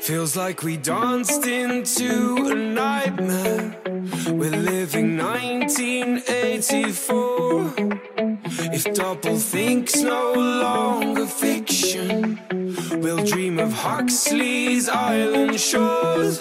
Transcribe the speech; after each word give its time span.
Feels 0.00 0.36
like 0.36 0.62
we 0.62 0.76
danced 0.76 1.46
into 1.46 2.36
a 2.50 2.54
nightmare. 2.54 3.74
We're 4.28 4.50
living 4.50 5.16
1984. 5.16 7.74
If 8.72 8.84
doublethink 8.92 10.02
no 10.02 10.32
longer 10.34 11.26
fiction, 11.26 12.40
we'll 13.02 13.24
dream 13.24 13.58
of 13.58 13.72
Huxley's 13.72 14.88
island 14.88 15.60
shores. 15.60 16.40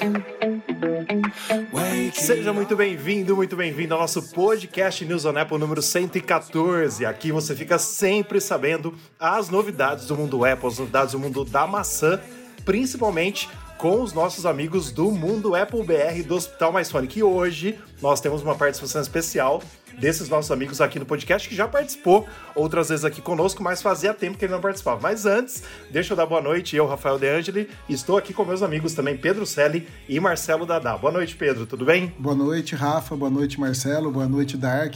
Seja 2.13 2.53
muito 2.53 2.75
bem-vindo, 2.75 3.35
muito 3.35 3.55
bem-vindo 3.55 3.93
ao 3.93 3.99
nosso 4.01 4.21
podcast 4.31 5.03
News 5.05 5.25
on 5.25 5.37
Apple 5.37 5.57
número 5.57 5.81
114. 5.81 7.05
Aqui 7.05 7.31
você 7.31 7.55
fica 7.55 7.77
sempre 7.77 8.39
sabendo 8.39 8.93
as 9.19 9.49
novidades 9.49 10.05
do 10.05 10.15
mundo 10.15 10.45
Apple, 10.45 10.67
as 10.67 10.79
novidades 10.79 11.11
do 11.13 11.19
mundo 11.19 11.43
da 11.43 11.65
maçã, 11.67 12.19
principalmente 12.65 13.49
com 13.77 14.01
os 14.01 14.13
nossos 14.13 14.45
amigos 14.45 14.91
do 14.91 15.11
Mundo 15.11 15.55
Apple 15.55 15.83
BR 15.83 16.23
do 16.25 16.35
Hospital 16.35 16.71
Mais 16.71 16.89
Fone, 16.91 17.07
que 17.07 17.21
hoje 17.21 17.77
nós 18.01 18.21
temos 18.21 18.41
uma 18.41 18.55
participação 18.55 19.01
especial 19.01 19.61
desses 19.99 20.29
nossos 20.29 20.51
amigos 20.51 20.81
aqui 20.81 20.99
no 20.99 21.05
podcast, 21.05 21.47
que 21.47 21.55
já 21.55 21.67
participou 21.67 22.27
outras 22.55 22.89
vezes 22.89 23.05
aqui 23.05 23.21
conosco, 23.21 23.61
mas 23.61 23.81
fazia 23.81 24.13
tempo 24.13 24.37
que 24.37 24.45
ele 24.45 24.53
não 24.53 24.61
participava. 24.61 24.99
Mas 25.01 25.25
antes, 25.25 25.63
deixa 25.91 26.13
eu 26.13 26.17
dar 26.17 26.25
boa 26.25 26.41
noite, 26.41 26.75
eu, 26.75 26.87
Rafael 26.87 27.19
De 27.19 27.27
Angeli, 27.27 27.69
estou 27.87 28.17
aqui 28.17 28.33
com 28.33 28.43
meus 28.43 28.63
amigos 28.63 28.93
também, 28.93 29.17
Pedro 29.17 29.45
Selle 29.45 29.87
e 30.07 30.19
Marcelo 30.19 30.65
Dadá. 30.65 30.97
Boa 30.97 31.13
noite, 31.13 31.35
Pedro, 31.35 31.65
tudo 31.65 31.85
bem? 31.85 32.13
Boa 32.17 32.35
noite, 32.35 32.75
Rafa, 32.75 33.15
boa 33.15 33.31
noite, 33.31 33.59
Marcelo, 33.59 34.11
boa 34.11 34.27
noite, 34.27 34.57
Dark. 34.57 34.95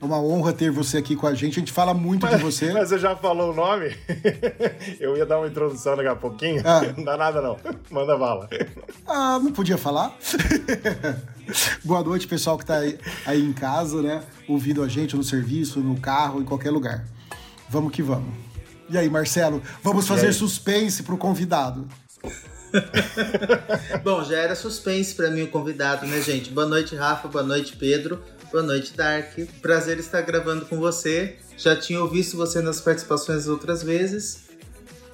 É 0.00 0.04
uma 0.04 0.18
honra 0.18 0.52
ter 0.54 0.70
você 0.70 0.96
aqui 0.96 1.14
com 1.14 1.26
a 1.26 1.34
gente. 1.34 1.58
A 1.58 1.60
gente 1.60 1.72
fala 1.72 1.92
muito 1.92 2.22
mas, 2.22 2.36
de 2.36 2.42
você. 2.42 2.72
Mas 2.72 2.88
você 2.88 2.98
já 2.98 3.14
falou 3.14 3.52
o 3.52 3.54
nome? 3.54 3.94
Eu 4.98 5.14
ia 5.14 5.26
dar 5.26 5.38
uma 5.38 5.46
introdução 5.46 5.94
daqui 5.94 6.08
a 6.08 6.16
pouquinho. 6.16 6.62
Ah. 6.64 6.80
Não 6.96 7.04
dá 7.04 7.18
nada, 7.18 7.42
não. 7.42 7.58
Manda 7.90 8.16
bala. 8.16 8.48
Ah, 9.06 9.38
não 9.42 9.52
podia 9.52 9.76
falar? 9.76 10.16
Boa 11.84 12.02
noite, 12.02 12.26
pessoal 12.26 12.56
que 12.56 12.64
está 12.64 12.78
aí, 12.78 12.98
aí 13.26 13.44
em 13.44 13.52
casa, 13.52 14.00
né? 14.00 14.22
Ouvindo 14.48 14.82
a 14.82 14.88
gente 14.88 15.14
no 15.14 15.22
serviço, 15.22 15.80
no 15.80 16.00
carro, 16.00 16.40
em 16.40 16.44
qualquer 16.44 16.70
lugar. 16.70 17.04
Vamos 17.68 17.92
que 17.92 18.02
vamos. 18.02 18.32
E 18.88 18.96
aí, 18.96 19.08
Marcelo, 19.10 19.62
vamos 19.82 20.08
fazer 20.08 20.32
suspense 20.32 21.02
para 21.02 21.14
o 21.14 21.18
convidado. 21.18 21.86
Bom, 24.02 24.24
já 24.24 24.38
era 24.38 24.54
suspense 24.54 25.14
para 25.14 25.30
mim 25.30 25.42
o 25.42 25.48
convidado, 25.48 26.06
né, 26.06 26.22
gente? 26.22 26.50
Boa 26.50 26.66
noite, 26.66 26.96
Rafa. 26.96 27.28
Boa 27.28 27.44
noite, 27.44 27.76
Pedro. 27.76 28.22
Boa 28.50 28.64
noite, 28.64 28.94
Dark. 28.96 29.38
Prazer 29.62 30.00
estar 30.00 30.22
gravando 30.22 30.66
com 30.66 30.76
você. 30.76 31.36
Já 31.56 31.76
tinha 31.76 32.04
visto 32.08 32.36
você 32.36 32.60
nas 32.60 32.80
participações 32.80 33.46
outras 33.46 33.80
vezes. 33.80 34.50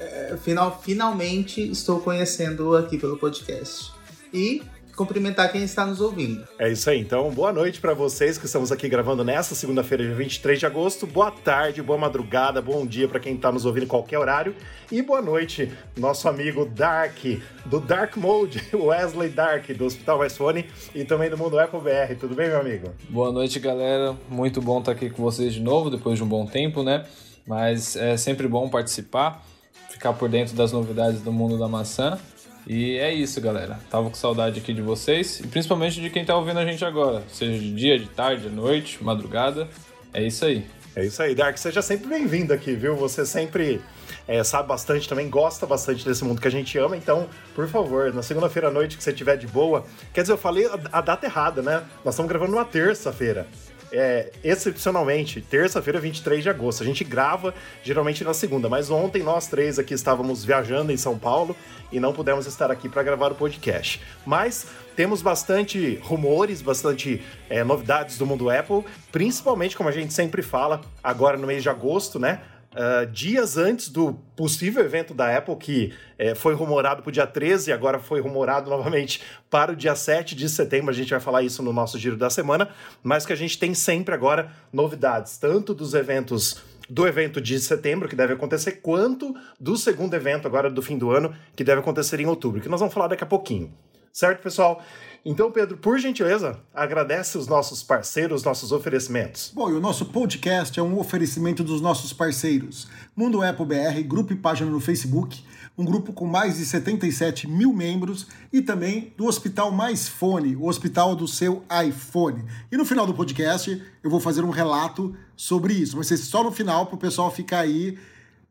É, 0.00 0.34
final, 0.42 0.80
finalmente 0.82 1.60
estou 1.70 2.00
conhecendo 2.00 2.74
aqui 2.74 2.96
pelo 2.96 3.18
podcast. 3.18 3.92
E 4.32 4.62
cumprimentar 4.96 5.52
quem 5.52 5.62
está 5.62 5.84
nos 5.84 6.00
ouvindo. 6.00 6.48
É 6.58 6.72
isso 6.72 6.88
aí. 6.88 6.98
Então, 6.98 7.30
boa 7.30 7.52
noite 7.52 7.80
para 7.80 7.92
vocês 7.92 8.38
que 8.38 8.46
estamos 8.46 8.72
aqui 8.72 8.88
gravando 8.88 9.22
nesta 9.22 9.54
segunda-feira, 9.54 10.02
dia 10.02 10.14
23 10.14 10.58
de 10.58 10.64
agosto. 10.64 11.06
Boa 11.06 11.30
tarde, 11.30 11.82
boa 11.82 11.98
madrugada, 11.98 12.62
bom 12.62 12.86
dia 12.86 13.06
para 13.06 13.20
quem 13.20 13.34
está 13.34 13.52
nos 13.52 13.66
ouvindo 13.66 13.84
em 13.84 13.88
qualquer 13.88 14.18
horário. 14.18 14.56
E 14.90 15.02
boa 15.02 15.20
noite, 15.20 15.70
nosso 15.96 16.28
amigo 16.28 16.64
Dark, 16.64 17.18
do 17.66 17.78
Dark 17.78 18.16
Mode, 18.16 18.62
Wesley 18.72 19.28
Dark, 19.28 19.68
do 19.72 19.84
Hospital 19.84 20.18
Mais 20.18 20.36
Fone 20.36 20.64
e 20.94 21.04
também 21.04 21.28
do 21.28 21.36
Mundo 21.36 21.58
Apple 21.58 21.80
BR. 21.80 22.18
Tudo 22.18 22.34
bem, 22.34 22.48
meu 22.48 22.60
amigo? 22.60 22.88
Boa 23.10 23.30
noite, 23.30 23.60
galera. 23.60 24.16
Muito 24.30 24.62
bom 24.62 24.78
estar 24.78 24.92
aqui 24.92 25.10
com 25.10 25.22
vocês 25.22 25.52
de 25.52 25.60
novo, 25.60 25.90
depois 25.90 26.16
de 26.16 26.24
um 26.24 26.28
bom 26.28 26.46
tempo, 26.46 26.82
né? 26.82 27.04
Mas 27.46 27.96
é 27.96 28.16
sempre 28.16 28.48
bom 28.48 28.68
participar, 28.68 29.44
ficar 29.90 30.14
por 30.14 30.28
dentro 30.28 30.56
das 30.56 30.72
novidades 30.72 31.20
do 31.20 31.30
mundo 31.30 31.58
da 31.58 31.68
maçã. 31.68 32.18
E 32.66 32.98
é 32.98 33.14
isso, 33.14 33.40
galera. 33.40 33.78
Tava 33.88 34.08
com 34.08 34.16
saudade 34.16 34.58
aqui 34.58 34.74
de 34.74 34.82
vocês 34.82 35.38
e 35.38 35.46
principalmente 35.46 36.00
de 36.00 36.10
quem 36.10 36.24
tá 36.24 36.36
ouvindo 36.36 36.58
a 36.58 36.64
gente 36.64 36.84
agora, 36.84 37.22
seja 37.32 37.56
de 37.58 37.72
dia, 37.72 37.98
de 37.98 38.06
tarde, 38.06 38.48
de 38.48 38.54
noite, 38.54 39.02
madrugada. 39.02 39.68
É 40.12 40.22
isso 40.22 40.44
aí. 40.44 40.66
É 40.96 41.04
isso 41.04 41.22
aí, 41.22 41.34
Dark. 41.34 41.56
Seja 41.58 41.80
sempre 41.82 42.08
bem-vindo 42.08 42.52
aqui, 42.52 42.74
viu? 42.74 42.96
Você 42.96 43.24
sempre 43.24 43.80
é, 44.26 44.42
sabe 44.42 44.66
bastante 44.66 45.08
também, 45.08 45.28
gosta 45.28 45.66
bastante 45.66 46.04
desse 46.04 46.24
mundo 46.24 46.40
que 46.40 46.48
a 46.48 46.50
gente 46.50 46.76
ama. 46.78 46.96
Então, 46.96 47.28
por 47.54 47.68
favor, 47.68 48.12
na 48.12 48.22
segunda-feira 48.22 48.68
à 48.68 48.70
noite 48.70 48.96
que 48.96 49.04
você 49.04 49.12
tiver 49.12 49.36
de 49.36 49.46
boa. 49.46 49.84
Quer 50.12 50.22
dizer, 50.22 50.32
eu 50.32 50.38
falei 50.38 50.66
a, 50.66 50.78
a 50.92 51.00
data 51.02 51.26
errada, 51.26 51.62
né? 51.62 51.84
Nós 52.04 52.14
estamos 52.14 52.28
gravando 52.28 52.52
numa 52.52 52.64
terça-feira 52.64 53.46
é, 53.96 54.30
excepcionalmente, 54.44 55.40
terça-feira, 55.40 55.98
23 55.98 56.42
de 56.42 56.50
agosto. 56.50 56.82
A 56.82 56.86
gente 56.86 57.02
grava 57.02 57.54
geralmente 57.82 58.22
na 58.22 58.34
segunda, 58.34 58.68
mas 58.68 58.90
ontem 58.90 59.22
nós 59.22 59.46
três 59.46 59.78
aqui 59.78 59.94
estávamos 59.94 60.44
viajando 60.44 60.92
em 60.92 60.96
São 60.96 61.18
Paulo 61.18 61.56
e 61.90 61.98
não 61.98 62.12
pudemos 62.12 62.46
estar 62.46 62.70
aqui 62.70 62.88
para 62.88 63.02
gravar 63.02 63.32
o 63.32 63.34
podcast. 63.34 64.02
Mas 64.26 64.66
temos 64.94 65.22
bastante 65.22 65.96
rumores, 66.02 66.60
bastante 66.60 67.22
é, 67.48 67.64
novidades 67.64 68.18
do 68.18 68.26
mundo 68.26 68.50
Apple, 68.50 68.84
principalmente, 69.10 69.76
como 69.76 69.88
a 69.88 69.92
gente 69.92 70.12
sempre 70.12 70.42
fala, 70.42 70.82
agora 71.02 71.38
no 71.38 71.46
mês 71.46 71.62
de 71.62 71.70
agosto, 71.70 72.18
né? 72.18 72.40
Uh, 72.76 73.06
dias 73.06 73.56
antes 73.56 73.88
do 73.88 74.12
possível 74.36 74.84
evento 74.84 75.14
da 75.14 75.34
Apple, 75.34 75.56
que 75.56 75.94
é, 76.18 76.34
foi 76.34 76.52
rumorado 76.52 77.02
para 77.02 77.08
o 77.08 77.12
dia 77.12 77.26
13 77.26 77.70
e 77.70 77.72
agora 77.72 77.98
foi 77.98 78.20
rumorado 78.20 78.68
novamente 78.70 79.22
para 79.48 79.72
o 79.72 79.76
dia 79.76 79.94
7 79.94 80.34
de 80.34 80.46
setembro. 80.46 80.90
A 80.90 80.94
gente 80.94 81.08
vai 81.08 81.20
falar 81.20 81.42
isso 81.42 81.62
no 81.62 81.72
nosso 81.72 81.98
giro 81.98 82.18
da 82.18 82.28
semana, 82.28 82.68
mas 83.02 83.24
que 83.24 83.32
a 83.32 83.36
gente 83.36 83.58
tem 83.58 83.72
sempre 83.72 84.14
agora 84.14 84.52
novidades, 84.70 85.38
tanto 85.38 85.72
dos 85.72 85.94
eventos 85.94 86.62
do 86.88 87.06
evento 87.06 87.40
de 87.40 87.58
setembro, 87.58 88.08
que 88.08 88.14
deve 88.14 88.34
acontecer, 88.34 88.72
quanto 88.82 89.34
do 89.58 89.76
segundo 89.76 90.12
evento 90.12 90.46
agora 90.46 90.70
do 90.70 90.82
fim 90.82 90.98
do 90.98 91.10
ano, 91.10 91.34
que 91.56 91.64
deve 91.64 91.80
acontecer 91.80 92.20
em 92.20 92.26
outubro, 92.26 92.60
que 92.60 92.68
nós 92.68 92.78
vamos 92.78 92.94
falar 92.94 93.08
daqui 93.08 93.24
a 93.24 93.26
pouquinho. 93.26 93.72
Certo, 94.12 94.42
pessoal? 94.42 94.82
Então, 95.28 95.50
Pedro, 95.50 95.76
por 95.76 95.98
gentileza, 95.98 96.56
agradece 96.72 97.36
os 97.36 97.48
nossos 97.48 97.82
parceiros, 97.82 98.44
nossos 98.44 98.70
oferecimentos. 98.70 99.50
Bom, 99.52 99.68
e 99.68 99.72
o 99.72 99.80
nosso 99.80 100.06
podcast 100.06 100.78
é 100.78 100.82
um 100.84 100.96
oferecimento 101.00 101.64
dos 101.64 101.80
nossos 101.80 102.12
parceiros. 102.12 102.86
Mundo 103.16 103.42
Apple 103.42 103.66
BR, 103.66 104.00
grupo 104.06 104.32
e 104.32 104.36
página 104.36 104.70
no 104.70 104.78
Facebook, 104.78 105.42
um 105.76 105.84
grupo 105.84 106.12
com 106.12 106.26
mais 106.26 106.58
de 106.58 106.64
77 106.64 107.48
mil 107.48 107.72
membros 107.72 108.28
e 108.52 108.62
também 108.62 109.12
do 109.16 109.26
Hospital 109.26 109.72
Mais 109.72 110.06
Fone, 110.06 110.54
o 110.54 110.68
hospital 110.68 111.16
do 111.16 111.26
seu 111.26 111.64
iPhone. 111.84 112.44
E 112.70 112.76
no 112.76 112.84
final 112.84 113.04
do 113.04 113.12
podcast 113.12 113.82
eu 114.04 114.08
vou 114.08 114.20
fazer 114.20 114.44
um 114.44 114.50
relato 114.50 115.12
sobre 115.34 115.74
isso, 115.74 115.96
vai 115.96 116.04
ser 116.04 116.18
só 116.18 116.44
no 116.44 116.52
final 116.52 116.86
para 116.86 116.94
o 116.94 116.98
pessoal 116.98 117.32
ficar 117.32 117.58
aí 117.58 117.98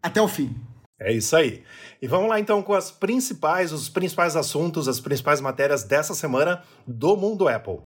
até 0.04 0.22
o 0.22 0.28
fim. 0.28 0.54
É 1.00 1.12
isso 1.12 1.36
aí. 1.36 1.64
E 2.02 2.08
vamos 2.08 2.30
lá 2.30 2.40
então 2.40 2.62
com 2.62 2.74
as 2.74 2.90
principais, 2.90 3.74
os 3.74 3.90
principais 3.90 4.36
assuntos, 4.36 4.88
as 4.88 5.00
principais 5.00 5.42
matérias 5.42 5.84
dessa 5.84 6.14
semana 6.14 6.64
do 6.88 7.18
mundo 7.18 7.48
Apple. 7.48 7.82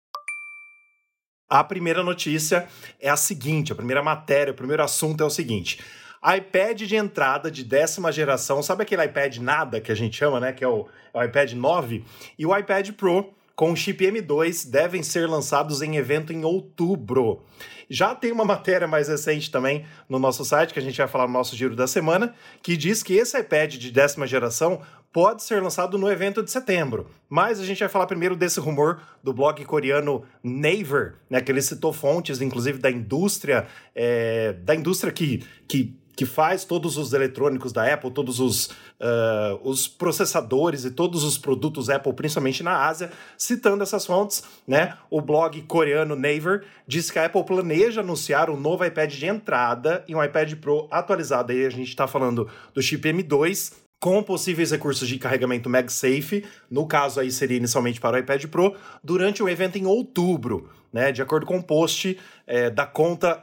A 1.48 1.64
primeira 1.64 2.02
notícia 2.02 2.68
é 3.00 3.08
a 3.08 3.16
seguinte, 3.16 3.72
a 3.72 3.74
primeira 3.74 4.02
matéria, 4.02 4.52
o 4.52 4.56
primeiro 4.56 4.82
assunto 4.82 5.22
é 5.22 5.26
o 5.26 5.30
seguinte: 5.30 5.80
iPad 6.22 6.82
de 6.82 6.96
entrada 6.96 7.50
de 7.50 7.64
décima 7.64 8.12
geração, 8.12 8.62
sabe 8.62 8.82
aquele 8.82 9.04
iPad 9.06 9.38
nada 9.38 9.80
que 9.80 9.90
a 9.90 9.94
gente 9.94 10.14
chama, 10.14 10.38
né, 10.38 10.52
que 10.52 10.62
é 10.62 10.68
o, 10.68 10.86
é 11.14 11.18
o 11.18 11.24
iPad 11.24 11.52
9 11.52 12.04
e 12.38 12.44
o 12.44 12.54
iPad 12.54 12.90
Pro 12.92 13.32
com 13.58 13.74
chip 13.74 14.06
M2 14.06 14.70
devem 14.70 15.02
ser 15.02 15.28
lançados 15.28 15.82
em 15.82 15.96
evento 15.96 16.32
em 16.32 16.44
outubro. 16.44 17.42
Já 17.90 18.14
tem 18.14 18.30
uma 18.30 18.44
matéria 18.46 18.86
mais 18.86 19.08
recente 19.08 19.50
também 19.50 19.84
no 20.08 20.16
nosso 20.16 20.44
site, 20.44 20.72
que 20.72 20.78
a 20.78 20.82
gente 20.82 20.96
vai 20.96 21.08
falar 21.08 21.26
no 21.26 21.32
nosso 21.32 21.56
giro 21.56 21.74
da 21.74 21.88
semana, 21.88 22.32
que 22.62 22.76
diz 22.76 23.02
que 23.02 23.14
esse 23.14 23.36
iPad 23.36 23.74
de 23.74 23.90
décima 23.90 24.28
geração 24.28 24.80
pode 25.12 25.42
ser 25.42 25.60
lançado 25.60 25.98
no 25.98 26.08
evento 26.08 26.40
de 26.40 26.52
setembro. 26.52 27.10
Mas 27.28 27.58
a 27.58 27.64
gente 27.64 27.80
vai 27.80 27.88
falar 27.88 28.06
primeiro 28.06 28.36
desse 28.36 28.60
rumor 28.60 29.00
do 29.24 29.32
blog 29.32 29.64
coreano 29.64 30.22
Naver, 30.40 31.16
né, 31.28 31.40
que 31.40 31.50
ele 31.50 31.60
citou 31.60 31.92
fontes, 31.92 32.40
inclusive 32.40 32.78
da 32.78 32.92
indústria, 32.92 33.66
é, 33.92 34.52
da 34.52 34.72
indústria 34.72 35.12
que, 35.12 35.44
que 35.66 35.98
que 36.18 36.26
faz 36.26 36.64
todos 36.64 36.96
os 36.96 37.12
eletrônicos 37.12 37.72
da 37.72 37.94
Apple, 37.94 38.10
todos 38.10 38.40
os, 38.40 38.66
uh, 38.66 39.60
os 39.62 39.86
processadores 39.86 40.84
e 40.84 40.90
todos 40.90 41.22
os 41.22 41.38
produtos 41.38 41.88
Apple, 41.88 42.12
principalmente 42.12 42.60
na 42.60 42.88
Ásia, 42.88 43.12
citando 43.36 43.84
essas 43.84 44.04
fontes, 44.04 44.42
né? 44.66 44.98
O 45.08 45.20
blog 45.20 45.62
coreano 45.62 46.16
Naver 46.16 46.64
diz 46.88 47.08
que 47.08 47.20
a 47.20 47.26
Apple 47.26 47.44
planeja 47.44 48.00
anunciar 48.00 48.50
um 48.50 48.58
novo 48.58 48.84
iPad 48.84 49.14
de 49.14 49.26
entrada 49.26 50.04
e 50.08 50.14
um 50.16 50.20
iPad 50.20 50.54
Pro 50.54 50.88
atualizado. 50.90 51.52
Aí 51.52 51.64
a 51.64 51.70
gente 51.70 51.90
está 51.90 52.08
falando 52.08 52.48
do 52.74 52.82
chip 52.82 53.08
M2, 53.08 53.74
com 54.00 54.20
possíveis 54.20 54.72
recursos 54.72 55.08
de 55.08 55.20
carregamento 55.20 55.70
MagSafe, 55.70 56.44
no 56.68 56.84
caso 56.88 57.20
aí 57.20 57.30
seria 57.30 57.58
inicialmente 57.58 58.00
para 58.00 58.16
o 58.16 58.18
iPad 58.18 58.44
Pro, 58.46 58.74
durante 59.04 59.40
o 59.40 59.48
evento 59.48 59.78
em 59.78 59.86
outubro, 59.86 60.68
né? 60.92 61.12
De 61.12 61.22
acordo 61.22 61.46
com 61.46 61.58
o 61.58 61.62
post 61.62 62.18
é, 62.44 62.70
da 62.70 62.86
conta 62.86 63.40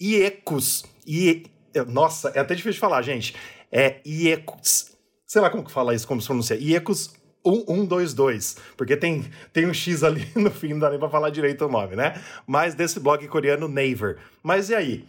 IECUS, 0.00 0.84
IE, 1.04 1.55
nossa, 1.84 2.30
é 2.34 2.40
até 2.40 2.54
difícil 2.54 2.74
de 2.74 2.80
falar, 2.80 3.02
gente. 3.02 3.34
É 3.70 4.00
IECUS. 4.04 4.96
Sei 5.26 5.40
lá 5.40 5.50
como 5.50 5.64
que 5.64 5.70
fala 5.70 5.94
isso, 5.94 6.06
como 6.06 6.20
se 6.20 6.26
pronuncia. 6.26 6.56
IECUS 6.56 7.14
1122, 7.44 8.56
porque 8.76 8.96
tem, 8.96 9.24
tem 9.52 9.66
um 9.66 9.74
X 9.74 10.02
ali 10.02 10.26
no 10.34 10.50
fim, 10.50 10.70
não 10.70 10.80
dá 10.80 10.90
nem 10.90 10.98
pra 10.98 11.08
falar 11.08 11.30
direito 11.30 11.64
o 11.64 11.68
nome, 11.68 11.94
né? 11.94 12.20
Mas 12.46 12.74
desse 12.74 12.98
blog 12.98 13.26
coreano 13.28 13.68
Naver. 13.68 14.18
Mas 14.42 14.70
e 14.70 14.74
aí? 14.74 15.04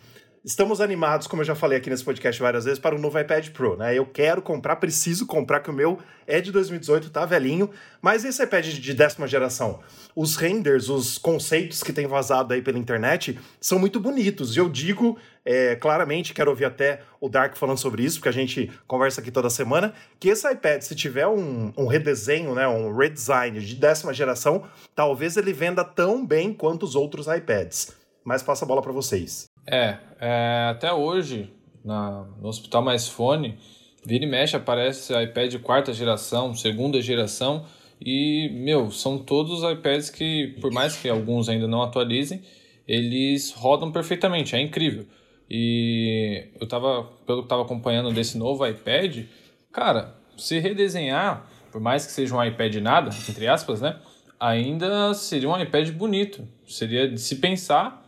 Estamos 0.48 0.80
animados, 0.80 1.28
como 1.28 1.42
eu 1.42 1.46
já 1.46 1.56
falei 1.56 1.78
aqui 1.78 1.90
nesse 1.90 2.06
podcast 2.06 2.42
várias 2.42 2.64
vezes, 2.64 2.80
para 2.80 2.96
o 2.96 2.98
novo 2.98 3.20
iPad 3.20 3.50
Pro, 3.50 3.76
né? 3.76 3.94
Eu 3.94 4.06
quero 4.06 4.42
comprar, 4.42 4.78
preciso 4.78 5.26
comprar, 5.28 5.60
que 5.60 5.70
o 5.70 5.74
meu 5.74 6.00
é 6.26 6.40
de 6.40 6.54
2018, 6.54 7.10
tá 7.10 7.26
velhinho. 7.26 7.70
Mas 8.02 8.24
esse 8.24 8.42
iPad 8.42 8.66
de 8.66 8.94
décima 8.94 9.28
geração, 9.28 9.82
os 10.16 10.38
renders, 10.38 10.88
os 10.88 11.18
conceitos 11.18 11.84
que 11.84 11.92
tem 11.92 12.08
vazado 12.08 12.54
aí 12.54 12.62
pela 12.62 12.80
internet 12.80 13.38
são 13.60 13.78
muito 13.78 14.00
bonitos. 14.00 14.56
E 14.56 14.60
eu 14.60 14.70
digo 14.70 15.20
é, 15.44 15.76
claramente, 15.76 16.34
quero 16.34 16.50
ouvir 16.50 16.64
até 16.64 17.02
o 17.20 17.28
Dark 17.28 17.58
falando 17.58 17.78
sobre 17.78 18.04
isso, 18.04 18.20
porque 18.20 18.30
a 18.30 18.32
gente 18.32 18.72
conversa 18.88 19.20
aqui 19.20 19.32
toda 19.32 19.50
semana, 19.50 19.94
que 20.18 20.30
esse 20.30 20.50
iPad, 20.50 20.82
se 20.82 20.96
tiver 20.96 21.28
um, 21.28 21.74
um 21.78 21.88
redesenho, 21.88 22.56
né, 22.56 22.66
um 22.66 22.96
redesign 22.96 23.60
de 23.60 23.76
décima 23.76 24.14
geração, 24.14 24.64
talvez 24.96 25.36
ele 25.36 25.52
venda 25.52 25.84
tão 25.84 26.26
bem 26.26 26.54
quanto 26.54 26.84
os 26.84 26.96
outros 26.96 27.28
iPads. 27.28 27.92
Mas 28.24 28.42
passa 28.42 28.64
a 28.64 28.68
bola 28.68 28.82
para 28.82 28.94
vocês. 28.94 29.47
É, 29.70 29.98
é, 30.20 30.68
até 30.72 30.94
hoje, 30.94 31.54
na, 31.84 32.26
no 32.42 32.48
Hospital 32.48 32.82
Mais 32.82 33.08
Fone, 33.08 33.58
vira 34.06 34.24
e 34.24 34.28
mexe, 34.28 34.56
aparece 34.56 35.14
iPad 35.14 35.56
quarta 35.62 35.92
geração, 35.92 36.56
segunda 36.56 37.02
geração, 37.02 37.66
e, 38.00 38.50
meu, 38.54 38.92
são 38.92 39.18
todos 39.18 39.62
os 39.62 39.72
iPads 39.72 40.10
que, 40.10 40.56
por 40.62 40.72
mais 40.72 40.96
que 40.96 41.10
alguns 41.10 41.50
ainda 41.50 41.68
não 41.68 41.82
atualizem, 41.82 42.42
eles 42.88 43.52
rodam 43.52 43.92
perfeitamente, 43.92 44.56
é 44.56 44.62
incrível. 44.62 45.06
E 45.50 46.46
eu 46.60 46.68
tava, 46.68 47.04
pelo 47.26 47.44
que 47.44 47.50
tava 47.50 47.64
acompanhando 47.64 48.12
desse 48.12 48.38
novo 48.38 48.66
iPad, 48.66 49.26
cara, 49.72 50.16
se 50.38 50.60
redesenhar, 50.60 51.50
por 51.72 51.82
mais 51.82 52.06
que 52.06 52.12
seja 52.12 52.36
um 52.36 52.44
iPad 52.44 52.76
nada, 52.76 53.10
entre 53.28 53.48
aspas, 53.48 53.82
né? 53.82 53.98
Ainda 54.40 55.14
seria 55.14 55.50
um 55.50 55.60
iPad 55.60 55.90
bonito. 55.92 56.48
Seria 56.68 57.10
de 57.10 57.20
se 57.20 57.38
pensar 57.38 58.07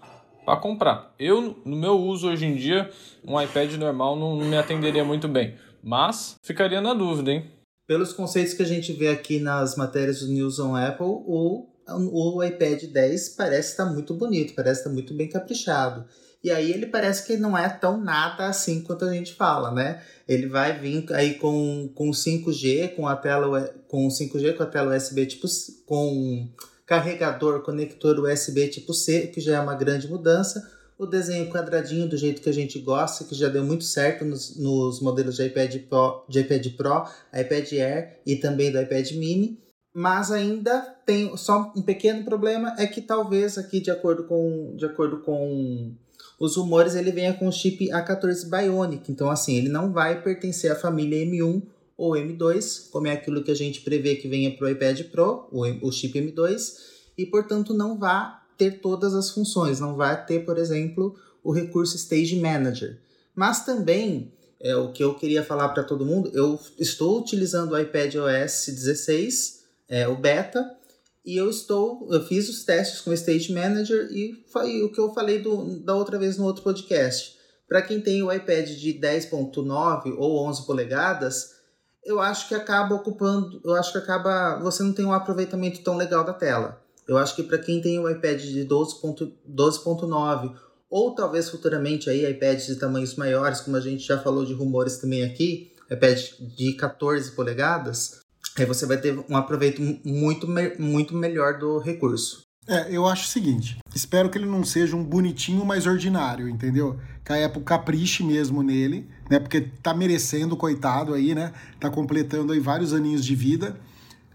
para 0.50 0.60
comprar. 0.60 1.14
Eu, 1.20 1.62
no 1.64 1.76
meu 1.76 2.00
uso 2.00 2.28
hoje 2.28 2.44
em 2.44 2.56
dia, 2.56 2.90
um 3.24 3.40
iPad 3.40 3.72
normal 3.74 4.16
não, 4.16 4.36
me 4.36 4.58
atenderia 4.58 5.06
muito 5.06 5.28
bem. 5.28 5.54
Mas 5.84 6.38
ficaria 6.42 6.82
na 6.82 6.96
dúvida, 6.96 7.32
hein? 7.32 7.52
Pelos 7.86 8.14
conceitos 8.14 8.56
que 8.56 8.64
a 8.64 8.66
gente 8.66 8.92
vê 8.94 9.10
aqui 9.10 9.40
nas 9.40 9.76
matérias 9.76 10.22
do 10.22 10.28
News 10.28 10.58
on 10.58 10.76
Apple, 10.76 11.06
o, 11.06 11.68
o 11.88 12.44
iPad 12.44 12.86
10 12.86 13.30
parece 13.36 13.72
estar 13.72 13.86
muito 13.86 14.16
bonito, 14.16 14.56
parece 14.56 14.80
estar 14.80 14.90
muito 14.90 15.14
bem 15.14 15.30
caprichado. 15.30 16.06
E 16.44 16.50
aí 16.50 16.72
ele 16.72 16.88
parece 16.88 17.28
que 17.28 17.38
não 17.38 17.56
é 17.56 17.70
tão 17.70 18.02
nada 18.02 18.48
assim 18.48 18.82
quanto 18.82 19.06
a 19.06 19.14
gente 19.14 19.36
fala, 19.36 19.72
né? 19.72 20.02
Ele 20.28 20.48
vai 20.48 20.80
vir 20.80 21.06
aí 21.14 21.36
com, 21.36 21.92
com 21.94 22.10
5G, 22.10 22.96
com 22.96 23.08
a 23.08 23.16
tela 23.16 23.72
com 23.88 24.08
5G 24.08 24.56
com 24.56 24.64
a 24.64 24.66
tela 24.66 24.96
USB 24.96 25.28
tipo 25.28 25.46
com 25.86 26.50
carregador, 26.90 27.62
conector 27.62 28.20
USB 28.20 28.68
tipo 28.68 28.96
C, 28.96 29.28
que 29.28 29.40
já 29.40 29.58
é 29.58 29.60
uma 29.60 29.76
grande 29.76 30.08
mudança. 30.08 30.68
O 30.98 31.06
desenho 31.06 31.48
quadradinho 31.52 32.10
do 32.10 32.18
jeito 32.18 32.42
que 32.42 32.50
a 32.50 32.54
gente 32.54 32.80
gosta, 32.80 33.26
que 33.26 33.36
já 33.36 33.48
deu 33.48 33.64
muito 33.64 33.84
certo 33.84 34.26
nos, 34.26 34.58
nos 34.58 35.00
modelos 35.00 35.36
de 35.36 35.46
iPad, 35.46 35.84
Pro, 35.88 36.26
de 36.28 36.40
iPad 36.40 36.68
Pro, 36.76 37.06
iPad 37.32 37.72
Air 37.74 38.20
e 38.26 38.38
também 38.38 38.72
do 38.72 38.82
iPad 38.82 39.12
Mini. 39.12 39.60
Mas 39.94 40.32
ainda 40.32 40.82
tem 41.06 41.38
só 41.38 41.72
um 41.76 41.82
pequeno 41.84 42.26
problema, 42.26 42.76
é 42.80 42.88
que 42.88 43.02
talvez 43.02 43.60
aqui, 43.60 43.80
de 43.80 43.92
acordo 43.92 44.24
com, 44.24 44.76
de 44.76 44.86
acordo 44.86 45.20
com 45.20 45.96
os 46.40 46.56
rumores, 46.56 46.96
ele 46.96 47.12
venha 47.12 47.36
com 47.36 47.48
o 47.48 47.52
chip 47.52 47.88
A14 47.90 48.50
Bionic. 48.50 49.12
Então, 49.12 49.30
assim, 49.30 49.56
ele 49.56 49.70
não 49.70 49.94
vai 49.94 50.24
pertencer 50.24 50.72
à 50.72 50.76
família 50.76 51.24
M1 51.24 51.62
ou 52.00 52.14
M2, 52.14 52.90
como 52.90 53.08
é 53.08 53.12
aquilo 53.12 53.44
que 53.44 53.52
a 53.52 53.56
gente 53.56 53.82
prevê 53.82 54.16
que 54.16 54.30
venha 54.30 54.56
para 54.56 54.68
o 54.68 54.70
iPad 54.70 55.02
Pro, 55.12 55.50
o 55.52 55.92
chip 55.92 56.18
M2, 56.18 56.76
e 57.18 57.26
portanto 57.26 57.74
não 57.74 58.00
vai 58.00 58.32
ter 58.58 58.80
todas 58.80 59.14
as 59.14 59.32
funções, 59.32 59.82
não 59.82 59.98
vai 59.98 60.26
ter, 60.26 60.46
por 60.46 60.58
exemplo, 60.58 61.14
o 61.44 61.52
recurso 61.52 61.98
Stage 61.98 62.40
Manager. 62.40 63.02
Mas 63.36 63.66
também, 63.66 64.32
é, 64.62 64.74
o 64.78 64.94
que 64.94 65.04
eu 65.04 65.14
queria 65.16 65.44
falar 65.44 65.70
para 65.70 65.84
todo 65.84 66.06
mundo, 66.06 66.32
eu 66.34 66.58
estou 66.80 67.20
utilizando 67.20 67.74
o 67.74 67.80
iPad 67.80 68.16
OS 68.16 68.68
16, 68.68 69.60
é, 69.90 70.08
o 70.08 70.16
beta, 70.16 70.74
e 71.26 71.36
eu 71.36 71.50
estou, 71.50 72.08
eu 72.10 72.26
fiz 72.26 72.48
os 72.48 72.64
testes 72.64 73.02
com 73.02 73.12
o 73.12 73.14
Stage 73.14 73.52
Manager 73.52 74.08
e, 74.10 74.42
e 74.66 74.84
o 74.84 74.92
que 74.92 75.00
eu 75.00 75.14
falei 75.14 75.40
do, 75.40 75.82
da 75.82 75.96
outra 75.96 76.18
vez 76.18 76.38
no 76.38 76.46
outro 76.46 76.64
podcast. 76.64 77.38
Para 77.68 77.82
quem 77.82 78.00
tem 78.00 78.24
o 78.24 78.32
iPad 78.32 78.70
de 78.70 78.94
10.9 78.94 80.16
ou 80.18 80.48
11 80.48 80.66
polegadas, 80.66 81.59
eu 82.10 82.20
acho 82.20 82.48
que 82.48 82.56
acaba 82.56 82.96
ocupando, 82.96 83.62
eu 83.64 83.76
acho 83.76 83.92
que 83.92 84.00
acaba, 84.00 84.58
você 84.64 84.82
não 84.82 84.92
tem 84.92 85.06
um 85.06 85.14
aproveitamento 85.14 85.84
tão 85.84 85.96
legal 85.96 86.24
da 86.24 86.34
tela. 86.34 86.82
Eu 87.08 87.20
acho 87.20 87.36
que 87.36 87.44
para 87.44 87.60
quem 87.60 87.80
tem 87.80 88.00
o 88.00 88.10
iPad 88.10 88.42
de 88.42 88.66
12.9 88.66 89.32
12 89.46 90.60
ou 90.90 91.14
talvez 91.14 91.50
futuramente 91.52 92.10
aí 92.10 92.28
iPads 92.28 92.66
de 92.66 92.78
tamanhos 92.78 93.14
maiores, 93.14 93.62
como 93.62 93.78
a 93.78 93.80
gente 93.80 94.04
já 94.04 94.18
falou 94.18 94.44
de 94.44 94.54
rumores 94.54 94.98
também 94.98 95.24
aqui, 95.24 95.72
iPad 95.90 96.20
de 96.58 96.74
14 96.74 97.32
polegadas, 97.34 98.22
aí 98.58 98.66
você 98.66 98.88
vai 98.88 98.98
ter 98.98 99.16
um 99.30 99.38
aproveito 99.38 99.80
muito, 100.04 100.48
muito 100.80 101.16
melhor 101.16 101.60
do 101.60 101.78
recurso. 101.78 102.49
É, 102.70 102.88
eu 102.92 103.08
acho 103.08 103.24
o 103.24 103.28
seguinte, 103.28 103.80
espero 103.96 104.30
que 104.30 104.38
ele 104.38 104.46
não 104.46 104.64
seja 104.64 104.96
um 104.96 105.04
bonitinho 105.04 105.66
mais 105.66 105.88
ordinário, 105.88 106.48
entendeu? 106.48 107.00
Que 107.26 107.34
a 107.34 107.48
Apple 107.48 107.64
capriche 107.64 108.24
mesmo 108.24 108.62
nele, 108.62 109.08
né? 109.28 109.40
Porque 109.40 109.62
tá 109.82 109.92
merecendo, 109.92 110.56
coitado 110.56 111.16
aí, 111.16 111.34
né? 111.34 111.52
Tá 111.80 111.90
completando 111.90 112.54
aí 112.54 112.60
vários 112.60 112.94
aninhos 112.94 113.26
de 113.26 113.34
vida. 113.34 113.76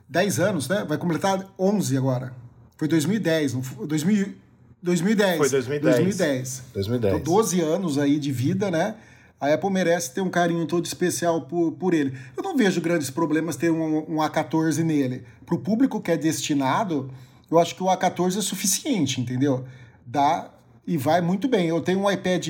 10 0.08 0.40
anos, 0.40 0.68
né? 0.68 0.84
Vai 0.86 0.98
completar 0.98 1.46
11 1.56 1.96
agora. 1.96 2.34
Foi 2.76 2.88
2010, 2.88 3.54
não 3.54 3.62
foi? 3.62 3.86
2000, 3.86 4.34
2010. 4.82 5.38
Foi 5.38 5.48
2010. 5.50 5.94
2010. 5.96 6.62
2010. 6.74 7.14
Então, 7.14 7.34
12 7.34 7.60
anos 7.60 7.98
aí 7.98 8.18
de 8.18 8.32
vida, 8.32 8.68
né? 8.68 8.96
A 9.40 9.52
Apple 9.54 9.70
merece 9.70 10.12
ter 10.12 10.20
um 10.22 10.30
carinho 10.30 10.66
todo 10.66 10.84
especial 10.86 11.42
por, 11.42 11.72
por 11.72 11.94
ele. 11.94 12.18
Eu 12.36 12.42
não 12.42 12.56
vejo 12.56 12.80
grandes 12.80 13.10
problemas 13.10 13.54
ter 13.54 13.70
um, 13.70 13.98
um 13.98 14.16
A14 14.16 14.82
nele. 14.82 15.22
Para 15.46 15.54
o 15.54 15.58
público 15.58 16.00
que 16.00 16.10
é 16.10 16.16
destinado, 16.16 17.10
eu 17.54 17.58
acho 17.60 17.74
que 17.76 17.82
o 17.82 17.86
A14 17.86 18.38
é 18.38 18.42
suficiente, 18.42 19.20
entendeu? 19.20 19.64
Dá 20.04 20.50
e 20.86 20.98
vai 20.98 21.20
muito 21.20 21.48
bem. 21.48 21.68
Eu 21.68 21.80
tenho 21.80 22.00
um 22.00 22.10
iPad 22.10 22.48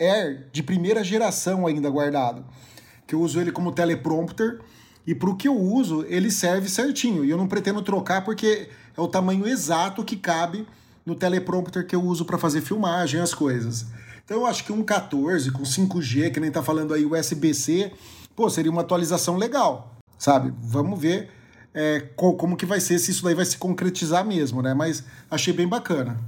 Air 0.00 0.48
de 0.52 0.62
primeira 0.64 1.04
geração 1.04 1.64
ainda 1.64 1.88
guardado, 1.88 2.44
que 3.06 3.14
eu 3.14 3.20
uso 3.20 3.40
ele 3.40 3.52
como 3.52 3.70
teleprompter 3.70 4.60
e 5.06 5.14
para 5.14 5.30
o 5.30 5.36
que 5.36 5.46
eu 5.46 5.56
uso 5.56 6.04
ele 6.08 6.28
serve 6.28 6.68
certinho. 6.68 7.24
E 7.24 7.30
eu 7.30 7.36
não 7.36 7.46
pretendo 7.46 7.80
trocar 7.82 8.24
porque 8.24 8.68
é 8.96 9.00
o 9.00 9.06
tamanho 9.06 9.46
exato 9.46 10.04
que 10.04 10.16
cabe 10.16 10.66
no 11.06 11.14
teleprompter 11.14 11.86
que 11.86 11.94
eu 11.94 12.02
uso 12.02 12.24
para 12.24 12.36
fazer 12.36 12.62
filmagem, 12.62 13.20
as 13.20 13.32
coisas. 13.32 13.86
Então 14.24 14.38
eu 14.38 14.46
acho 14.46 14.64
que 14.64 14.72
um 14.72 14.82
14 14.82 15.52
com 15.52 15.62
5G, 15.62 16.32
que 16.32 16.40
nem 16.40 16.50
tá 16.50 16.62
falando 16.62 16.94
aí 16.94 17.06
USB-C, 17.06 17.92
pô, 18.34 18.50
seria 18.50 18.72
uma 18.72 18.82
atualização 18.82 19.36
legal, 19.36 19.96
sabe? 20.18 20.52
Vamos 20.60 21.00
ver 21.00 21.30
é, 21.74 22.00
como 22.16 22.56
que 22.56 22.66
vai 22.66 22.80
ser, 22.80 22.98
se 22.98 23.10
isso 23.10 23.24
daí 23.24 23.34
vai 23.34 23.44
se 23.44 23.56
concretizar 23.58 24.24
mesmo, 24.24 24.62
né? 24.62 24.74
Mas 24.74 25.04
achei 25.30 25.52
bem 25.52 25.66
bacana. 25.66 26.18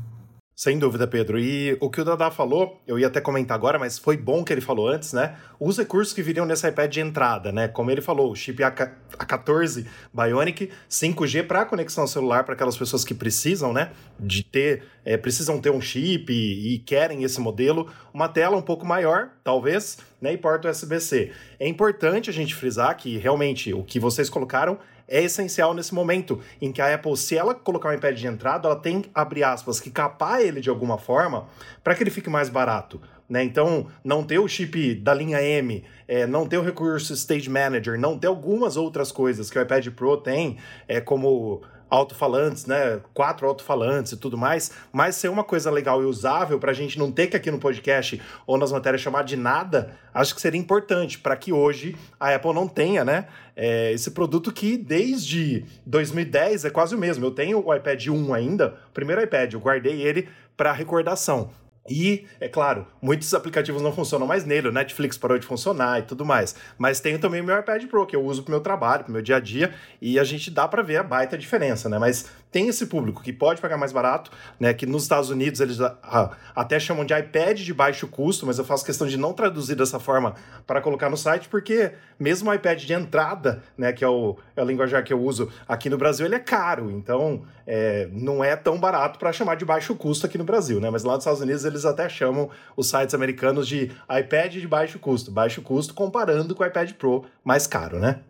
Sem 0.56 0.78
dúvida, 0.78 1.04
Pedro. 1.08 1.36
E 1.36 1.76
o 1.80 1.90
que 1.90 2.00
o 2.00 2.04
Dada 2.04 2.30
falou, 2.30 2.80
eu 2.86 2.96
ia 2.96 3.08
até 3.08 3.20
comentar 3.20 3.56
agora, 3.56 3.76
mas 3.76 3.98
foi 3.98 4.16
bom 4.16 4.44
que 4.44 4.52
ele 4.52 4.60
falou 4.60 4.88
antes, 4.88 5.12
né? 5.12 5.36
Os 5.58 5.76
recursos 5.76 6.14
que 6.14 6.22
viriam 6.22 6.46
nesse 6.46 6.68
iPad 6.68 6.92
de 6.92 7.00
entrada, 7.00 7.50
né? 7.50 7.66
Como 7.66 7.90
ele 7.90 8.00
falou, 8.00 8.30
o 8.30 8.36
chip 8.36 8.62
A14 8.62 9.84
Bionic, 10.12 10.70
5G 10.88 11.44
para 11.44 11.64
conexão 11.64 12.06
celular 12.06 12.44
para 12.44 12.54
aquelas 12.54 12.76
pessoas 12.76 13.04
que 13.04 13.12
precisam, 13.12 13.72
né? 13.72 13.90
De 14.18 14.44
ter, 14.44 14.84
é, 15.04 15.16
precisam 15.16 15.60
ter 15.60 15.70
um 15.70 15.80
chip 15.80 16.32
e, 16.32 16.74
e 16.74 16.78
querem 16.78 17.22
esse 17.22 17.40
modelo, 17.40 17.92
uma 18.12 18.28
tela 18.28 18.56
um 18.56 18.62
pouco 18.62 18.86
maior, 18.86 19.30
talvez, 19.42 19.98
né? 20.20 20.32
E 20.32 20.36
porta 20.36 20.70
USB-C. 20.70 21.32
É 21.58 21.68
importante 21.68 22.30
a 22.30 22.32
gente 22.32 22.54
frisar 22.54 22.96
que 22.96 23.18
realmente 23.18 23.72
o 23.72 23.82
que 23.82 24.00
vocês 24.00 24.30
colocaram 24.30 24.78
é 25.06 25.22
essencial 25.22 25.74
nesse 25.74 25.94
momento 25.94 26.40
em 26.60 26.72
que 26.72 26.80
a 26.80 26.94
Apple, 26.94 27.16
se 27.16 27.36
ela 27.36 27.54
colocar 27.54 27.90
um 27.90 27.92
iPad 27.92 28.16
de 28.16 28.26
entrada, 28.26 28.68
ela 28.68 28.76
tem, 28.76 29.04
abre 29.14 29.44
aspas, 29.44 29.78
que 29.78 29.90
capar 29.90 30.40
ele 30.40 30.60
de 30.60 30.70
alguma 30.70 30.98
forma 30.98 31.46
para 31.82 31.94
que 31.94 32.02
ele 32.02 32.10
fique 32.10 32.30
mais 32.30 32.48
barato. 32.48 33.00
Né? 33.28 33.42
Então, 33.42 33.86
não 34.02 34.22
ter 34.22 34.38
o 34.38 34.46
chip 34.46 34.94
da 34.96 35.14
linha 35.14 35.42
M, 35.42 35.82
é, 36.06 36.26
não 36.26 36.46
ter 36.46 36.58
o 36.58 36.62
recurso 36.62 37.14
Stage 37.14 37.48
Manager, 37.48 37.98
não 37.98 38.18
ter 38.18 38.26
algumas 38.26 38.76
outras 38.76 39.10
coisas 39.10 39.50
que 39.50 39.58
o 39.58 39.62
iPad 39.62 39.88
Pro 39.88 40.16
tem, 40.18 40.58
é, 40.86 41.00
como 41.00 41.62
alto-falantes, 41.94 42.66
né? 42.66 43.00
Quatro 43.12 43.46
alto-falantes 43.46 44.12
e 44.12 44.16
tudo 44.16 44.36
mais, 44.36 44.72
mas 44.92 45.16
ser 45.16 45.28
uma 45.28 45.44
coisa 45.44 45.70
legal 45.70 46.02
e 46.02 46.06
usável 46.06 46.58
para 46.58 46.70
a 46.70 46.74
gente 46.74 46.98
não 46.98 47.10
ter 47.10 47.28
que 47.28 47.36
aqui 47.36 47.50
no 47.50 47.58
podcast 47.58 48.20
ou 48.46 48.58
nas 48.58 48.72
matérias 48.72 49.00
chamar 49.00 49.22
de 49.22 49.36
nada, 49.36 49.92
acho 50.12 50.34
que 50.34 50.40
seria 50.40 50.60
importante 50.60 51.18
para 51.18 51.36
que 51.36 51.52
hoje 51.52 51.96
a 52.18 52.34
Apple 52.34 52.52
não 52.52 52.66
tenha, 52.66 53.04
né? 53.04 53.26
É, 53.56 53.92
esse 53.92 54.10
produto 54.10 54.52
que 54.52 54.76
desde 54.76 55.64
2010 55.86 56.64
é 56.64 56.70
quase 56.70 56.94
o 56.94 56.98
mesmo. 56.98 57.24
Eu 57.24 57.30
tenho 57.30 57.64
o 57.64 57.74
iPad 57.74 58.08
1 58.08 58.34
ainda, 58.34 58.74
o 58.88 58.92
primeiro 58.92 59.22
iPad, 59.22 59.52
eu 59.52 59.60
guardei 59.60 60.02
ele 60.02 60.28
para 60.56 60.72
recordação. 60.72 61.50
E, 61.88 62.26
é 62.40 62.48
claro, 62.48 62.86
muitos 63.00 63.34
aplicativos 63.34 63.82
não 63.82 63.92
funcionam 63.92 64.26
mais 64.26 64.44
nele, 64.44 64.68
o 64.68 64.72
Netflix 64.72 65.18
parou 65.18 65.38
de 65.38 65.46
funcionar 65.46 65.98
e 65.98 66.02
tudo 66.02 66.24
mais. 66.24 66.54
Mas 66.78 66.98
tenho 66.98 67.18
também 67.18 67.40
o 67.40 67.44
meu 67.44 67.58
iPad 67.58 67.84
Pro, 67.86 68.06
que 68.06 68.16
eu 68.16 68.24
uso 68.24 68.42
para 68.42 68.50
o 68.50 68.52
meu 68.52 68.60
trabalho, 68.60 69.04
para 69.04 69.10
o 69.10 69.12
meu 69.12 69.22
dia 69.22 69.36
a 69.36 69.40
dia, 69.40 69.74
e 70.00 70.18
a 70.18 70.24
gente 70.24 70.50
dá 70.50 70.66
para 70.66 70.82
ver 70.82 70.96
a 70.96 71.02
baita 71.02 71.36
diferença, 71.36 71.88
né? 71.88 71.98
Mas 71.98 72.30
tem 72.54 72.68
esse 72.68 72.86
público 72.86 73.20
que 73.20 73.32
pode 73.32 73.60
pagar 73.60 73.76
mais 73.76 73.90
barato, 73.90 74.30
né? 74.60 74.72
Que 74.72 74.86
nos 74.86 75.02
Estados 75.02 75.28
Unidos 75.28 75.58
eles 75.58 75.80
ah, 75.80 76.30
até 76.54 76.78
chamam 76.78 77.04
de 77.04 77.12
iPad 77.12 77.58
de 77.58 77.74
baixo 77.74 78.06
custo, 78.06 78.46
mas 78.46 78.60
eu 78.60 78.64
faço 78.64 78.86
questão 78.86 79.08
de 79.08 79.16
não 79.16 79.32
traduzir 79.32 79.74
dessa 79.74 79.98
forma 79.98 80.36
para 80.64 80.80
colocar 80.80 81.10
no 81.10 81.16
site, 81.16 81.48
porque 81.48 81.94
mesmo 82.16 82.48
o 82.48 82.54
iPad 82.54 82.80
de 82.80 82.92
entrada, 82.92 83.60
né? 83.76 83.92
Que 83.92 84.04
é 84.04 84.08
o, 84.08 84.36
é 84.56 85.02
que 85.02 85.12
eu 85.12 85.20
uso 85.20 85.50
aqui 85.66 85.90
no 85.90 85.98
Brasil, 85.98 86.26
ele 86.26 86.36
é 86.36 86.38
caro. 86.38 86.92
Então, 86.92 87.42
é, 87.66 88.08
não 88.12 88.44
é 88.44 88.54
tão 88.54 88.78
barato 88.78 89.18
para 89.18 89.32
chamar 89.32 89.56
de 89.56 89.64
baixo 89.64 89.92
custo 89.96 90.24
aqui 90.24 90.38
no 90.38 90.44
Brasil, 90.44 90.80
né? 90.80 90.88
Mas 90.90 91.02
lá 91.02 91.14
nos 91.14 91.22
Estados 91.22 91.40
Unidos 91.40 91.64
eles 91.64 91.84
até 91.84 92.08
chamam 92.08 92.48
os 92.76 92.88
sites 92.88 93.16
americanos 93.16 93.66
de 93.66 93.90
iPad 94.08 94.52
de 94.52 94.68
baixo 94.68 95.00
custo. 95.00 95.32
Baixo 95.32 95.60
custo 95.60 95.92
comparando 95.92 96.54
com 96.54 96.62
o 96.62 96.66
iPad 96.66 96.92
Pro 96.92 97.24
mais 97.42 97.66
caro, 97.66 97.98
né? 97.98 98.20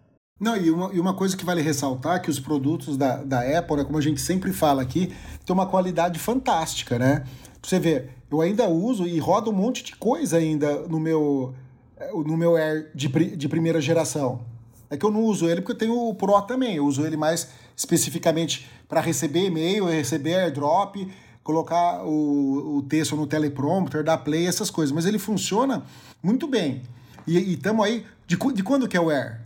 Não, 0.40 0.56
e 0.56 0.68
uma, 0.68 0.92
e 0.92 0.98
uma 0.98 1.14
coisa 1.14 1.36
que 1.36 1.44
vale 1.44 1.62
ressaltar 1.62 2.20
que 2.20 2.28
os 2.28 2.40
produtos 2.40 2.96
da, 2.96 3.22
da 3.22 3.58
Apple, 3.58 3.76
né, 3.76 3.84
como 3.84 3.98
a 3.98 4.00
gente 4.00 4.20
sempre 4.20 4.52
fala 4.52 4.82
aqui, 4.82 5.14
tem 5.46 5.54
uma 5.54 5.66
qualidade 5.66 6.18
fantástica, 6.18 6.98
né? 6.98 7.20
Pra 7.60 7.70
você 7.70 7.78
ver, 7.78 8.10
eu 8.30 8.40
ainda 8.40 8.68
uso 8.68 9.06
e 9.06 9.16
roda 9.18 9.48
um 9.48 9.52
monte 9.52 9.84
de 9.84 9.94
coisa 9.94 10.36
ainda 10.36 10.88
no 10.88 10.98
meu, 10.98 11.54
eh, 11.96 12.10
no 12.12 12.36
meu 12.36 12.56
Air 12.56 12.90
de, 12.94 13.08
de 13.36 13.48
primeira 13.48 13.80
geração. 13.80 14.44
É 14.90 14.96
que 14.96 15.06
eu 15.06 15.10
não 15.10 15.22
uso 15.22 15.48
ele 15.48 15.60
porque 15.60 15.72
eu 15.72 15.78
tenho 15.78 15.96
o 15.96 16.14
Pro 16.14 16.42
também. 16.42 16.76
Eu 16.76 16.86
uso 16.86 17.06
ele 17.06 17.16
mais 17.16 17.48
especificamente 17.76 18.68
para 18.88 19.00
receber 19.00 19.46
e-mail, 19.46 19.86
receber 19.86 20.34
airdrop, 20.34 20.96
colocar 21.44 22.04
o, 22.04 22.78
o 22.78 22.82
texto 22.82 23.14
no 23.14 23.26
teleprompter, 23.26 24.02
dar 24.02 24.18
play, 24.18 24.46
essas 24.46 24.68
coisas. 24.68 24.92
Mas 24.92 25.06
ele 25.06 25.18
funciona 25.18 25.84
muito 26.20 26.48
bem. 26.48 26.82
E 27.24 27.54
estamos 27.54 27.84
aí. 27.86 28.04
De, 28.26 28.36
de 28.36 28.62
quando 28.62 28.88
que 28.88 28.96
é 28.96 29.00
o 29.00 29.10
Air? 29.10 29.43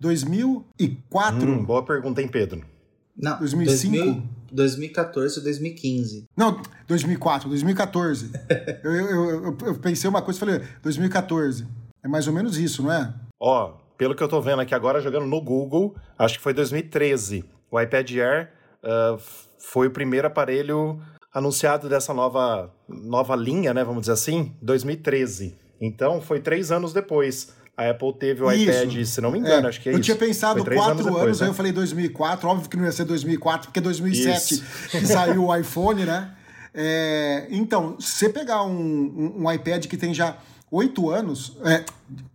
2004? 0.00 1.46
Hum, 1.46 1.64
boa 1.64 1.84
pergunta, 1.84 2.22
hein, 2.22 2.28
Pedro? 2.28 2.64
Não, 3.16 3.38
2005? 3.38 3.96
2000, 3.96 4.22
2014 4.50 5.38
ou 5.38 5.44
2015? 5.44 6.24
Não, 6.34 6.62
2004, 6.88 7.48
2014. 7.50 8.30
eu, 8.82 8.92
eu, 8.92 9.30
eu, 9.44 9.58
eu, 9.66 9.78
pensei 9.78 10.08
uma 10.08 10.22
coisa 10.22 10.38
e 10.38 10.40
falei, 10.40 10.62
2014. 10.82 11.66
É 12.02 12.08
mais 12.08 12.26
ou 12.26 12.32
menos 12.32 12.56
isso, 12.56 12.82
não 12.82 12.92
é? 12.92 13.12
Ó, 13.38 13.74
pelo 13.98 14.14
que 14.14 14.22
eu 14.22 14.28
tô 14.28 14.40
vendo 14.40 14.60
aqui 14.60 14.74
agora, 14.74 15.02
jogando 15.02 15.26
no 15.26 15.40
Google, 15.40 15.94
acho 16.18 16.38
que 16.38 16.42
foi 16.42 16.54
2013. 16.54 17.44
O 17.70 17.78
iPad 17.78 18.10
Air 18.12 18.52
uh, 18.82 19.20
foi 19.58 19.88
o 19.88 19.90
primeiro 19.90 20.26
aparelho 20.26 20.98
anunciado 21.32 21.88
dessa 21.88 22.14
nova, 22.14 22.72
nova 22.88 23.36
linha, 23.36 23.74
né? 23.74 23.84
Vamos 23.84 24.02
dizer 24.02 24.12
assim, 24.12 24.56
2013. 24.62 25.58
Então, 25.78 26.20
foi 26.22 26.40
três 26.40 26.72
anos 26.72 26.94
depois 26.94 27.54
a 27.80 27.90
Apple 27.90 28.12
teve 28.12 28.42
o 28.42 28.52
isso. 28.52 28.70
iPad, 28.70 29.04
se 29.04 29.20
não 29.22 29.30
me 29.30 29.38
engano, 29.38 29.66
é. 29.66 29.68
acho 29.70 29.80
que 29.80 29.88
é 29.88 29.92
eu 29.92 29.98
isso. 29.98 30.00
Eu 30.00 30.16
tinha 30.16 30.16
pensado 30.16 30.62
quatro 30.62 30.82
anos, 30.82 31.04
depois, 31.04 31.22
anos 31.22 31.40
né? 31.40 31.46
aí 31.46 31.50
eu 31.50 31.54
falei 31.54 31.72
2004, 31.72 32.48
óbvio 32.48 32.68
que 32.68 32.76
não 32.76 32.84
ia 32.84 32.92
ser 32.92 33.04
2004, 33.04 33.68
porque 33.68 33.80
2007 33.80 34.54
isso. 34.54 34.64
que 34.90 35.06
saiu 35.06 35.46
o 35.46 35.56
iPhone, 35.56 36.04
né? 36.04 36.30
É, 36.74 37.46
então, 37.50 37.96
se 37.98 38.16
você 38.16 38.28
pegar 38.28 38.62
um, 38.64 38.70
um, 38.70 39.42
um, 39.42 39.52
iPad 39.52 39.86
que 39.86 39.96
tem 39.96 40.12
já 40.12 40.36
oito 40.70 41.10
anos, 41.10 41.56
é, 41.64 41.84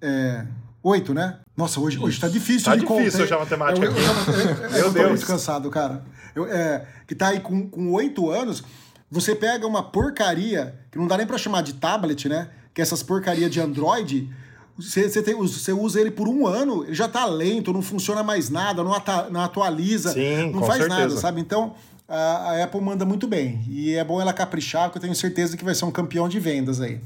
é, 0.02 0.46
oito, 0.82 1.14
né? 1.14 1.38
Nossa, 1.56 1.80
hoje, 1.80 2.00
hoje 2.00 2.20
tá 2.20 2.28
difícil 2.28 2.66
tá 2.66 2.76
de 2.76 2.84
contar. 2.84 2.96
Tá 2.96 3.04
difícil 3.04 3.24
hoje 3.26 3.34
a 3.34 3.40
matemática. 3.40 3.86
Eu, 3.86 3.92
eu, 3.92 3.98
eu, 3.98 4.72
Meu 4.72 4.80
eu 4.80 4.92
Deus. 4.92 5.10
muito 5.10 5.28
cansado, 5.28 5.70
cara. 5.70 6.04
Eu, 6.36 6.52
é, 6.52 6.86
que 7.08 7.14
tá 7.14 7.30
aí 7.30 7.40
com 7.40 7.94
oito 7.94 8.30
anos, 8.30 8.64
você 9.10 9.36
pega 9.36 9.66
uma 9.68 9.84
porcaria, 9.84 10.76
que 10.92 10.98
não 10.98 11.08
dá 11.08 11.18
nem 11.18 11.28
pra 11.28 11.38
chamar 11.38 11.62
de 11.62 11.76
tablet, 11.76 12.28
né? 12.28 12.50
Que 12.74 12.82
é 12.82 12.84
essas 12.84 13.04
porcaria 13.04 13.50
de 13.50 13.62
Android 13.62 14.30
você, 14.78 15.10
você, 15.10 15.22
tem, 15.22 15.36
você 15.36 15.72
usa 15.72 16.02
ele 16.02 16.12
por 16.12 16.28
um 16.28 16.46
ano, 16.46 16.84
ele 16.84 16.94
já 16.94 17.08
tá 17.08 17.26
lento, 17.26 17.72
não 17.72 17.82
funciona 17.82 18.24
mais 18.24 18.50
nada, 18.50 18.84
não, 18.84 18.94
ata, 18.94 19.30
não 19.30 19.42
atualiza, 19.42 20.12
Sim, 20.12 20.52
não 20.52 20.64
faz 20.64 20.80
certeza. 20.80 21.00
nada, 21.00 21.18
sabe? 21.18 21.40
Então, 21.40 21.76
a, 22.08 22.52
a, 22.52 22.64
Apple 22.64 22.82
manda 22.82 23.06
muito 23.06 23.28
bem. 23.28 23.64
E 23.70 23.96
é 23.96 24.04
bom 24.04 24.22
ela 24.22 24.34
caprichar, 24.34 24.86
porque 24.86 24.98
eu 24.98 25.02
tenho 25.02 25.16
certeza 25.16 25.56
que 25.56 25.64
vai 25.64 25.74
ser 25.74 25.86
um 25.86 25.92
campeão 25.92 26.28
de 26.28 26.40
vendas 26.40 26.82
aí. 26.82 27.00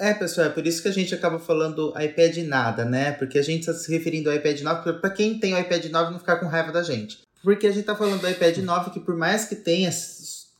É, 0.00 0.14
pessoal, 0.14 0.46
é 0.46 0.50
por 0.50 0.66
isso 0.66 0.80
que 0.80 0.88
a 0.88 0.92
gente 0.92 1.14
acaba 1.14 1.38
falando 1.38 1.92
iPad 2.00 2.36
nada, 2.46 2.84
né? 2.84 3.12
Porque 3.12 3.38
a 3.38 3.42
gente 3.42 3.60
está 3.60 3.74
se 3.74 3.90
referindo 3.92 4.30
ao 4.30 4.36
iPad 4.36 4.60
9, 4.60 4.92
para 4.94 5.10
quem 5.10 5.38
tem 5.38 5.54
o 5.54 5.58
iPad 5.58 5.84
9 5.86 6.12
não 6.12 6.18
ficar 6.18 6.36
com 6.36 6.46
raiva 6.46 6.72
da 6.72 6.82
gente. 6.82 7.18
Porque 7.42 7.66
a 7.66 7.72
gente 7.72 7.84
tá 7.84 7.94
falando 7.94 8.20
do 8.20 8.28
iPad 8.28 8.56
9 8.58 8.90
que 8.90 9.00
por 9.00 9.16
mais 9.16 9.44
que 9.44 9.54
tenha 9.54 9.90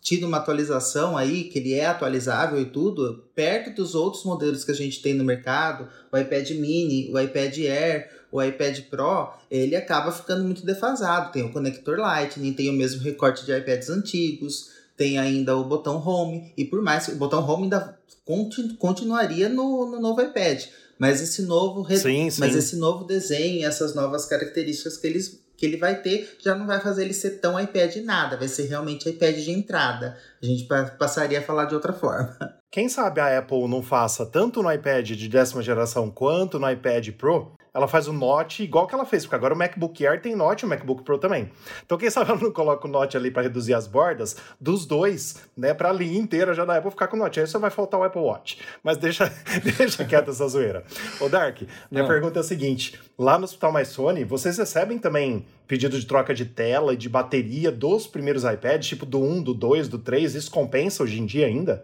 tido 0.06 0.24
uma 0.24 0.36
atualização 0.36 1.16
aí, 1.16 1.42
que 1.42 1.58
ele 1.58 1.74
é 1.74 1.84
atualizável 1.84 2.60
e 2.60 2.66
tudo, 2.66 3.24
perto 3.34 3.74
dos 3.74 3.96
outros 3.96 4.22
modelos 4.22 4.62
que 4.62 4.70
a 4.70 4.74
gente 4.74 5.02
tem 5.02 5.14
no 5.14 5.24
mercado, 5.24 5.88
o 6.12 6.16
iPad 6.16 6.48
mini, 6.50 7.10
o 7.12 7.18
iPad 7.18 7.58
Air, 7.58 8.08
o 8.30 8.40
iPad 8.40 8.82
Pro, 8.82 9.32
ele 9.50 9.74
acaba 9.74 10.12
ficando 10.12 10.44
muito 10.44 10.64
defasado. 10.64 11.32
Tem 11.32 11.42
o 11.42 11.52
conector 11.52 11.98
Lightning, 11.98 12.52
tem 12.52 12.70
o 12.70 12.72
mesmo 12.72 13.02
recorte 13.02 13.44
de 13.44 13.50
iPads 13.52 13.90
antigos, 13.90 14.70
tem 14.96 15.18
ainda 15.18 15.56
o 15.56 15.64
botão 15.64 15.96
Home, 15.96 16.52
e 16.56 16.64
por 16.64 16.80
mais 16.80 17.06
que 17.06 17.12
o 17.12 17.16
botão 17.16 17.44
Home 17.44 17.64
ainda 17.64 17.98
continu, 18.24 18.76
continuaria 18.76 19.48
no, 19.48 19.90
no 19.90 20.00
novo 20.00 20.22
iPad. 20.22 20.66
Mas 21.00 21.20
esse 21.20 21.42
novo, 21.42 21.84
sim, 21.96 22.30
sim. 22.30 22.38
mas 22.38 22.54
esse 22.54 22.76
novo 22.76 23.02
desenho, 23.02 23.66
essas 23.66 23.92
novas 23.92 24.24
características 24.24 24.96
que 24.96 25.08
eles 25.08 25.44
que 25.56 25.64
ele 25.64 25.76
vai 25.76 26.00
ter 26.00 26.36
já 26.38 26.54
não 26.54 26.66
vai 26.66 26.80
fazer 26.80 27.04
ele 27.04 27.14
ser 27.14 27.38
tão 27.38 27.58
iPad 27.58 27.96
nada, 27.96 28.36
vai 28.36 28.48
ser 28.48 28.66
realmente 28.66 29.08
iPad 29.08 29.36
de 29.36 29.50
entrada. 29.50 30.16
A 30.42 30.46
gente 30.46 30.66
passaria 30.98 31.38
a 31.38 31.42
falar 31.42 31.64
de 31.64 31.74
outra 31.74 31.92
forma. 31.92 32.36
Quem 32.70 32.88
sabe 32.88 33.20
a 33.20 33.38
Apple 33.38 33.68
não 33.68 33.82
faça 33.82 34.26
tanto 34.26 34.62
no 34.62 34.70
iPad 34.70 35.10
de 35.10 35.28
décima 35.28 35.62
geração 35.62 36.10
quanto 36.10 36.58
no 36.58 36.70
iPad 36.70 37.10
Pro 37.12 37.52
ela 37.76 37.86
faz 37.86 38.08
o 38.08 38.12
Note 38.12 38.62
igual 38.62 38.86
que 38.86 38.94
ela 38.94 39.04
fez, 39.04 39.24
porque 39.24 39.36
agora 39.36 39.52
o 39.52 39.56
MacBook 39.56 40.06
Air 40.06 40.22
tem 40.22 40.34
Note 40.34 40.62
e 40.62 40.66
o 40.66 40.68
MacBook 40.68 41.02
Pro 41.04 41.18
também. 41.18 41.50
Então 41.84 41.98
quem 41.98 42.08
sabe 42.08 42.30
ela 42.30 42.40
não 42.40 42.50
coloca 42.50 42.88
o 42.88 42.90
Note 42.90 43.18
ali 43.18 43.30
para 43.30 43.42
reduzir 43.42 43.74
as 43.74 43.86
bordas 43.86 44.34
dos 44.58 44.86
dois, 44.86 45.42
né, 45.54 45.74
para 45.74 45.90
a 45.90 45.92
linha 45.92 46.18
inteira 46.18 46.54
já 46.54 46.64
da 46.64 46.78
Apple 46.78 46.90
ficar 46.90 47.08
com 47.08 47.16
o 47.16 47.18
Note. 47.18 47.38
Aí 47.38 47.46
só 47.46 47.58
vai 47.58 47.68
faltar 47.68 48.00
o 48.00 48.02
Apple 48.02 48.22
Watch. 48.22 48.58
Mas 48.82 48.96
deixa, 48.96 49.30
deixa 49.78 50.06
quieta 50.06 50.30
essa 50.30 50.48
zoeira. 50.48 50.84
Ô 51.20 51.28
Dark, 51.28 51.60
minha 51.90 52.04
ah. 52.04 52.08
pergunta 52.08 52.38
é 52.38 52.40
a 52.40 52.44
seguinte, 52.44 52.98
lá 53.18 53.36
no 53.36 53.44
Hospital 53.44 53.72
Mais 53.72 53.88
Sony, 53.88 54.24
vocês 54.24 54.56
recebem 54.56 54.98
também 54.98 55.44
pedido 55.68 56.00
de 56.00 56.06
troca 56.06 56.32
de 56.32 56.46
tela 56.46 56.94
e 56.94 56.96
de 56.96 57.10
bateria 57.10 57.70
dos 57.70 58.06
primeiros 58.06 58.44
iPads, 58.44 58.88
tipo 58.88 59.04
do 59.04 59.22
1, 59.22 59.42
do 59.42 59.52
2, 59.52 59.88
do 59.88 59.98
3, 59.98 60.34
isso 60.34 60.50
compensa 60.50 61.02
hoje 61.02 61.20
em 61.20 61.26
dia 61.26 61.46
ainda? 61.46 61.82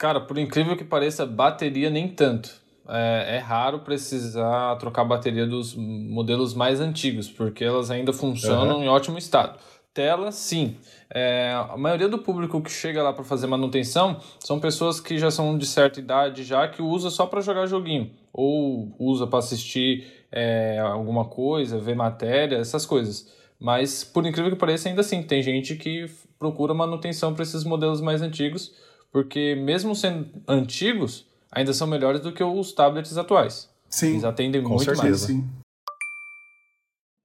Cara, 0.00 0.18
por 0.18 0.38
incrível 0.38 0.78
que 0.78 0.82
pareça, 0.82 1.26
bateria 1.26 1.90
nem 1.90 2.08
tanto 2.08 2.50
é, 2.88 3.36
é, 3.36 3.38
raro 3.38 3.80
precisar 3.80 4.74
trocar 4.76 5.02
a 5.02 5.04
bateria 5.04 5.46
dos 5.46 5.74
modelos 5.76 6.54
mais 6.54 6.80
antigos, 6.80 7.28
porque 7.28 7.62
elas 7.62 7.90
ainda 7.90 8.10
funcionam 8.10 8.78
uhum. 8.78 8.84
em 8.84 8.88
ótimo 8.88 9.18
estado. 9.18 9.58
Tela, 9.92 10.32
sim. 10.32 10.78
É, 11.12 11.52
a 11.52 11.76
maioria 11.76 12.08
do 12.08 12.16
público 12.16 12.62
que 12.62 12.70
chega 12.70 13.02
lá 13.02 13.12
para 13.12 13.24
fazer 13.24 13.46
manutenção 13.46 14.18
são 14.38 14.58
pessoas 14.58 15.00
que 15.00 15.18
já 15.18 15.30
são 15.30 15.58
de 15.58 15.66
certa 15.66 16.00
idade 16.00 16.44
já 16.44 16.66
que 16.66 16.80
usa 16.80 17.10
só 17.10 17.26
para 17.26 17.42
jogar 17.42 17.66
joguinho 17.66 18.10
ou 18.32 18.96
usa 18.98 19.26
para 19.26 19.40
assistir 19.40 20.06
é, 20.32 20.78
alguma 20.78 21.26
coisa, 21.26 21.78
ver 21.78 21.94
matéria, 21.94 22.56
essas 22.56 22.86
coisas. 22.86 23.30
Mas 23.60 24.02
por 24.02 24.24
incrível 24.24 24.50
que 24.50 24.56
pareça, 24.56 24.88
ainda 24.88 25.02
assim 25.02 25.22
tem 25.22 25.42
gente 25.42 25.76
que 25.76 26.06
procura 26.38 26.72
manutenção 26.72 27.34
para 27.34 27.42
esses 27.42 27.64
modelos 27.64 28.00
mais 28.00 28.22
antigos, 28.22 28.72
porque 29.12 29.54
mesmo 29.54 29.94
sendo 29.94 30.28
antigos, 30.46 31.26
ainda 31.50 31.72
são 31.72 31.86
melhores 31.86 32.20
do 32.20 32.32
que 32.32 32.42
os 32.42 32.72
tablets 32.72 33.16
atuais. 33.16 33.68
Sim. 33.88 34.10
Eles 34.10 34.24
atendem 34.24 34.62
muito 34.62 34.84
certeza. 34.84 35.04
mais. 35.04 35.20
Sim. 35.20 35.48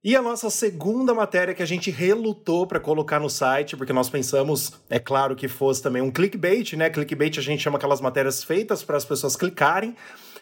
E 0.06 0.14
a 0.14 0.22
nossa 0.22 0.48
segunda 0.50 1.12
matéria 1.12 1.52
que 1.52 1.62
a 1.62 1.66
gente 1.66 1.90
relutou 1.90 2.64
para 2.64 2.78
colocar 2.78 3.18
no 3.18 3.28
site, 3.28 3.76
porque 3.76 3.92
nós 3.92 4.08
pensamos, 4.08 4.72
é 4.88 5.00
claro, 5.00 5.34
que 5.34 5.48
fosse 5.48 5.82
também 5.82 6.00
um 6.00 6.12
clickbait, 6.12 6.74
né? 6.74 6.88
Clickbait 6.88 7.36
a 7.38 7.42
gente 7.42 7.60
chama 7.60 7.76
aquelas 7.76 8.00
matérias 8.00 8.44
feitas 8.44 8.84
para 8.84 8.96
as 8.96 9.04
pessoas 9.04 9.34
clicarem, 9.34 9.96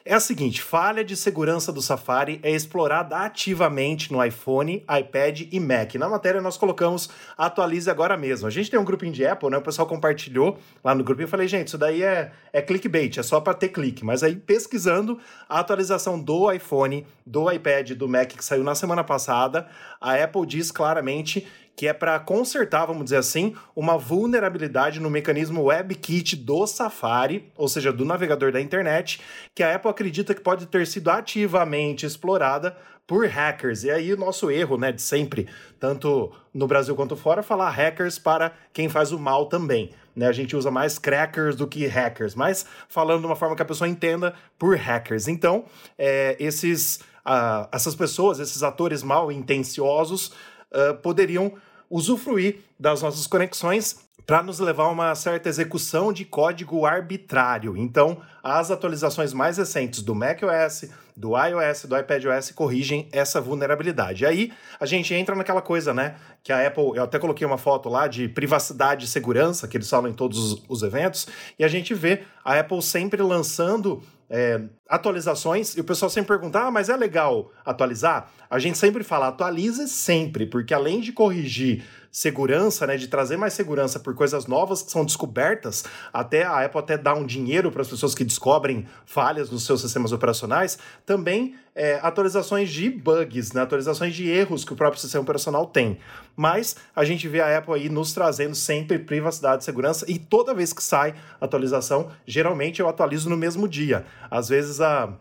é 0.05 0.13
a 0.13 0.21
seguinte: 0.21 0.61
falha 0.61 1.03
de 1.03 1.17
segurança 1.17 1.73
do 1.73 1.81
Safari 1.81 2.39
é 2.43 2.51
explorada 2.51 3.17
ativamente 3.17 4.13
no 4.13 4.23
iPhone, 4.23 4.85
iPad 5.01 5.43
e 5.51 5.59
Mac. 5.59 5.95
Na 5.95 6.09
matéria 6.09 6.43
nós 6.43 6.59
colocamos 6.59 7.09
atualize 7.39 7.91
agora 7.91 8.17
mesmo. 8.17 8.47
A 8.47 8.51
gente 8.51 8.71
tem 8.71 8.79
um 8.79 8.85
grupinho 8.85 9.13
de 9.13 9.27
Apple, 9.27 9.49
né? 9.49 9.57
O 9.57 9.63
pessoal 9.63 9.89
compartilhou 9.89 10.59
lá 10.83 10.95
no 10.95 11.03
grupinho. 11.03 11.25
Eu 11.25 11.31
falei, 11.31 11.49
gente, 11.49 11.69
isso 11.69 11.79
daí 11.79 12.03
é, 12.03 12.33
é 12.53 12.61
clickbait, 12.61 13.17
é 13.19 13.23
só 13.23 13.41
para 13.41 13.55
ter 13.55 13.69
clique. 13.69 14.05
Mas 14.05 14.23
aí 14.23 14.37
pesquisando 14.37 15.19
a 15.49 15.61
atualização 15.61 16.21
do 16.21 16.53
iPhone, 16.53 17.07
do 17.25 17.51
iPad, 17.51 17.93
do 17.93 18.07
Mac 18.07 18.29
que 18.29 18.45
saiu 18.45 18.63
na 18.63 18.75
semana 18.75 19.03
passada, 19.03 19.67
a 20.01 20.15
Apple 20.15 20.45
diz 20.45 20.71
claramente 20.71 21.47
que 21.77 21.89
é 21.89 21.93
para 21.93 22.19
consertar, 22.21 22.87
vamos 22.87 23.05
dizer 23.05 23.17
assim, 23.17 23.55
uma 23.75 23.99
vulnerabilidade 23.99 25.01
no 25.01 25.11
mecanismo 25.11 25.65
WebKit 25.65 26.37
do 26.37 26.67
Safari, 26.67 27.53
ou 27.57 27.69
seja, 27.69 27.93
do 27.93 28.05
navegador 28.05 28.53
da 28.53 28.61
internet, 28.61 29.21
que 29.55 29.63
a 29.63 29.75
Apple 29.75 29.91
acredita 29.91 30.35
que 30.35 30.41
pode 30.41 30.67
ter 30.67 30.87
sido 30.87 31.11
ativamente 31.11 32.07
explorada 32.07 32.77
por 33.07 33.27
hackers. 33.27 33.85
E 33.85 33.91
aí 33.91 34.13
o 34.13 34.17
nosso 34.17 34.51
erro, 34.51 34.79
né, 34.79 34.93
de 34.93 35.03
sempre, 35.03 35.49
tanto 35.79 36.33
no 36.53 36.67
Brasil 36.67 36.95
quanto 36.95 37.17
fora, 37.17 37.43
falar 37.43 37.71
hackers 37.71 38.19
para 38.19 38.53
quem 38.73 38.89
faz 38.89 39.13
o 39.13 39.19
mal 39.19 39.47
também. 39.47 39.91
Né? 40.15 40.27
A 40.27 40.33
gente 40.33 40.57
usa 40.57 40.71
mais 40.71 40.99
crackers 40.99 41.57
do 41.57 41.67
que 41.67 41.87
hackers, 41.87 42.35
mas 42.35 42.65
falando 42.89 43.21
de 43.21 43.27
uma 43.27 43.37
forma 43.37 43.57
que 43.57 43.63
a 43.63 43.67
pessoa 43.67 43.89
entenda 43.89 44.35
por 44.59 44.77
hackers. 44.77 45.29
Então, 45.29 45.65
é, 45.99 46.37
esses, 46.39 47.01
uh, 47.27 47.69
essas 47.73 47.95
pessoas, 47.95 48.39
esses 48.39 48.63
atores 48.63 49.03
mal 49.03 49.31
intencionosos, 49.31 50.29
uh, 50.73 50.95
poderiam 51.03 51.53
usufruir 51.91 52.61
das 52.79 53.03
nossas 53.03 53.27
conexões 53.27 54.05
para 54.27 54.43
nos 54.43 54.59
levar 54.59 54.85
a 54.85 54.91
uma 54.91 55.15
certa 55.15 55.49
execução 55.49 56.13
de 56.13 56.25
código 56.25 56.87
arbitrário. 56.87 57.77
Então, 57.77 58.21
as 58.43 58.71
atualizações 58.71 59.33
mais 59.33 59.59
recentes 59.59 60.03
do 60.03 60.15
macOS, 60.15 60.87
do 61.17 61.33
iOS, 61.37 61.85
do 61.85 61.97
iPadOS 61.97 62.51
corrigem 62.53 63.09
essa 63.13 63.41
vulnerabilidade. 63.41 64.27
Aí 64.27 64.53
a 64.81 64.87
gente 64.87 65.15
entra 65.15 65.37
naquela 65.37 65.63
coisa, 65.63 65.95
né? 65.95 66.17
Que 66.43 66.53
a 66.53 66.67
Apple, 66.67 66.97
eu 66.97 67.05
até 67.05 67.19
coloquei 67.19 67.47
uma 67.47 67.59
foto 67.59 67.89
lá 67.89 68.09
de 68.09 68.29
privacidade 68.29 69.05
e 69.05 69.09
segurança, 69.09 69.69
que 69.69 69.77
eles 69.77 69.89
falam 69.89 70.11
em 70.11 70.15
todos 70.15 70.65
os 70.69 70.83
eventos, 70.83 71.29
e 71.59 71.65
a 71.65 71.69
gente 71.69 71.95
vê 71.95 72.23
a 72.45 72.59
Apple 72.59 72.83
sempre 72.83 73.23
lançando 73.23 74.03
é, 74.29 74.61
atualizações, 74.95 75.77
e 75.77 75.81
o 75.81 75.85
pessoal 75.85 76.11
sempre 76.11 76.29
pergunta: 76.29 76.61
ah, 76.61 76.71
mas 76.71 76.89
é 76.89 76.97
legal 76.97 77.53
atualizar? 77.65 78.31
A 78.49 78.59
gente 78.59 78.79
sempre 78.79 79.03
fala, 79.03 79.29
atualize 79.29 79.89
sempre, 79.89 80.47
porque 80.47 80.73
além 80.73 81.01
de 81.01 81.13
corrigir 81.13 81.85
segurança, 82.15 82.87
né, 82.87 82.97
de 82.97 83.09
trazer 83.09 83.37
mais 83.37 83.55
segurança 83.55 83.99
por 83.99 84.15
coisas 84.15 84.47
novas 84.47 84.83
que 84.83 84.93
são 84.93 85.05
descobertas, 85.05 85.85
até 86.13 86.45
a 86.45 86.65
Apple 86.65 86.79
até 86.79 86.97
dá 86.97 87.13
um 87.13 87.27
dinheiro 87.27 87.73
para 87.73 87.83
as 87.83 87.89
pessoas 87.89 88.15
que 88.15 88.25
descobrem 88.25 88.87
falhas 89.05 89.51
nos 89.51 89.67
seus 89.67 89.81
sistemas 89.81 90.13
operacionais, 90.13 90.79
também 91.05 91.57
é, 91.75 91.99
atualizações 92.01 92.71
de 92.71 92.89
bugs, 92.89 93.53
né, 93.53 93.63
atualizações 93.63 94.15
de 94.15 94.31
erros 94.31 94.65
que 94.65 94.73
o 94.73 94.77
próprio 94.77 95.01
sistema 95.01 95.25
operacional 95.25 95.67
tem. 95.67 95.99
Mas 96.37 96.77
a 96.95 97.05
gente 97.05 97.27
vê 97.27 97.41
a 97.41 97.59
Apple 97.59 97.75
aí 97.75 97.89
nos 97.89 98.13
trazendo 98.13 98.55
sempre 98.55 98.97
privacidade 98.97 99.65
segurança 99.65 100.05
e 100.09 100.17
toda 100.17 100.55
vez 100.55 100.73
que 100.73 100.85
sai 100.85 101.17
atualização, 101.41 102.13
geralmente 102.25 102.79
eu 102.79 102.89
atualizo 102.89 103.29
no 103.29 103.37
mesmo 103.37 103.67
dia. 103.67 104.07
Às 104.31 104.49
vezes 104.49 104.81
a 104.85 105.13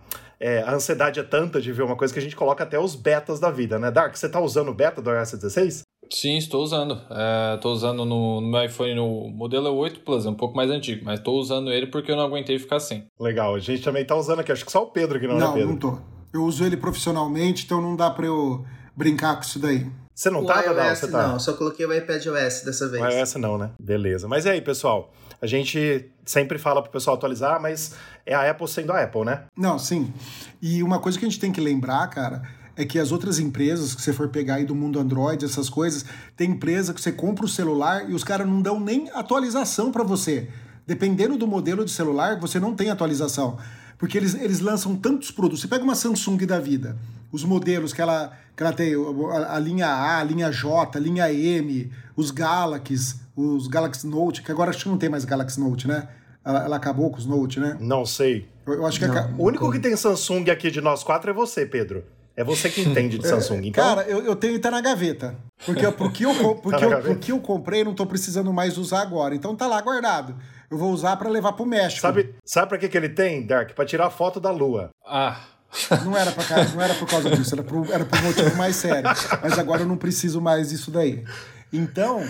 é, 0.44 0.62
a 0.62 0.74
ansiedade 0.74 1.22
é 1.22 1.24
tanta 1.24 1.62
de 1.62 1.72
ver 1.72 1.84
uma 1.84 1.96
coisa 1.96 2.14
que 2.14 2.20
a 2.20 2.22
gente 2.22 2.36
coloca 2.36 2.66
até 2.66 2.78
os 2.78 2.96
betas 2.96 3.40
da 3.40 3.50
vida, 3.50 3.80
né? 3.80 3.90
Dark, 3.90 4.14
você 4.14 4.28
tá 4.28 4.42
usando 4.42 4.68
o 4.68 4.74
beta 4.74 5.02
do 5.02 5.10
iOS 5.10 5.32
16? 5.36 5.84
Sim, 6.12 6.38
estou 6.38 6.62
usando. 6.62 7.02
Estou 7.56 7.72
é, 7.72 7.74
usando 7.74 8.06
no, 8.06 8.42
no, 8.42 8.48
meu 8.48 8.66
iPhone 8.66 8.94
no 8.94 9.30
modelo 9.30 9.74
8 9.74 10.02
Plus, 10.02 10.26
é 10.26 10.30
um 10.30 10.36
pouco 10.36 10.54
mais 10.54 10.70
antigo, 10.70 11.06
mas 11.06 11.20
estou 11.20 11.40
usando 11.40 11.72
ele 11.72 11.88
porque 11.88 12.12
eu 12.12 12.18
não 12.18 12.26
aguentei 12.26 12.60
ficar 12.60 12.82
sem. 12.82 13.06
Legal, 13.18 13.56
a 13.56 13.60
gente 13.60 13.82
também 13.82 14.02
está 14.02 14.16
usando 14.16 14.42
aqui, 14.42 14.52
acho 14.52 14.66
que 14.66 14.72
só 14.72 14.84
o 14.84 14.88
Pedro 14.88 15.18
que 15.18 15.28
não, 15.28 15.40
não 15.40 15.52
é 15.52 15.54
Pedro. 15.54 15.68
Não, 15.68 15.74
não 15.74 15.80
tô. 15.80 15.98
Eu 16.34 16.44
uso 16.44 16.66
ele 16.66 16.76
profissionalmente, 16.76 17.64
então 17.64 17.82
não 17.82 17.96
dá 17.96 18.10
para 18.10 18.26
eu 18.26 18.66
brincar 18.96 19.36
com 19.36 19.44
isso 19.44 19.60
daí. 19.60 19.90
Você 20.14 20.30
não 20.30 20.44
o 20.44 20.46
tá, 20.46 20.62
iOS, 20.62 21.00
Você 21.00 21.12
tá? 21.12 21.28
Não, 21.30 21.40
só 21.40 21.54
coloquei 21.54 21.86
o 21.86 21.94
iPad 21.94 22.24
OS 22.28 22.64
dessa 22.64 22.88
vez. 22.90 23.02
O 23.02 23.08
iOS 23.08 23.36
não, 23.36 23.58
né? 23.58 23.72
Beleza. 23.80 24.28
Mas 24.28 24.46
e 24.46 24.50
aí, 24.50 24.62
pessoal? 24.62 25.12
A 25.44 25.46
gente 25.46 26.10
sempre 26.24 26.58
fala 26.58 26.82
pro 26.82 26.90
pessoal 26.90 27.18
atualizar, 27.18 27.62
mas 27.62 27.96
é 28.26 28.34
a 28.34 28.50
Apple 28.50 28.66
sendo 28.66 28.94
a 28.94 29.04
Apple, 29.04 29.26
né? 29.26 29.42
Não, 29.58 29.78
sim. 29.78 30.14
E 30.62 30.82
uma 30.82 31.00
coisa 31.00 31.20
que 31.20 31.26
a 31.26 31.28
gente 31.28 31.38
tem 31.38 31.52
que 31.52 31.60
lembrar, 31.60 32.08
cara, 32.08 32.44
é 32.78 32.86
que 32.86 32.98
as 32.98 33.12
outras 33.12 33.40
empresas 33.40 33.94
que 33.94 34.02
você 34.02 34.14
for 34.14 34.30
pegar 34.30 34.56
aí 34.56 34.66
do 34.66 34.74
mundo 34.74 35.02
Android, 35.02 35.44
essas 35.44 35.70
coisas, 35.70 36.06
tem 36.38 36.52
empresa 36.52 36.94
que 36.94 37.02
você 37.02 37.12
compra 37.12 37.44
o 37.44 37.50
celular 37.50 38.10
e 38.10 38.14
os 38.14 38.24
caras 38.24 38.48
não 38.48 38.62
dão 38.62 38.80
nem 38.80 39.10
atualização 39.12 39.92
para 39.92 40.02
você. 40.02 40.48
Dependendo 40.88 41.38
do 41.38 41.46
modelo 41.46 41.84
de 41.84 41.92
celular, 41.92 42.40
você 42.40 42.58
não 42.58 42.74
tem 42.74 42.90
atualização. 42.90 43.58
Porque 43.98 44.18
eles, 44.18 44.36
eles 44.36 44.62
lançam 44.62 44.96
tantos 44.96 45.30
produtos. 45.30 45.60
Você 45.60 45.68
pega 45.68 45.84
uma 45.84 45.94
Samsung 45.94 46.38
da 46.46 46.60
vida, 46.62 46.98
os 47.34 47.44
modelos 47.44 47.92
que 47.92 48.02
ela, 48.02 48.32
que 48.56 48.64
ela 48.64 48.72
tem, 48.72 48.94
a, 48.94 49.56
a 49.56 49.60
linha 49.60 49.88
A, 49.88 50.20
a 50.20 50.24
linha 50.24 50.50
J, 50.50 50.98
a 50.98 51.02
linha 51.02 51.34
M, 51.34 51.92
os 52.16 52.32
Galaxies, 52.32 53.23
os 53.36 53.68
Galaxy 53.68 54.08
Note, 54.08 54.42
que 54.42 54.52
agora 54.52 54.70
acho 54.70 54.84
que 54.84 54.90
não 54.90 54.98
tem 54.98 55.10
mais 55.10 55.26
Galaxy 55.26 55.60
Note, 55.60 55.88
né? 55.88 56.08
Ela, 56.46 56.66
ela 56.66 56.76
acabou 56.76 57.10
com 57.10 57.18
os 57.18 57.26
Note, 57.26 57.60
né? 57.60 57.78
Não 57.80 58.06
sei. 58.06 58.50
Eu, 58.66 58.74
eu 58.74 58.86
acho 58.86 59.00
que... 59.00 59.08
Não, 59.08 59.36
o 59.38 59.46
único 59.46 59.72
que 59.72 59.80
tem 59.80 59.96
Samsung 59.96 60.50
aqui 60.50 60.70
de 60.70 60.82
nós 60.82 61.04
quatro 61.04 61.32
é 61.32 61.34
você, 61.34 61.66
Pedro. 61.66 62.04
É 62.36 62.44
você 62.44 62.70
que 62.70 62.82
entende 62.82 63.18
de 63.18 63.28
Samsung, 63.28 63.68
então... 63.68 63.84
Cara, 63.84 64.02
eu, 64.04 64.24
eu 64.24 64.36
tenho 64.36 64.60
tá 64.60 64.72
na 64.72 64.82
gaveta. 64.82 65.36
Porque 65.66 65.90
porque 65.92 66.26
eu, 66.26 66.34
porque, 66.56 66.80
tá 66.80 66.86
eu, 66.86 67.02
porque 67.02 67.32
eu 67.32 67.40
comprei, 67.40 67.84
não 67.84 67.94
tô 67.94 68.06
precisando 68.06 68.52
mais 68.52 68.78
usar 68.78 69.02
agora. 69.02 69.36
Então 69.36 69.56
tá 69.56 69.68
lá 69.68 69.80
guardado. 69.82 70.36
Eu 70.70 70.78
vou 70.78 70.92
usar 70.92 71.16
para 71.16 71.30
levar 71.30 71.54
pro 71.54 71.66
México. 71.66 72.02
Sabe, 72.02 72.34
sabe 72.44 72.70
pra 72.70 72.78
que, 72.78 72.90
que 72.90 72.98
ele 72.98 73.10
tem, 73.10 73.46
Dark? 73.46 73.72
Pra 73.74 73.86
tirar 73.86 74.10
foto 74.10 74.40
da 74.40 74.52
lua. 74.52 74.90
Ah... 75.06 75.40
Não 76.06 76.16
era, 76.16 76.32
pra, 76.32 76.44
não 76.66 76.82
era 76.82 76.94
por 76.94 77.08
causa 77.08 77.32
disso, 77.32 77.56
era 77.56 77.64
por, 77.64 77.90
era 77.90 78.06
por 78.06 78.20
um 78.20 78.24
motivo 78.24 78.56
mais 78.56 78.76
sério. 78.76 79.10
Mas 79.42 79.58
agora 79.58 79.82
eu 79.82 79.88
não 79.88 79.98
preciso 79.98 80.40
mais 80.40 80.70
disso 80.70 80.92
daí. 80.92 81.24
Então, 81.72 82.24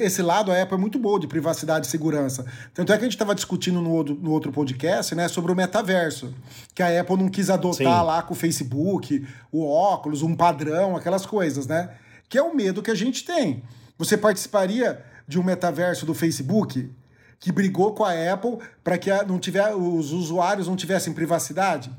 esse 0.00 0.22
lado 0.22 0.50
a 0.50 0.60
Apple 0.60 0.76
é 0.76 0.78
muito 0.78 0.98
boa 0.98 1.20
de 1.20 1.26
privacidade 1.26 1.86
e 1.86 1.90
segurança. 1.90 2.44
Tanto 2.72 2.92
é 2.92 2.96
que 2.96 3.02
a 3.02 3.04
gente 3.04 3.14
estava 3.14 3.34
discutindo 3.34 3.80
no 3.80 3.90
outro, 3.90 4.14
no 4.14 4.30
outro 4.32 4.50
podcast, 4.50 5.14
né, 5.14 5.28
sobre 5.28 5.52
o 5.52 5.54
metaverso, 5.54 6.34
que 6.74 6.82
a 6.82 7.00
Apple 7.00 7.16
não 7.16 7.28
quis 7.28 7.50
adotar 7.50 7.76
Sim. 8.00 8.06
lá 8.06 8.22
com 8.22 8.34
o 8.34 8.36
Facebook, 8.36 9.26
o 9.52 9.66
óculos, 9.66 10.22
um 10.22 10.34
padrão, 10.34 10.96
aquelas 10.96 11.26
coisas, 11.26 11.66
né? 11.66 11.90
Que 12.28 12.38
é 12.38 12.42
o 12.42 12.54
medo 12.54 12.82
que 12.82 12.90
a 12.90 12.94
gente 12.94 13.24
tem. 13.24 13.62
Você 13.96 14.16
participaria 14.16 15.04
de 15.26 15.38
um 15.38 15.42
metaverso 15.42 16.06
do 16.06 16.14
Facebook 16.14 16.90
que 17.38 17.52
brigou 17.52 17.94
com 17.94 18.04
a 18.04 18.32
Apple 18.32 18.58
para 18.82 18.98
que 18.98 19.10
não 19.24 19.38
tiver, 19.38 19.74
os 19.74 20.12
usuários 20.12 20.66
não 20.66 20.76
tivessem 20.76 21.12
privacidade? 21.12 21.90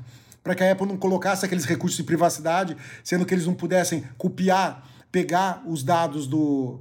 Para 0.42 0.54
que 0.54 0.64
a 0.64 0.72
Apple 0.72 0.86
não 0.86 0.96
colocasse 0.96 1.44
aqueles 1.44 1.64
recursos 1.64 1.96
de 1.96 2.02
privacidade, 2.02 2.76
sendo 3.04 3.24
que 3.24 3.34
eles 3.34 3.46
não 3.46 3.54
pudessem 3.54 4.04
copiar, 4.16 4.86
pegar 5.12 5.62
os 5.66 5.82
dados 5.82 6.26
do, 6.26 6.80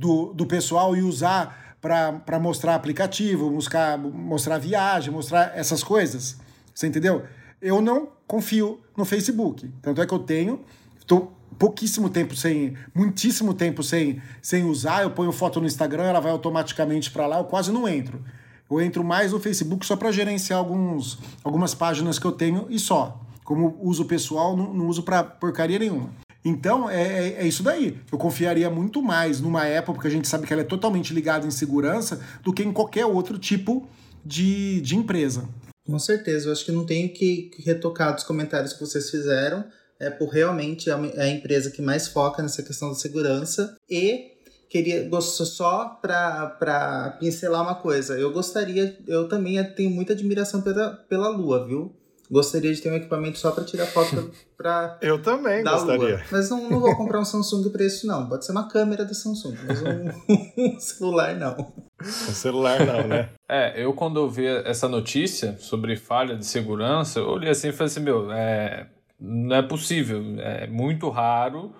do, 0.00 0.32
do 0.32 0.46
pessoal 0.46 0.96
e 0.96 1.02
usar 1.02 1.76
para 1.78 2.38
mostrar 2.40 2.74
aplicativo, 2.74 3.50
buscar, 3.50 3.98
mostrar 3.98 4.56
viagem, 4.58 5.12
mostrar 5.12 5.52
essas 5.54 5.82
coisas. 5.82 6.38
Você 6.74 6.86
entendeu? 6.86 7.24
Eu 7.60 7.82
não 7.82 8.08
confio 8.26 8.80
no 8.96 9.04
Facebook. 9.04 9.70
Tanto 9.82 10.00
é 10.00 10.06
que 10.06 10.14
eu 10.14 10.18
tenho, 10.18 10.60
estou 10.98 11.32
pouquíssimo 11.58 12.08
tempo 12.08 12.34
sem, 12.34 12.74
muitíssimo 12.94 13.52
tempo 13.52 13.82
sem, 13.82 14.22
sem 14.40 14.64
usar. 14.64 15.02
Eu 15.02 15.10
ponho 15.10 15.32
foto 15.32 15.60
no 15.60 15.66
Instagram, 15.66 16.04
ela 16.04 16.20
vai 16.20 16.32
automaticamente 16.32 17.10
para 17.10 17.26
lá, 17.26 17.38
eu 17.38 17.44
quase 17.44 17.70
não 17.70 17.86
entro. 17.86 18.24
Eu 18.70 18.80
entro 18.80 19.04
mais 19.04 19.32
no 19.32 19.40
Facebook 19.40 19.84
só 19.84 19.96
para 19.96 20.12
gerenciar 20.12 20.58
alguns, 20.58 21.18
algumas 21.44 21.74
páginas 21.74 22.18
que 22.18 22.24
eu 22.26 22.32
tenho 22.32 22.66
e 22.70 22.78
só. 22.78 23.20
Como 23.44 23.78
uso 23.82 24.06
pessoal, 24.06 24.56
não, 24.56 24.72
não 24.72 24.86
uso 24.86 25.02
para 25.02 25.22
porcaria 25.24 25.78
nenhuma. 25.78 26.10
Então, 26.44 26.88
é, 26.88 27.02
é, 27.02 27.42
é, 27.42 27.46
isso 27.46 27.62
daí. 27.62 27.98
Eu 28.10 28.18
confiaria 28.18 28.70
muito 28.70 29.02
mais 29.02 29.40
numa 29.40 29.62
Apple, 29.62 29.94
porque 29.94 30.08
a 30.08 30.10
gente 30.10 30.26
sabe 30.26 30.46
que 30.46 30.52
ela 30.52 30.62
é 30.62 30.64
totalmente 30.64 31.12
ligada 31.12 31.46
em 31.46 31.50
segurança, 31.50 32.20
do 32.42 32.52
que 32.52 32.62
em 32.62 32.72
qualquer 32.72 33.04
outro 33.04 33.38
tipo 33.38 33.88
de, 34.24 34.80
de 34.80 34.96
empresa. 34.96 35.48
Com 35.86 35.98
certeza. 35.98 36.48
Eu 36.48 36.52
acho 36.52 36.64
que 36.64 36.72
não 36.72 36.86
tenho 36.86 37.12
que 37.12 37.50
retocar 37.64 38.14
dos 38.14 38.24
comentários 38.24 38.72
que 38.72 38.80
vocês 38.80 39.10
fizeram. 39.10 39.64
É 39.98 40.08
por 40.08 40.30
realmente 40.30 40.88
é 40.88 40.94
a 40.94 41.28
empresa 41.28 41.70
que 41.70 41.82
mais 41.82 42.08
foca 42.08 42.42
nessa 42.42 42.62
questão 42.62 42.88
da 42.88 42.94
segurança. 42.94 43.76
E 43.88 44.30
queria 44.70 45.10
só 45.20 45.98
para 46.00 47.16
pincelar 47.20 47.62
uma 47.62 47.74
coisa. 47.74 48.18
Eu 48.18 48.32
gostaria, 48.32 48.96
eu 49.06 49.28
também 49.28 49.62
tenho 49.74 49.90
muita 49.90 50.14
admiração 50.14 50.62
pela, 50.62 50.92
pela 51.08 51.28
Lua, 51.28 51.66
viu? 51.66 51.94
Gostaria 52.30 52.72
de 52.72 52.80
ter 52.80 52.92
um 52.92 52.94
equipamento 52.94 53.38
só 53.38 53.50
para 53.50 53.64
tirar 53.64 53.86
foto 53.86 54.30
para 54.56 54.98
Eu 55.02 55.20
também 55.20 55.64
gostaria. 55.64 56.16
Lua. 56.16 56.22
Mas 56.30 56.48
não, 56.48 56.70
não 56.70 56.78
vou 56.78 56.94
comprar 56.96 57.18
um 57.18 57.24
Samsung 57.24 57.68
para 57.70 57.84
isso 57.84 58.06
não. 58.06 58.28
Pode 58.28 58.46
ser 58.46 58.52
uma 58.52 58.68
câmera 58.68 59.04
da 59.04 59.12
Samsung, 59.12 59.56
mas 59.66 59.82
um, 59.82 60.10
um 60.76 60.78
celular 60.78 61.34
não. 61.34 61.72
Um 62.00 62.04
celular 62.04 62.86
não, 62.86 63.08
né? 63.08 63.30
É, 63.52 63.84
eu 63.84 63.92
quando 63.92 64.20
eu 64.20 64.30
vi 64.30 64.46
essa 64.46 64.88
notícia 64.88 65.58
sobre 65.58 65.96
falha 65.96 66.36
de 66.36 66.46
segurança, 66.46 67.18
eu 67.18 67.28
olhei 67.28 67.50
assim 67.50 67.70
e 67.70 67.72
falei 67.72 67.86
assim, 67.90 67.98
meu, 67.98 68.30
é, 68.30 68.86
não 69.18 69.56
é 69.56 69.60
possível, 69.60 70.22
é 70.38 70.68
muito 70.68 71.08
raro 71.08 71.74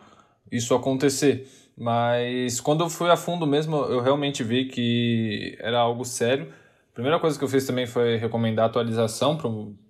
isso 0.50 0.74
acontecer. 0.74 1.48
Mas 1.78 2.60
quando 2.60 2.82
eu 2.82 2.90
fui 2.90 3.08
a 3.08 3.16
fundo 3.16 3.46
mesmo, 3.46 3.76
eu 3.84 4.00
realmente 4.00 4.42
vi 4.42 4.64
que 4.64 5.56
era 5.60 5.78
algo 5.78 6.04
sério 6.04 6.52
primeira 7.00 7.18
coisa 7.18 7.38
que 7.38 7.44
eu 7.44 7.48
fiz 7.48 7.66
também 7.66 7.86
foi 7.86 8.16
recomendar 8.16 8.66
atualização 8.66 9.36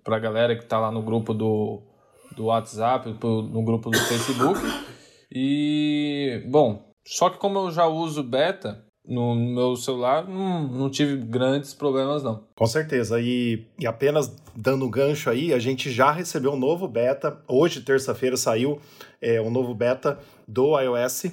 para 0.03 0.15
a 0.15 0.19
galera 0.19 0.55
que 0.55 0.63
está 0.63 0.79
lá 0.79 0.91
no 0.91 1.01
grupo 1.01 1.33
do, 1.33 1.81
do 2.35 2.45
WhatsApp, 2.45 3.13
pro, 3.15 3.41
no 3.41 3.61
grupo 3.63 3.89
do 3.89 3.97
Facebook. 3.99 4.59
E, 5.29 6.43
bom, 6.47 6.93
só 7.05 7.29
que 7.29 7.37
como 7.37 7.59
eu 7.59 7.71
já 7.71 7.85
uso 7.85 8.23
beta 8.23 8.85
no 9.05 9.35
meu 9.35 9.75
celular, 9.75 10.27
não, 10.27 10.67
não 10.67 10.89
tive 10.89 11.17
grandes 11.17 11.73
problemas, 11.73 12.23
não. 12.23 12.43
Com 12.55 12.65
certeza. 12.65 13.19
E, 13.19 13.65
e 13.77 13.85
apenas 13.85 14.33
dando 14.55 14.85
um 14.85 14.89
gancho 14.89 15.29
aí, 15.29 15.53
a 15.53 15.59
gente 15.59 15.91
já 15.91 16.11
recebeu 16.11 16.53
um 16.53 16.59
novo 16.59 16.87
beta. 16.87 17.41
Hoje, 17.47 17.81
terça-feira, 17.81 18.37
saiu 18.37 18.79
é, 19.21 19.41
um 19.41 19.49
novo 19.49 19.73
beta 19.73 20.17
do 20.47 20.79
iOS 20.79 21.25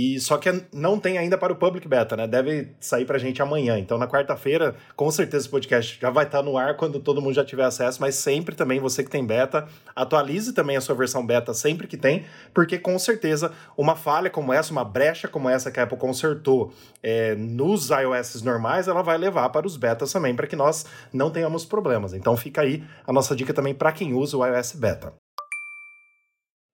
E 0.00 0.20
só 0.20 0.36
que 0.36 0.48
não 0.72 0.96
tem 0.96 1.18
ainda 1.18 1.36
para 1.36 1.52
o 1.52 1.56
public 1.56 1.88
beta, 1.88 2.16
né? 2.16 2.24
Deve 2.24 2.68
sair 2.78 3.04
para 3.04 3.16
a 3.16 3.18
gente 3.18 3.42
amanhã. 3.42 3.76
Então 3.80 3.98
na 3.98 4.06
quarta-feira, 4.06 4.76
com 4.94 5.10
certeza 5.10 5.42
esse 5.42 5.48
podcast 5.48 5.98
já 6.00 6.08
vai 6.08 6.24
estar 6.24 6.40
no 6.40 6.56
ar 6.56 6.76
quando 6.76 7.00
todo 7.00 7.20
mundo 7.20 7.34
já 7.34 7.44
tiver 7.44 7.64
acesso, 7.64 8.00
mas 8.00 8.14
sempre 8.14 8.54
também 8.54 8.78
você 8.78 9.02
que 9.02 9.10
tem 9.10 9.26
beta, 9.26 9.66
atualize 9.96 10.52
também 10.52 10.76
a 10.76 10.80
sua 10.80 10.94
versão 10.94 11.26
beta 11.26 11.52
sempre 11.52 11.88
que 11.88 11.96
tem, 11.96 12.24
porque 12.54 12.78
com 12.78 12.96
certeza 12.96 13.50
uma 13.76 13.96
falha 13.96 14.30
como 14.30 14.52
essa, 14.52 14.70
uma 14.70 14.84
brecha 14.84 15.26
como 15.26 15.48
essa 15.48 15.68
que 15.68 15.80
a 15.80 15.82
Apple 15.82 15.98
consertou 15.98 16.72
é, 17.02 17.34
nos 17.34 17.90
iOS 17.90 18.40
normais, 18.42 18.86
ela 18.86 19.02
vai 19.02 19.18
levar 19.18 19.48
para 19.48 19.66
os 19.66 19.76
betas 19.76 20.12
também, 20.12 20.32
para 20.32 20.46
que 20.46 20.54
nós 20.54 20.86
não 21.12 21.28
tenhamos 21.28 21.64
problemas. 21.64 22.14
Então 22.14 22.36
fica 22.36 22.60
aí 22.60 22.84
a 23.04 23.12
nossa 23.12 23.34
dica 23.34 23.52
também 23.52 23.74
para 23.74 23.90
quem 23.90 24.14
usa 24.14 24.36
o 24.36 24.46
iOS 24.46 24.74
beta. 24.74 25.12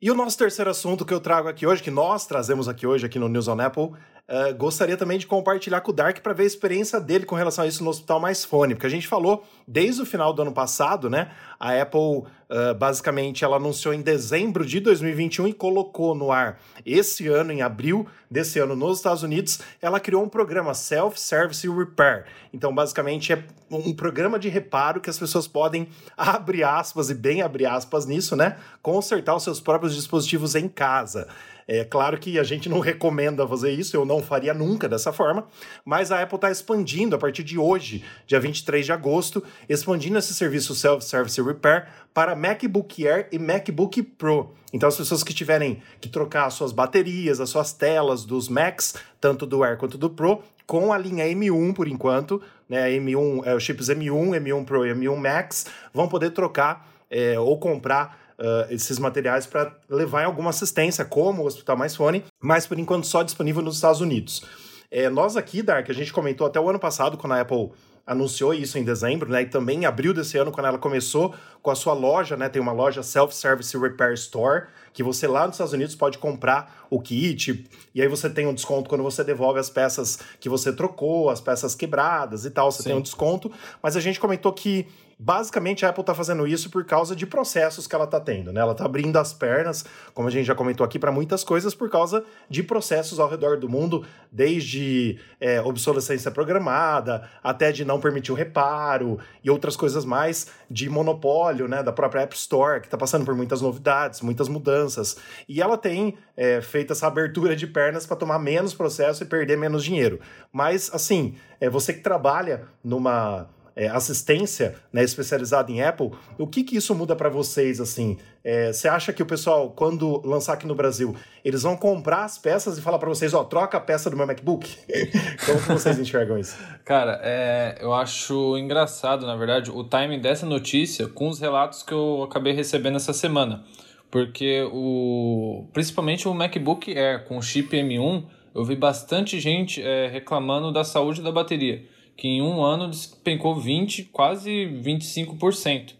E 0.02 0.11
o 0.11 0.14
nosso 0.14 0.37
terceiro 0.37 0.70
assunto 0.70 1.04
que 1.04 1.14
eu 1.14 1.20
trago 1.20 1.48
aqui 1.48 1.66
hoje, 1.66 1.83
que 1.83 1.90
nós 1.90 2.26
trazemos 2.26 2.68
aqui 2.68 2.87
hoje 2.87 3.07
aqui 3.07 3.18
no 3.18 3.28
News 3.28 3.48
on 3.48 3.61
Apple, 3.61 3.92
uh, 4.28 4.54
gostaria 4.56 4.96
também 4.96 5.18
de 5.18 5.26
compartilhar 5.26 5.80
com 5.80 5.90
o 5.90 5.94
Dark 5.94 6.20
para 6.20 6.32
ver 6.32 6.44
a 6.44 6.46
experiência 6.46 7.00
dele 7.00 7.26
com 7.26 7.34
relação 7.34 7.64
a 7.64 7.66
isso 7.66 7.82
no 7.82 7.90
Hospital 7.90 8.20
Mais 8.20 8.44
Fone, 8.44 8.74
porque 8.74 8.87
a 8.87 8.90
gente 8.90 9.06
falou 9.06 9.44
desde 9.66 10.02
o 10.02 10.06
final 10.06 10.32
do 10.32 10.42
ano 10.42 10.52
passado, 10.52 11.08
né? 11.10 11.30
A 11.58 11.80
Apple 11.80 12.00
uh, 12.00 12.74
basicamente 12.78 13.44
ela 13.44 13.56
anunciou 13.56 13.94
em 13.94 14.02
dezembro 14.02 14.64
de 14.64 14.80
2021 14.80 15.48
e 15.48 15.52
colocou 15.52 16.14
no 16.14 16.30
ar 16.30 16.60
esse 16.84 17.28
ano, 17.28 17.52
em 17.52 17.62
abril 17.62 18.06
desse 18.30 18.58
ano, 18.58 18.74
nos 18.74 18.98
Estados 18.98 19.22
Unidos, 19.22 19.60
ela 19.80 20.00
criou 20.00 20.22
um 20.22 20.28
programa 20.28 20.74
Self-Service 20.74 21.68
Repair. 21.68 22.24
Então, 22.52 22.74
basicamente, 22.74 23.32
é 23.32 23.44
um 23.70 23.94
programa 23.94 24.38
de 24.38 24.48
reparo 24.48 25.00
que 25.00 25.08
as 25.08 25.18
pessoas 25.18 25.46
podem, 25.46 25.88
abre 26.16 26.62
aspas 26.62 27.10
e 27.10 27.14
bem 27.14 27.42
abre 27.42 27.64
aspas 27.64 28.06
nisso, 28.06 28.34
né? 28.37 28.56
Consertar 28.82 29.37
os 29.37 29.42
seus 29.42 29.60
próprios 29.60 29.94
dispositivos 29.94 30.54
em 30.54 30.68
casa. 30.68 31.28
É 31.66 31.85
claro 31.85 32.18
que 32.18 32.38
a 32.38 32.42
gente 32.42 32.68
não 32.68 32.81
recomenda 32.81 33.46
fazer 33.46 33.72
isso, 33.72 33.96
eu 33.96 34.05
não 34.05 34.22
faria 34.22 34.53
nunca 34.55 34.88
dessa 34.88 35.12
forma, 35.12 35.46
mas 35.85 36.12
a 36.12 36.22
Apple 36.22 36.37
está 36.37 36.50
expandindo 36.50 37.16
a 37.16 37.18
partir 37.18 37.42
de 37.42 37.59
hoje, 37.59 38.05
dia 38.27 38.38
23 38.40 38.85
de 38.85 38.92
agosto, 38.92 39.42
expandindo 39.68 40.18
esse 40.18 40.35
serviço 40.35 40.74
Self-Service 40.74 41.40
Repair 41.40 41.87
para 42.12 42.37
MacBook 42.37 43.07
Air 43.07 43.29
e 43.33 43.38
MacBook 43.38 44.03
Pro. 44.03 44.55
Então, 44.72 44.88
as 44.88 44.96
pessoas 44.96 45.22
que 45.22 45.33
tiverem 45.33 45.83
que 46.00 46.09
trocar 46.09 46.46
as 46.46 46.55
suas 46.55 46.72
baterias, 46.72 47.40
as 47.40 47.48
suas 47.48 47.72
telas 47.72 48.24
dos 48.24 48.48
Macs, 48.48 48.94
tanto 49.20 49.46
do 49.46 49.62
Air 49.62 49.77
quanto 49.77 49.96
do 49.96 50.11
Pro, 50.11 50.42
com 50.66 50.92
a 50.92 50.98
linha 50.98 51.27
M1 51.27 51.74
por 51.74 51.87
enquanto, 51.87 52.40
né? 52.68 52.90
M1, 52.90 53.42
é, 53.46 53.55
os 53.55 53.62
chips 53.62 53.88
M1, 53.88 54.40
M1 54.40 54.64
Pro 54.64 54.87
e 54.87 54.92
M1 54.92 55.16
Max, 55.16 55.66
vão 55.92 56.09
poder 56.09 56.31
trocar 56.31 56.88
é, 57.11 57.38
ou 57.38 57.59
comprar 57.59 58.23
uh, 58.38 58.73
esses 58.73 58.99
materiais 58.99 59.47
para 59.47 59.75
levar 59.88 60.23
em 60.23 60.27
alguma 60.27 60.51
assistência, 60.51 61.05
como 61.05 61.42
o 61.42 61.47
Hospital 61.47 61.77
Mais 61.77 61.94
Fone, 61.94 62.25
mas 62.40 62.66
por 62.66 62.79
enquanto 62.79 63.07
só 63.07 63.23
disponível 63.23 63.62
nos 63.62 63.77
Estados 63.77 64.01
Unidos. 64.01 64.44
É, 64.90 65.09
nós 65.09 65.37
aqui, 65.37 65.62
Dark, 65.62 65.90
a 65.90 65.92
gente 65.94 66.12
comentou 66.12 66.47
até 66.47 66.61
o 66.61 66.68
ano 66.68 66.79
passado, 66.79 67.16
quando 67.16 67.33
a 67.33 67.40
Apple 67.40 67.73
anunciou 68.07 68.53
isso 68.53 68.79
em 68.79 68.85
dezembro, 68.85 69.31
né? 69.31 69.42
E 69.42 69.47
também 69.47 69.81
em 69.81 69.87
abril 69.87 70.12
desse 70.12 70.37
ano, 70.37 70.53
quando 70.53 70.66
ela 70.66 70.79
começou 70.79 71.35
com 71.62 71.70
a 71.70 71.75
sua 71.75 71.94
loja, 71.94 72.37
né? 72.37 72.49
Tem 72.49 72.61
uma 72.61 72.73
loja 72.73 73.03
Self-Service 73.03 73.77
Repair 73.79 74.12
Store, 74.14 74.66
que 74.92 75.03
você 75.03 75.27
lá 75.27 75.47
nos 75.47 75.55
Estados 75.55 75.73
Unidos 75.73 75.94
pode 75.94 76.18
comprar 76.18 76.87
o 76.90 77.01
kit, 77.01 77.66
e 77.94 78.03
aí 78.03 78.07
você 78.07 78.29
tem 78.29 78.47
um 78.47 78.55
desconto 78.55 78.88
quando 78.88 79.03
você 79.03 79.25
devolve 79.25 79.59
as 79.59 79.70
peças 79.70 80.18
que 80.38 80.49
você 80.49 80.73
trocou, 80.73 81.31
as 81.31 81.40
peças 81.40 81.75
quebradas 81.75 82.44
e 82.44 82.51
tal, 82.51 82.70
você 82.70 82.83
Sim. 82.83 82.90
tem 82.90 82.99
um 82.99 83.03
desconto. 83.03 83.51
Mas 83.83 83.97
a 83.97 84.01
gente 84.01 84.20
comentou 84.20 84.53
que 84.53 84.87
Basicamente, 85.18 85.87
a 85.87 85.90
Apple 85.90 86.03
está 86.03 86.14
fazendo 86.14 86.46
isso 86.46 86.70
por 86.70 86.85
causa 86.85 87.14
de 87.14 87.27
processos 87.27 87.87
que 87.87 87.94
ela 87.94 88.05
está 88.05 88.18
tendo, 88.20 88.53
né? 88.53 88.61
Ela 88.61 88.72
está 88.72 88.85
abrindo 88.85 89.16
as 89.16 89.33
pernas, 89.33 89.85
como 90.12 90.29
a 90.29 90.31
gente 90.31 90.46
já 90.46 90.55
comentou 90.55 90.85
aqui, 90.85 90.98
para 90.98 91.12
muitas 91.12 91.44
coisas 91.44 91.74
por 91.74 91.88
causa 91.88 92.24
de 92.48 92.62
processos 92.62 93.20
ao 93.20 93.29
redor 93.29 93.59
do 93.59 93.68
mundo, 93.68 94.05
desde 94.31 95.18
é, 95.40 95.61
obsolescência 95.61 96.31
programada, 96.31 97.29
até 97.42 97.70
de 97.70 97.85
não 97.85 98.00
permitir 98.00 98.33
o 98.33 98.35
reparo 98.35 99.18
e 99.42 99.50
outras 99.50 99.77
coisas 99.77 100.05
mais, 100.05 100.48
de 100.70 100.88
monopólio, 100.90 101.68
né? 101.68 101.83
Da 101.83 101.92
própria 101.92 102.22
App 102.22 102.35
Store, 102.35 102.81
que 102.81 102.87
está 102.87 102.98
passando 102.98 103.24
por 103.24 103.35
muitas 103.35 103.61
novidades, 103.61 104.20
muitas 104.20 104.48
mudanças. 104.48 105.16
E 105.48 105.62
ela 105.62 105.79
tem 105.79 106.16
é, 106.37 106.61
feito 106.61 106.92
essa 106.92 107.07
abertura 107.07 107.55
de 107.55 107.66
pernas 107.66 108.07
para 108.07 108.16
tomar 108.16 108.38
menos 108.38 108.74
processo 108.74 109.22
e 109.22 109.27
perder 109.27 109.57
menos 109.57 109.85
dinheiro. 109.85 110.18
Mas, 110.53 110.90
assim, 110.92 111.37
é, 111.61 111.70
você 111.70 111.92
que 111.92 112.00
trabalha 112.00 112.62
numa 112.83 113.48
é, 113.76 113.88
assistência 113.88 114.76
né, 114.92 115.02
especializada 115.02 115.70
em 115.70 115.82
Apple, 115.82 116.10
o 116.38 116.46
que, 116.46 116.62
que 116.62 116.76
isso 116.76 116.94
muda 116.94 117.16
para 117.16 117.28
vocês? 117.28 117.80
assim? 117.80 118.16
É, 118.42 118.72
você 118.72 118.88
acha 118.88 119.12
que 119.12 119.22
o 119.22 119.26
pessoal, 119.26 119.70
quando 119.70 120.20
lançar 120.24 120.52
aqui 120.52 120.66
no 120.66 120.74
Brasil, 120.74 121.16
eles 121.44 121.62
vão 121.62 121.76
comprar 121.76 122.24
as 122.24 122.38
peças 122.38 122.78
e 122.78 122.82
falar 122.82 122.98
para 122.98 123.08
vocês, 123.08 123.32
ó, 123.32 123.42
troca 123.42 123.78
a 123.78 123.80
peça 123.80 124.10
do 124.10 124.16
meu 124.16 124.26
MacBook? 124.26 124.76
Como 125.46 125.60
que 125.60 125.68
vocês 125.68 125.98
enxergam 125.98 126.38
isso? 126.38 126.56
Cara, 126.84 127.20
é, 127.22 127.78
eu 127.80 127.92
acho 127.92 128.56
engraçado, 128.58 129.26
na 129.26 129.34
verdade, 129.37 129.70
o 129.70 129.82
timing 129.82 130.20
dessa 130.20 130.46
notícia 130.46 131.08
com 131.08 131.28
os 131.28 131.40
relatos 131.40 131.82
que 131.82 131.92
eu 131.92 132.22
acabei 132.22 132.52
recebendo 132.52 132.96
essa 132.96 133.12
semana. 133.12 133.64
Porque 134.10 134.62
o 134.72 135.66
principalmente 135.72 136.28
o 136.28 136.34
MacBook 136.34 136.96
Air 136.96 137.24
com 137.24 137.42
chip 137.42 137.76
M1, 137.76 138.24
eu 138.54 138.64
vi 138.64 138.76
bastante 138.76 139.40
gente 139.40 139.82
é, 139.82 140.06
reclamando 140.06 140.72
da 140.72 140.84
saúde 140.84 141.20
da 141.20 141.32
bateria 141.32 141.82
que 142.16 142.29
em 142.29 142.42
um 142.42 142.62
ano 142.62 142.88
despencou 142.88 143.57
20, 143.57 144.05
quase 144.05 144.50
25%. 144.83 145.94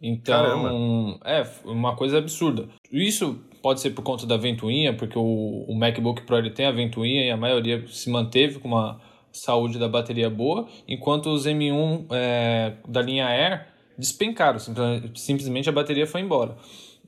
Então, 0.00 0.34
Caramba. 0.34 1.20
é 1.24 1.46
uma 1.64 1.96
coisa 1.96 2.18
absurda. 2.18 2.68
Isso 2.92 3.40
pode 3.62 3.80
ser 3.80 3.90
por 3.90 4.02
conta 4.02 4.26
da 4.26 4.36
ventoinha, 4.36 4.94
porque 4.94 5.18
o, 5.18 5.64
o 5.66 5.74
MacBook 5.74 6.22
Pro 6.22 6.38
ele 6.38 6.50
tem 6.50 6.66
a 6.66 6.70
ventoinha 6.70 7.24
e 7.24 7.30
a 7.30 7.36
maioria 7.36 7.84
se 7.88 8.10
manteve 8.10 8.58
com 8.58 8.68
uma 8.68 9.00
saúde 9.32 9.78
da 9.78 9.88
bateria 9.88 10.30
boa, 10.30 10.66
enquanto 10.86 11.26
os 11.26 11.46
M1 11.46 12.06
é, 12.10 12.74
da 12.88 13.02
linha 13.02 13.26
Air 13.26 13.66
despencaram, 13.98 14.58
simplesmente 15.14 15.68
a 15.68 15.72
bateria 15.72 16.06
foi 16.06 16.20
embora. 16.20 16.56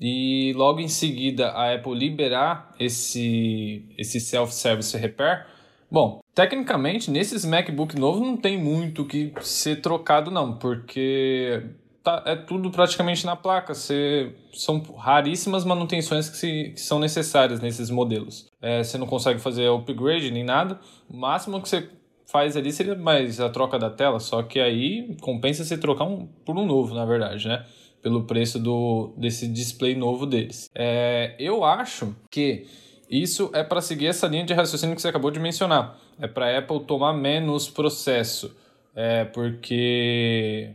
E 0.00 0.52
logo 0.54 0.80
em 0.80 0.88
seguida 0.88 1.48
a 1.50 1.74
Apple 1.74 1.94
liberar 1.94 2.74
esse, 2.78 3.84
esse 3.96 4.20
self-service 4.20 4.96
repair, 4.96 5.46
Bom, 5.90 6.20
tecnicamente, 6.38 7.10
nesses 7.10 7.44
MacBook 7.44 7.98
novos 7.98 8.20
não 8.20 8.36
tem 8.36 8.56
muito 8.56 9.04
que 9.04 9.32
ser 9.40 9.80
trocado, 9.80 10.30
não, 10.30 10.56
porque 10.56 11.64
tá, 12.00 12.22
é 12.24 12.36
tudo 12.36 12.70
praticamente 12.70 13.26
na 13.26 13.34
placa. 13.34 13.74
São 13.74 14.80
raríssimas 14.96 15.64
manutenções 15.64 16.30
que, 16.30 16.36
se, 16.36 16.70
que 16.76 16.80
são 16.80 17.00
necessárias 17.00 17.60
nesses 17.60 17.90
modelos. 17.90 18.46
É, 18.62 18.84
você 18.84 18.96
não 18.96 19.08
consegue 19.08 19.40
fazer 19.40 19.68
upgrade 19.68 20.30
nem 20.30 20.44
nada. 20.44 20.78
O 21.10 21.16
máximo 21.16 21.60
que 21.60 21.68
você 21.68 21.90
faz 22.30 22.56
ali 22.56 22.70
seria 22.70 22.94
mais 22.94 23.40
a 23.40 23.50
troca 23.50 23.76
da 23.76 23.90
tela, 23.90 24.20
só 24.20 24.40
que 24.44 24.60
aí 24.60 25.16
compensa 25.20 25.64
você 25.64 25.76
trocar 25.76 26.04
um, 26.04 26.28
por 26.46 26.56
um 26.56 26.64
novo, 26.64 26.94
na 26.94 27.04
verdade, 27.04 27.48
né? 27.48 27.66
Pelo 28.00 28.28
preço 28.28 28.60
do, 28.60 29.12
desse 29.16 29.48
display 29.48 29.96
novo 29.96 30.24
deles. 30.24 30.70
É, 30.72 31.34
eu 31.36 31.64
acho 31.64 32.14
que 32.30 32.64
isso 33.10 33.50
é 33.54 33.64
para 33.64 33.80
seguir 33.80 34.06
essa 34.06 34.28
linha 34.28 34.44
de 34.44 34.52
raciocínio 34.52 34.94
que 34.94 35.02
você 35.02 35.08
acabou 35.08 35.32
de 35.32 35.40
mencionar. 35.40 35.98
É 36.20 36.26
para 36.26 36.46
a 36.46 36.58
Apple 36.58 36.80
tomar 36.80 37.12
menos 37.12 37.68
processo. 37.68 38.56
É 38.94 39.24
porque 39.24 40.70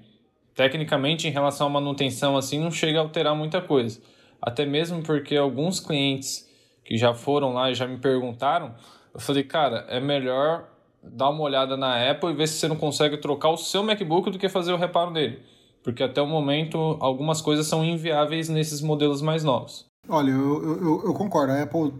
tecnicamente 0.55 1.27
em 1.27 1.31
relação 1.31 1.67
à 1.67 1.69
manutenção 1.69 2.37
assim 2.37 2.59
não 2.59 2.71
chega 2.71 2.99
a 2.99 3.01
alterar 3.01 3.35
muita 3.35 3.61
coisa. 3.61 3.99
Até 4.41 4.65
mesmo 4.65 5.01
porque 5.01 5.35
alguns 5.35 5.79
clientes 5.79 6.49
que 6.83 6.97
já 6.97 7.13
foram 7.13 7.53
lá 7.53 7.71
e 7.71 7.75
já 7.75 7.87
me 7.87 7.97
perguntaram, 7.97 8.75
eu 9.13 9.19
falei, 9.19 9.43
cara, 9.43 9.85
é 9.89 9.99
melhor 9.99 10.65
dar 11.01 11.29
uma 11.29 11.43
olhada 11.43 11.75
na 11.75 12.09
Apple 12.09 12.31
e 12.31 12.33
ver 12.33 12.47
se 12.47 12.55
você 12.55 12.67
não 12.67 12.75
consegue 12.75 13.17
trocar 13.17 13.49
o 13.49 13.57
seu 13.57 13.83
MacBook 13.83 14.31
do 14.31 14.39
que 14.39 14.49
fazer 14.49 14.73
o 14.73 14.77
reparo 14.77 15.11
dele. 15.11 15.39
Porque 15.83 16.01
até 16.01 16.21
o 16.21 16.27
momento 16.27 16.97
algumas 17.01 17.41
coisas 17.41 17.67
são 17.67 17.83
inviáveis 17.83 18.47
nesses 18.47 18.81
modelos 18.81 19.21
mais 19.21 19.43
novos. 19.43 19.85
Olha, 20.07 20.31
eu, 20.31 20.63
eu, 20.63 21.01
eu 21.05 21.13
concordo. 21.13 21.51
A 21.51 21.61
Apple 21.61 21.93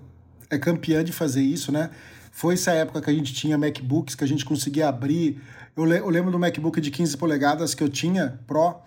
é 0.50 0.58
campeã 0.58 1.04
de 1.04 1.12
fazer 1.12 1.42
isso, 1.42 1.72
né? 1.72 1.90
Foi 2.36 2.56
essa 2.56 2.72
época 2.72 3.00
que 3.00 3.12
a 3.12 3.14
gente 3.14 3.32
tinha 3.32 3.56
MacBooks, 3.60 4.16
que 4.16 4.24
a 4.24 4.28
gente 4.28 4.44
conseguia 4.44 4.90
abrir. 4.90 5.40
Eu, 5.78 5.86
le 5.86 6.00
eu 6.00 6.10
lembro 6.10 6.32
do 6.32 6.40
MacBook 6.40 6.82
de 6.82 6.90
15 6.90 7.16
polegadas 7.16 7.76
que 7.76 7.84
eu 7.84 7.88
tinha, 7.88 8.40
Pro. 8.48 8.78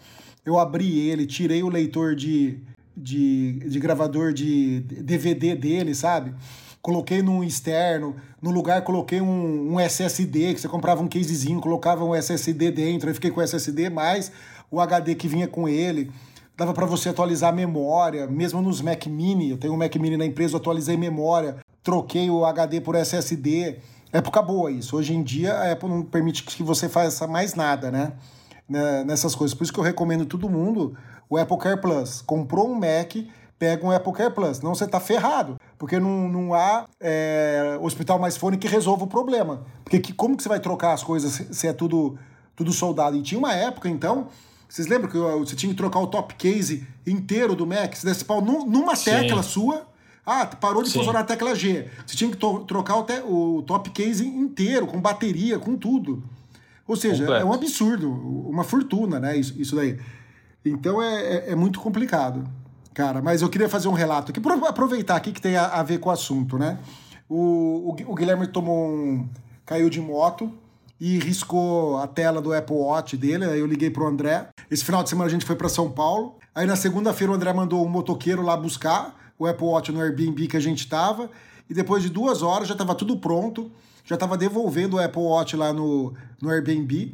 Eu 0.45 0.59
abri 0.59 0.99
ele, 0.99 1.25
tirei 1.27 1.63
o 1.63 1.69
leitor 1.69 2.17
de, 2.17 2.59
de, 2.97 3.53
de 3.61 3.79
gravador 3.79 4.33
de 4.33 4.81
DVD 4.81 5.55
dele, 5.55 5.95
sabe? 5.95 6.35
Coloquei 6.83 7.23
num 7.23 7.45
externo, 7.45 8.17
no 8.43 8.51
lugar 8.51 8.83
coloquei 8.83 9.21
um, 9.21 9.75
um 9.75 9.81
SSD, 9.81 10.55
que 10.55 10.61
você 10.61 10.69
comprava 10.69 11.01
um 11.01 11.09
casezinho, 11.09 11.61
colocava 11.61 12.05
um 12.05 12.17
SSD 12.17 12.73
dentro, 12.73 13.09
aí 13.09 13.15
fiquei 13.15 13.31
com 13.31 13.41
o 13.41 13.45
SSD 13.45 13.91
mais 13.91 14.33
o 14.69 14.81
HD 14.81 15.15
que 15.15 15.29
vinha 15.29 15.47
com 15.47 15.69
ele 15.69 16.11
dava 16.57 16.73
para 16.73 16.87
você 16.87 17.11
atualizar 17.11 17.51
a 17.51 17.53
memória, 17.53 18.27
mesmo 18.27 18.63
nos 18.63 18.81
Mac 18.81 19.07
Mini, 19.07 19.51
eu 19.51 19.59
tenho 19.59 19.75
um 19.75 19.77
Mac 19.77 19.95
Mini 19.97 20.17
na 20.17 20.25
empresa, 20.25 20.55
eu 20.55 20.59
atualizei 20.59 20.97
memória, 20.97 21.59
troquei 21.87 22.29
o 22.29 22.45
HD 22.45 22.81
por 22.81 22.97
SSD. 22.97 23.79
Época 24.13 24.43
boa 24.43 24.73
isso. 24.73 24.97
Hoje 24.97 25.15
em 25.15 25.23
dia 25.23 25.55
a 25.55 25.71
Apple 25.71 25.89
não 25.89 26.03
permite 26.03 26.43
que 26.43 26.61
você 26.61 26.89
faça 26.89 27.29
mais 27.29 27.55
nada, 27.55 27.93
né? 27.93 28.13
né? 28.69 29.05
Nessas 29.05 29.37
coisas. 29.37 29.55
Por 29.55 29.63
isso 29.63 29.73
que 29.73 29.79
eu 29.79 29.85
recomendo 29.85 30.27
todo 30.27 30.51
mundo 30.51 30.97
o 31.31 31.39
Apple 31.39 31.57
Care 31.59 31.81
Plus. 31.81 32.23
Comprou 32.23 32.69
um 32.69 32.75
Mac, 32.75 33.15
pega 33.57 33.87
um 33.87 33.93
Apple 33.93 34.13
Care 34.13 34.35
Plus. 34.35 34.61
Não 34.61 34.75
você 34.75 34.85
tá 34.85 34.99
ferrado. 34.99 35.61
porque 35.79 36.01
não, 36.01 36.29
não 36.29 36.55
há 36.55 36.87
é, 36.99 37.79
hospital 37.81 38.19
mais 38.19 38.37
fone 38.37 38.57
que 38.57 38.67
resolva 38.67 39.05
o 39.05 39.07
problema. 39.07 39.63
Porque 39.85 40.01
que, 40.01 40.13
como 40.13 40.37
que 40.37 40.43
você 40.43 40.49
vai 40.49 40.59
trocar 40.59 40.93
as 40.93 41.05
coisas 41.05 41.31
se, 41.31 41.55
se 41.55 41.69
é 41.69 41.73
tudo, 41.73 42.19
tudo 42.57 42.73
soldado? 42.73 43.17
E 43.17 43.23
tinha 43.23 43.39
uma 43.39 43.55
época, 43.55 43.89
então, 43.89 44.27
vocês 44.69 44.89
lembram 44.89 45.09
que 45.09 45.19
você 45.19 45.55
tinha 45.55 45.71
que 45.71 45.77
trocar 45.77 46.01
o 46.01 46.09
top 46.09 46.35
case 46.35 46.85
inteiro 47.07 47.55
do 47.55 47.65
Mac? 47.65 47.95
Se 47.95 48.05
desse 48.05 48.25
pau 48.25 48.41
numa 48.41 48.97
tecla 48.97 49.41
Sim. 49.41 49.49
sua. 49.49 49.96
Ah, 50.27 50.45
parou 50.45 50.83
de 50.83 50.91
Sim. 50.91 50.99
funcionar 50.99 51.21
a 51.21 51.25
tecla 51.25 51.55
G. 51.55 51.89
Você 52.05 52.17
tinha 52.17 52.29
que 52.29 52.37
trocar 52.37 52.97
o, 52.97 53.59
o, 53.59 53.63
top 53.63 53.91
case 53.91 54.27
inteiro, 54.27 54.89
com 54.89 55.01
bateria, 55.01 55.57
com 55.57 55.77
tudo. 55.77 56.21
Ou 56.87 56.97
seja, 56.97 57.25
Completo. 57.25 57.43
é 57.43 57.45
um 57.45 57.53
absurdo, 57.53 58.11
uma 58.11 58.65
fortuna, 58.65 59.21
né? 59.21 59.37
Isso, 59.37 59.55
isso 59.57 59.77
daí. 59.77 59.99
Então 60.65 61.01
é, 61.01 61.23
é, 61.23 61.51
é, 61.53 61.55
muito 61.55 61.79
complicado, 61.79 62.45
cara. 62.93 63.23
Mas 63.23 63.41
eu 63.41 63.49
queria 63.49 63.69
fazer 63.69 63.87
um 63.87 63.93
relato 63.93 64.33
aqui, 64.33 64.41
aproveitar 64.67 65.15
aqui 65.15 65.31
que 65.31 65.41
tem 65.41 65.57
a, 65.57 65.67
a, 65.67 65.83
ver 65.85 65.99
com 65.99 66.09
o 66.09 66.13
assunto, 66.13 66.59
né? 66.59 66.79
O, 67.29 67.91
o, 67.91 67.97
o 68.13 68.15
Guilherme 68.15 68.49
tomou 68.49 68.89
um. 68.89 69.29
caiu 69.65 69.89
de 69.89 70.01
moto 70.01 70.53
e 71.01 71.19
riscou 71.19 71.99
a 71.99 72.09
tela 72.09 72.41
do 72.41 72.53
Apple 72.53 72.75
Watch 72.75 73.17
dele. 73.17 73.45
Aí 73.45 73.61
eu 73.61 73.67
liguei 73.67 73.91
pro 73.91 74.09
André. 74.09 74.49
Esse 74.69 74.85
final 74.85 75.05
de 75.05 75.09
semana 75.09 75.29
a 75.29 75.31
gente 75.31 75.45
foi 75.45 75.55
para 75.55 75.69
São 75.69 75.89
Paulo. 75.89 76.37
Aí 76.53 76.67
na 76.67 76.75
segunda-feira 76.75 77.33
o 77.33 77.37
André 77.37 77.53
mandou 77.53 77.85
um 77.85 77.89
motoqueiro 77.89 78.43
lá 78.43 78.57
buscar 78.57 79.26
o 79.39 79.47
Apple 79.47 79.67
Watch 79.67 79.93
no 79.93 80.01
Airbnb 80.01 80.47
que 80.47 80.57
a 80.57 80.61
gente 80.61 80.89
tava. 80.89 81.31
E 81.69 81.75
depois 81.75 82.03
de 82.03 82.09
duas 82.09 82.43
horas 82.43 82.69
já 82.69 82.75
estava 82.75 82.95
tudo 82.95 83.17
pronto. 83.17 83.71
Já 84.05 84.15
estava 84.15 84.37
devolvendo 84.37 84.97
o 84.97 85.01
Apple 85.01 85.23
Watch 85.23 85.57
lá 85.57 85.73
no, 85.73 86.15
no 86.41 86.51
Airbnb. 86.51 87.13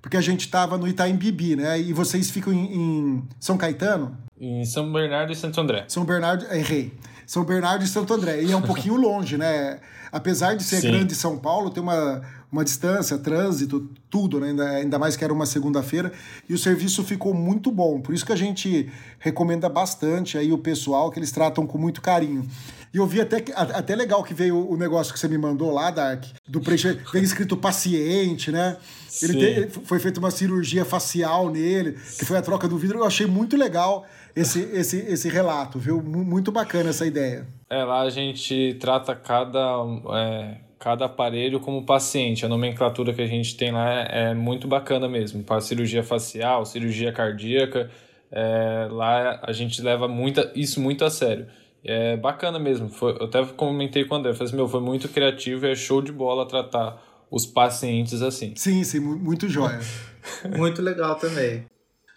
Porque 0.00 0.16
a 0.16 0.20
gente 0.20 0.40
estava 0.40 0.76
no 0.76 0.88
Itaim 0.88 1.14
Bibi, 1.14 1.54
né? 1.54 1.80
E 1.80 1.92
vocês 1.92 2.28
ficam 2.28 2.52
em, 2.52 2.74
em 2.74 3.28
São 3.38 3.56
Caetano? 3.56 4.18
Em 4.40 4.64
São 4.64 4.92
Bernardo 4.92 5.32
e 5.32 5.36
Santo 5.36 5.60
André. 5.60 5.84
São 5.86 6.04
Bernardo, 6.04 6.44
errei. 6.52 6.92
São 7.24 7.44
Bernardo 7.44 7.84
e 7.84 7.86
Santo 7.86 8.12
André. 8.12 8.42
E 8.42 8.50
é 8.50 8.56
um 8.56 8.62
pouquinho 8.62 8.96
longe, 8.96 9.38
né? 9.38 9.78
Apesar 10.10 10.54
de 10.54 10.64
ser 10.64 10.80
Sim. 10.80 10.90
grande 10.90 11.14
São 11.14 11.38
Paulo, 11.38 11.70
tem 11.70 11.80
uma, 11.80 12.20
uma 12.52 12.62
distância, 12.62 13.16
trânsito, 13.16 13.90
tudo, 14.10 14.38
né? 14.38 14.48
ainda, 14.48 14.68
ainda 14.68 14.98
mais 14.98 15.16
que 15.16 15.24
era 15.24 15.32
uma 15.32 15.46
segunda-feira, 15.46 16.12
e 16.46 16.52
o 16.52 16.58
serviço 16.58 17.02
ficou 17.02 17.32
muito 17.32 17.72
bom. 17.72 17.98
Por 17.98 18.14
isso 18.14 18.26
que 18.26 18.32
a 18.32 18.36
gente 18.36 18.92
recomenda 19.18 19.70
bastante 19.70 20.36
aí 20.36 20.52
o 20.52 20.58
pessoal, 20.58 21.10
que 21.10 21.18
eles 21.18 21.32
tratam 21.32 21.66
com 21.66 21.78
muito 21.78 22.02
carinho. 22.02 22.46
E 22.92 22.98
eu 22.98 23.06
vi 23.06 23.22
até, 23.22 23.42
até 23.56 23.96
legal 23.96 24.22
que 24.22 24.34
veio 24.34 24.70
o 24.70 24.76
negócio 24.76 25.14
que 25.14 25.18
você 25.18 25.26
me 25.26 25.38
mandou 25.38 25.70
lá, 25.70 25.90
Dark, 25.90 26.24
do 26.46 26.60
preencher, 26.60 27.02
vem 27.10 27.22
escrito 27.22 27.56
paciente, 27.56 28.52
né? 28.52 28.76
Ele 29.22 29.70
foi 29.70 29.98
feita 29.98 30.20
uma 30.20 30.30
cirurgia 30.30 30.84
facial 30.84 31.48
nele, 31.48 31.92
que 32.18 32.26
foi 32.26 32.36
a 32.36 32.42
troca 32.42 32.68
do 32.68 32.76
vidro. 32.76 32.98
Eu 32.98 33.06
achei 33.06 33.26
muito 33.26 33.56
legal 33.56 34.04
esse, 34.36 34.60
esse, 34.74 34.98
esse 34.98 35.30
relato, 35.30 35.78
viu? 35.78 36.02
Muito 36.02 36.52
bacana 36.52 36.90
essa 36.90 37.06
ideia. 37.06 37.46
É, 37.70 37.82
lá 37.82 38.02
a 38.02 38.10
gente 38.10 38.76
trata 38.78 39.16
cada. 39.16 39.58
É 40.14 40.71
cada 40.82 41.04
aparelho 41.04 41.60
como 41.60 41.86
paciente. 41.86 42.44
A 42.44 42.48
nomenclatura 42.48 43.14
que 43.14 43.22
a 43.22 43.26
gente 43.26 43.56
tem 43.56 43.70
lá 43.70 44.02
é, 44.02 44.30
é 44.30 44.34
muito 44.34 44.66
bacana 44.66 45.08
mesmo. 45.08 45.44
Para 45.44 45.60
cirurgia 45.60 46.02
facial, 46.02 46.66
cirurgia 46.66 47.12
cardíaca, 47.12 47.88
é, 48.32 48.88
lá 48.90 49.40
a 49.44 49.52
gente 49.52 49.80
leva 49.80 50.08
muita, 50.08 50.50
isso 50.56 50.80
muito 50.80 51.04
a 51.04 51.10
sério. 51.10 51.46
É 51.84 52.16
bacana 52.16 52.58
mesmo. 52.58 52.88
Foi, 52.88 53.12
eu 53.12 53.26
até 53.26 53.44
comentei 53.44 54.04
com 54.04 54.16
o 54.16 54.18
André, 54.18 54.32
falei 54.32 54.48
assim, 54.48 54.56
meu, 54.56 54.66
foi 54.66 54.80
muito 54.80 55.08
criativo 55.08 55.66
e 55.66 55.70
é 55.70 55.74
show 55.76 56.02
de 56.02 56.10
bola 56.10 56.48
tratar 56.48 57.00
os 57.30 57.46
pacientes 57.46 58.20
assim. 58.20 58.52
Sim, 58.56 58.82
sim, 58.82 58.98
muito 58.98 59.48
jóia. 59.48 59.78
muito 60.58 60.82
legal 60.82 61.14
também. 61.14 61.64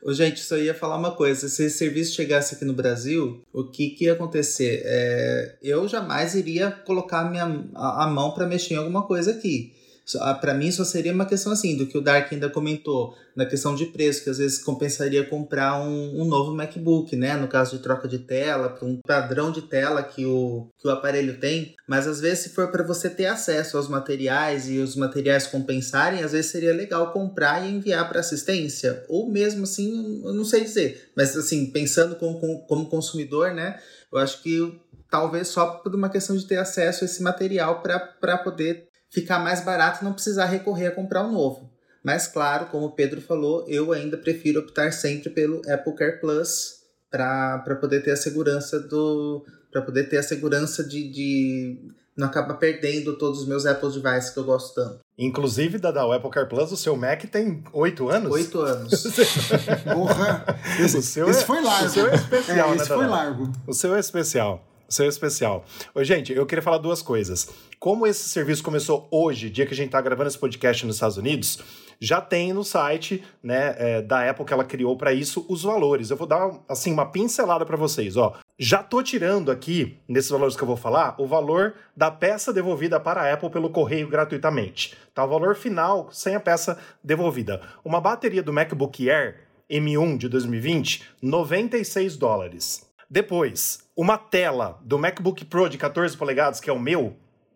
Ô, 0.06 0.14
gente, 0.14 0.40
só 0.40 0.56
ia 0.56 0.76
falar 0.76 0.98
uma 0.98 1.16
coisa. 1.16 1.50
Se 1.50 1.66
esse 1.66 1.80
serviço 1.80 2.14
chegasse 2.14 2.54
aqui 2.54 2.64
no 2.64 2.74
Brasil, 2.74 3.42
o 3.52 3.64
que, 3.64 3.90
que 3.90 4.06
ia 4.06 4.14
acontecer? 4.14 4.84
É, 4.86 5.56
eu 5.64 5.88
jamais 5.88 6.36
iria 6.36 6.70
colocar 6.70 7.22
a, 7.22 7.26
minha, 7.28 7.66
a, 7.74 8.04
a 8.04 8.08
mão 8.08 8.30
para 8.30 8.46
mexer 8.46 8.76
em 8.76 8.78
alguma 8.78 9.02
coisa 9.02 9.32
aqui. 9.32 9.74
Ah, 10.20 10.34
para 10.36 10.54
mim, 10.54 10.72
só 10.72 10.84
seria 10.84 11.14
uma 11.14 11.26
questão 11.26 11.52
assim, 11.52 11.76
do 11.76 11.88
que 11.88 11.98
o 11.98 12.02
Dark 12.02 12.32
ainda 12.32 12.50
comentou, 12.50 13.16
na 13.36 13.46
questão 13.46 13.76
de 13.76 13.86
preço, 13.88 14.24
que 14.24 14.30
às 14.30 14.38
vezes 14.38 14.64
compensaria 14.64 15.26
comprar 15.26 15.82
um, 15.82 16.22
um 16.22 16.26
novo 16.26 16.54
MacBook, 16.54 17.16
né? 17.16 17.36
No 17.36 17.48
caso 17.48 17.78
de 17.78 17.84
troca 17.84 18.08
de 18.08 18.20
tela, 18.20 18.70
para 18.70 18.86
um 18.88 19.00
padrão 19.06 19.52
de 19.52 19.64
tela 19.64 20.04
que 20.04 20.26
o, 20.26 20.70
que 20.78 20.88
o 20.88 20.92
aparelho 20.92 21.40
tem. 21.40 21.76
Mas 21.88 22.08
às 22.08 22.22
vezes, 22.22 22.46
se 22.46 22.50
for 22.50 22.72
para 22.72 22.84
você 22.84 23.10
ter 23.10 23.26
acesso 23.26 23.78
aos 23.78 23.88
materiais 23.88 24.70
e 24.70 24.78
os 24.78 24.96
materiais 24.96 25.48
compensarem, 25.48 26.24
às 26.24 26.32
vezes 26.32 26.52
seria 26.52 26.74
legal 26.74 27.12
comprar 27.12 27.66
e 27.66 27.72
enviar 27.72 28.08
para 28.08 28.20
assistência. 28.20 29.04
Ou 29.10 29.30
mesmo 29.30 29.64
assim, 29.64 30.22
eu 30.24 30.34
não 30.34 30.46
sei 30.46 30.64
dizer. 30.64 31.12
Mas 31.16 31.36
assim, 31.36 31.72
pensando 31.72 32.16
como, 32.16 32.66
como 32.68 32.90
consumidor, 32.90 33.54
né? 33.54 33.80
Eu 34.12 34.20
acho 34.20 34.42
que 34.42 34.80
talvez 35.10 35.48
só 35.48 35.68
por 35.68 35.94
uma 35.94 36.10
questão 36.10 36.36
de 36.36 36.46
ter 36.46 36.58
acesso 36.58 37.04
a 37.04 37.06
esse 37.06 37.22
material 37.22 37.82
para 37.82 38.38
poder 38.38 38.88
ficar 39.16 39.40
mais 39.40 39.64
barato 39.64 40.02
e 40.02 40.04
não 40.04 40.14
precisar 40.14 40.46
recorrer 40.46 40.88
a 40.88 40.92
comprar 40.92 41.24
um 41.26 41.32
novo. 41.32 41.72
Mas 42.04 42.28
claro, 42.28 42.68
como 42.68 42.88
o 42.88 42.92
Pedro 42.92 43.22
falou, 43.22 43.66
eu 43.68 43.92
ainda 43.92 44.18
prefiro 44.18 44.60
optar 44.60 44.92
sempre 44.92 45.30
pelo 45.30 45.62
Apple 45.68 45.96
Care 45.96 46.20
Plus 46.20 46.82
para 47.10 47.78
poder 47.80 48.04
ter 48.04 48.12
a 48.12 48.18
segurança 48.18 48.80
do 48.80 49.44
para 49.72 49.82
poder 49.82 50.08
ter 50.08 50.18
a 50.18 50.24
segurança 50.24 50.84
de, 50.84 51.10
de 51.10 51.92
não 52.16 52.28
acabar 52.28 52.54
perdendo 52.56 53.18
todos 53.18 53.42
os 53.42 53.48
meus 53.48 53.66
Apple 53.66 53.90
devices 53.90 54.30
que 54.30 54.40
eu 54.40 54.44
gosto 54.44 54.74
tanto. 54.76 55.00
Inclusive, 55.18 55.78
da 55.78 56.06
o 56.06 56.12
Apple 56.14 56.30
Car 56.30 56.48
Plus, 56.48 56.72
o 56.72 56.78
seu 56.78 56.96
Mac 56.96 57.24
tem 57.24 57.64
oito 57.74 58.10
anos? 58.10 58.32
Oito 58.32 58.62
anos. 58.62 59.04
Porra! 59.94 60.46
Esse, 60.80 60.98
esse 61.00 61.20
é, 61.22 61.34
foi 61.34 61.62
largo. 61.62 61.88
O 61.88 61.90
seu 61.90 62.08
é 62.08 62.16
especial, 62.16 62.68
é, 62.68 62.70
né, 62.70 62.76
Esse 62.76 62.88
foi 62.88 63.08
largo. 63.08 63.52
O 63.68 63.74
seu 63.74 63.96
é 63.96 64.00
especial. 64.00 64.66
O 64.88 64.94
seu 64.94 65.06
é 65.06 65.10
especial. 65.10 65.66
Ô, 65.94 66.04
gente, 66.04 66.32
eu 66.32 66.46
queria 66.46 66.62
falar 66.62 66.78
duas 66.78 67.02
coisas. 67.02 67.50
Como 67.80 68.08
esse 68.08 68.30
serviço 68.30 68.64
começou 68.64 69.08
hoje, 69.12 69.50
dia 69.50 69.66
que 69.66 69.74
a 69.74 69.76
gente 69.76 69.88
está 69.88 70.02
gravando 70.02 70.28
esse 70.28 70.38
podcast 70.38 70.86
nos 70.86 70.96
Estados 70.96 71.18
Unidos, 71.18 71.60
já 72.00 72.20
tem 72.22 72.54
no 72.54 72.64
site 72.64 73.24
né, 73.42 73.76
é, 73.78 74.02
da 74.02 74.30
Apple 74.30 74.46
que 74.46 74.54
ela 74.54 74.64
criou 74.64 74.98
para 74.98 75.14
isso 75.14 75.46
os 75.50 75.64
valores. 75.64 76.10
Eu 76.10 76.18
vou 76.18 76.28
dar 76.28 76.52
assim 76.68 76.92
uma 76.92 77.06
pincelada 77.06 77.66
para 77.66 77.78
vocês. 77.78 78.18
Ó. 78.18 78.36
Já 78.58 78.82
tô 78.82 79.04
tirando 79.04 79.52
aqui, 79.52 80.00
nesses 80.08 80.30
valores 80.30 80.56
que 80.56 80.64
eu 80.64 80.68
vou 80.68 80.78
falar, 80.78 81.16
o 81.18 81.28
valor 81.28 81.76
da 81.96 82.10
peça 82.10 82.54
devolvida 82.54 83.00
para 83.00 83.22
a 83.22 83.34
Apple 83.34 83.50
pelo 83.50 83.70
correio 83.70 84.08
gratuitamente. 84.08 84.96
Tá? 85.14 85.26
O 85.26 85.30
valor 85.30 85.56
final 85.56 86.10
sem 86.12 86.36
a 86.36 86.40
peça 86.40 86.78
devolvida. 87.04 87.62
Uma 87.84 88.00
bateria 88.00 88.44
do 88.44 88.54
MacBook 88.54 89.10
Air 89.10 89.46
M1 89.70 90.18
de 90.18 90.30
2020, 90.30 91.04
96 91.22 92.18
dólares. 92.18 92.86
Depois, 93.10 93.80
uma 93.96 94.18
tela 94.18 94.80
do 94.84 94.98
MacBook 94.98 95.46
Pro 95.46 95.70
de 95.70 95.78
14 95.78 96.18
polegadas, 96.18 96.60
que 96.60 96.70
é 96.70 96.74
o 96.74 96.80
meu, 96.80 97.16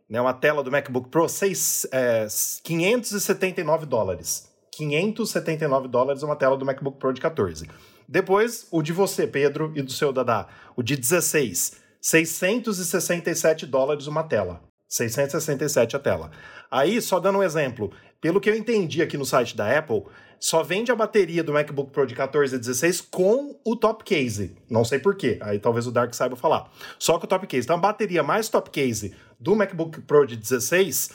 né, 0.10 0.20
uma 0.20 0.34
tela 0.34 0.64
do 0.64 0.72
MacBook 0.72 1.10
Pro, 1.10 1.30
seis, 1.30 1.86
é, 1.92 2.26
579 2.64 3.86
dólares. 3.86 4.50
579 4.72 5.88
dólares 5.88 6.24
uma 6.24 6.36
tela 6.36 6.58
do 6.58 6.66
MacBook 6.66 6.98
Pro 6.98 7.14
de 7.14 7.22
14. 7.22 7.70
Depois, 8.08 8.68
o 8.72 8.82
de 8.82 8.92
você, 8.92 9.28
Pedro, 9.28 9.72
e 9.76 9.82
do 9.82 9.92
seu 9.92 10.12
Dadá, 10.12 10.48
o 10.76 10.82
de 10.82 10.96
16, 10.96 11.80
667 12.02 13.66
dólares 13.68 14.08
uma 14.08 14.24
tela. 14.24 14.62
667 14.88 15.96
a 15.96 16.00
tela. 16.00 16.32
Aí, 16.72 17.00
só 17.02 17.20
dando 17.20 17.40
um 17.40 17.44
exemplo, 17.44 17.92
pelo 18.20 18.42
que 18.42 18.50
eu 18.50 18.56
entendi 18.56 19.02
aqui 19.04 19.18
no 19.18 19.26
site 19.26 19.56
da 19.56 19.78
Apple, 19.78 20.04
só 20.40 20.64
vende 20.64 20.92
a 20.92 20.96
bateria 20.96 21.44
do 21.44 21.54
MacBook 21.54 21.92
Pro 21.92 22.06
de 22.06 22.16
14 22.16 22.56
e 22.56 22.60
16 22.60 23.02
com 23.02 23.60
o 23.66 23.76
top 23.76 24.04
case. 24.04 24.56
Não 24.70 24.86
sei 24.86 25.00
porquê, 25.00 25.38
aí 25.42 25.60
talvez 25.60 25.86
o 25.86 25.92
Dark 25.92 26.14
saiba 26.14 26.36
falar. 26.36 26.72
Só 26.98 27.20
com 27.20 27.26
o 27.26 27.30
top 27.30 27.46
case. 27.46 27.66
Então 27.66 27.76
a 27.76 27.80
bateria 27.80 28.24
mais 28.24 28.48
top 28.48 28.70
case 28.70 29.14
do 29.40 29.56
MacBook 29.56 30.02
Pro 30.02 30.26
de 30.26 30.36
16, 30.36 31.12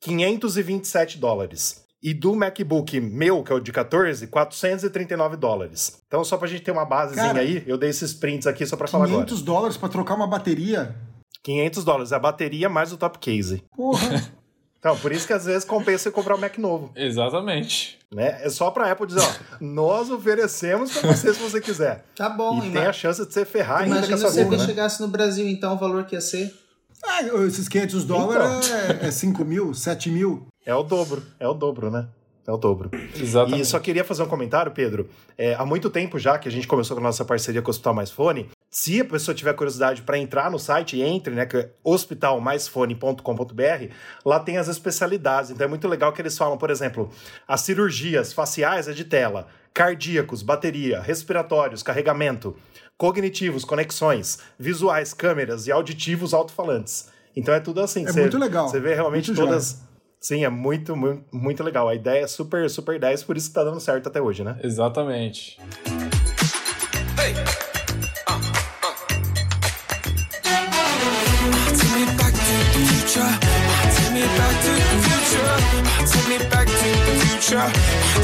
527 0.00 1.18
dólares. 1.18 1.82
E 2.02 2.12
do 2.12 2.34
MacBook 2.34 3.00
meu, 3.00 3.44
que 3.44 3.52
é 3.52 3.54
o 3.54 3.60
de 3.60 3.70
14, 3.70 4.26
439 4.26 5.36
dólares. 5.36 6.02
Então, 6.08 6.24
só 6.24 6.36
pra 6.36 6.48
gente 6.48 6.62
ter 6.62 6.72
uma 6.72 6.84
basezinha 6.84 7.26
Cara, 7.26 7.38
aí, 7.38 7.62
eu 7.64 7.78
dei 7.78 7.90
esses 7.90 8.12
prints 8.12 8.48
aqui 8.48 8.66
só 8.66 8.76
pra 8.76 8.88
falar 8.88 9.04
agora. 9.04 9.24
500 9.24 9.42
dólares 9.42 9.76
pra 9.76 9.88
trocar 9.88 10.16
uma 10.16 10.26
bateria? 10.26 10.96
500 11.44 11.84
dólares, 11.84 12.10
é 12.10 12.16
a 12.16 12.18
bateria 12.18 12.68
mais 12.68 12.92
o 12.92 12.96
top 12.96 13.20
case. 13.20 13.62
Porra! 13.76 14.32
Então, 14.82 14.98
por 14.98 15.12
isso 15.12 15.28
que 15.28 15.32
às 15.32 15.44
vezes 15.44 15.64
compensa 15.64 16.10
comprar 16.10 16.34
um 16.34 16.38
Mac 16.38 16.58
novo. 16.58 16.90
Exatamente. 16.96 18.00
Né? 18.12 18.40
É 18.42 18.50
só 18.50 18.68
pra 18.68 18.90
Apple 18.90 19.06
dizer, 19.06 19.20
ó, 19.20 19.54
nós 19.60 20.10
oferecemos 20.10 20.90
pra 20.98 21.12
você 21.12 21.32
se 21.32 21.40
você 21.40 21.60
quiser. 21.60 22.04
Tá 22.16 22.28
bom, 22.28 22.58
E 22.64 22.70
tem 22.72 22.84
a 22.84 22.92
chance 22.92 23.24
de 23.24 23.32
você 23.32 23.44
ferrar 23.44 23.86
Imagina 23.86 23.94
ainda 24.00 24.08
com 24.08 24.14
essa 24.14 24.28
se 24.28 24.44
você 24.44 24.56
né? 24.56 24.66
chegasse 24.66 25.00
no 25.00 25.06
Brasil, 25.06 25.46
então, 25.46 25.74
o 25.74 25.78
valor 25.78 26.04
que 26.04 26.16
ia 26.16 26.20
ser. 26.20 26.52
Ah, 27.04 27.22
esses 27.46 27.68
500 27.68 28.04
dólares 28.04 28.72
é, 28.72 29.06
é 29.06 29.10
5 29.12 29.44
mil, 29.44 29.72
7 29.72 30.10
mil. 30.10 30.48
É 30.66 30.74
o 30.74 30.82
dobro, 30.82 31.22
é 31.38 31.46
o 31.46 31.54
dobro, 31.54 31.88
né? 31.88 32.08
É 32.44 32.50
o 32.50 32.56
dobro. 32.56 32.90
Exatamente. 33.16 33.62
E 33.62 33.64
só 33.64 33.78
queria 33.78 34.02
fazer 34.02 34.24
um 34.24 34.28
comentário, 34.28 34.72
Pedro. 34.72 35.08
É, 35.38 35.54
há 35.54 35.64
muito 35.64 35.88
tempo 35.90 36.18
já 36.18 36.38
que 36.38 36.48
a 36.48 36.52
gente 36.52 36.66
começou 36.66 36.96
com 36.96 37.00
a 37.00 37.06
nossa 37.06 37.24
parceria 37.24 37.62
com 37.62 37.68
o 37.68 37.70
Hospital 37.70 37.94
Mais 37.94 38.10
Fone. 38.10 38.50
Se 38.74 38.98
a 39.02 39.04
pessoa 39.04 39.34
tiver 39.34 39.52
curiosidade 39.52 40.00
para 40.00 40.16
entrar 40.16 40.50
no 40.50 40.58
site, 40.58 40.98
entre, 40.98 41.34
né? 41.34 41.44
Que 41.44 41.58
é 41.58 41.70
hospitalmaisfone.com.br. 41.84 43.92
Lá 44.24 44.40
tem 44.40 44.56
as 44.56 44.66
especialidades. 44.66 45.50
Então 45.50 45.66
é 45.66 45.68
muito 45.68 45.86
legal 45.86 46.10
que 46.10 46.22
eles 46.22 46.38
falam, 46.38 46.56
por 46.56 46.70
exemplo, 46.70 47.10
as 47.46 47.60
cirurgias 47.60 48.32
faciais 48.32 48.88
é 48.88 48.92
de 48.92 49.04
tela, 49.04 49.46
cardíacos, 49.74 50.40
bateria, 50.42 51.02
respiratórios, 51.02 51.82
carregamento. 51.82 52.56
cognitivos, 52.96 53.62
conexões, 53.64 54.38
visuais, 54.58 55.12
câmeras 55.12 55.66
e 55.66 55.72
auditivos, 55.72 56.32
alto-falantes. 56.32 57.10
Então 57.36 57.52
é 57.52 57.60
tudo 57.60 57.80
assim. 57.82 58.06
É 58.06 58.12
muito 58.12 58.38
legal. 58.38 58.68
Você 58.68 58.80
vê 58.80 58.94
realmente 58.94 59.32
Muito 59.32 59.44
todas. 59.44 59.70
joia. 59.72 59.92
Sim, 60.20 60.44
é 60.44 60.48
muito, 60.48 60.94
muito, 60.96 61.24
muito 61.32 61.62
legal. 61.64 61.88
A 61.88 61.94
ideia 61.96 62.22
é 62.22 62.26
super, 62.28 62.70
super 62.70 62.98
10, 63.00 63.24
por 63.24 63.36
isso 63.36 63.48
que 63.48 63.54
tá 63.54 63.64
dando 63.64 63.80
certo 63.80 64.08
até 64.08 64.20
hoje, 64.20 64.44
né? 64.44 64.56
Exatamente. 64.62 65.58
Back 74.38 74.56
to 74.64 74.72
the 74.72 74.96
future. 75.06 75.54
Take 76.10 76.28
me 76.28 76.38
back 76.50 76.66
to 76.66 76.88
the 77.06 77.14
future. 77.24 77.66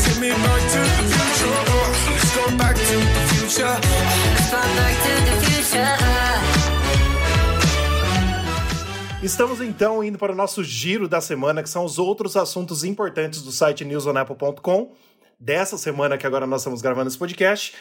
Take 0.03 0.21
me 0.21 0.31
back 0.31 0.63
to 0.73 0.79
the 0.79 1.05
future. 1.13 1.59
Let's 2.11 2.31
go 2.37 2.45
back 2.57 2.77
to 2.77 2.97
the 3.15 3.23
future. 3.31 3.75
Let's 3.75 4.51
go 4.51 4.61
back 4.79 4.95
to 5.05 5.13
the 5.27 5.35
future. 5.47 5.99
Estamos 9.23 9.61
então 9.61 10.03
indo 10.03 10.17
para 10.17 10.33
o 10.33 10.35
nosso 10.35 10.63
giro 10.63 11.09
da 11.09 11.21
semana, 11.21 11.63
que 11.63 11.69
são 11.69 11.85
os 11.85 11.99
outros 11.99 12.37
assuntos 12.37 12.85
importantes 12.85 13.43
do 13.43 13.51
site 13.51 13.85
newsonapple.com. 13.85 14.93
Dessa 15.41 15.77
semana 15.77 16.17
que 16.17 16.27
agora 16.27 16.47
nós 16.47 16.63
estamos 16.63 16.81
gravando 16.81 17.09
esse 17.09 17.19
podcast. 17.19 17.75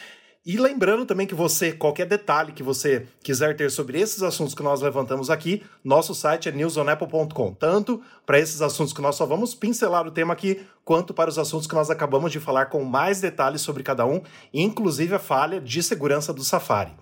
E 0.46 0.56
lembrando 0.56 1.04
também 1.04 1.26
que 1.26 1.34
você, 1.34 1.72
qualquer 1.72 2.06
detalhe 2.06 2.52
que 2.52 2.62
você 2.62 3.06
quiser 3.22 3.54
ter 3.56 3.70
sobre 3.70 4.00
esses 4.00 4.22
assuntos 4.22 4.54
que 4.54 4.62
nós 4.62 4.80
levantamos 4.80 5.28
aqui, 5.28 5.62
nosso 5.84 6.14
site 6.14 6.48
é 6.48 6.52
newsonapple.com. 6.52 7.52
Tanto 7.54 8.02
para 8.24 8.38
esses 8.38 8.62
assuntos 8.62 8.94
que 8.94 9.02
nós 9.02 9.16
só 9.16 9.26
vamos 9.26 9.54
pincelar 9.54 10.06
o 10.06 10.10
tema 10.10 10.32
aqui, 10.32 10.64
quanto 10.84 11.12
para 11.12 11.28
os 11.28 11.38
assuntos 11.38 11.66
que 11.66 11.74
nós 11.74 11.90
acabamos 11.90 12.32
de 12.32 12.40
falar 12.40 12.66
com 12.66 12.82
mais 12.82 13.20
detalhes 13.20 13.60
sobre 13.60 13.82
cada 13.82 14.06
um, 14.06 14.22
inclusive 14.54 15.14
a 15.14 15.18
falha 15.18 15.60
de 15.60 15.82
segurança 15.82 16.32
do 16.32 16.42
Safari. 16.42 16.92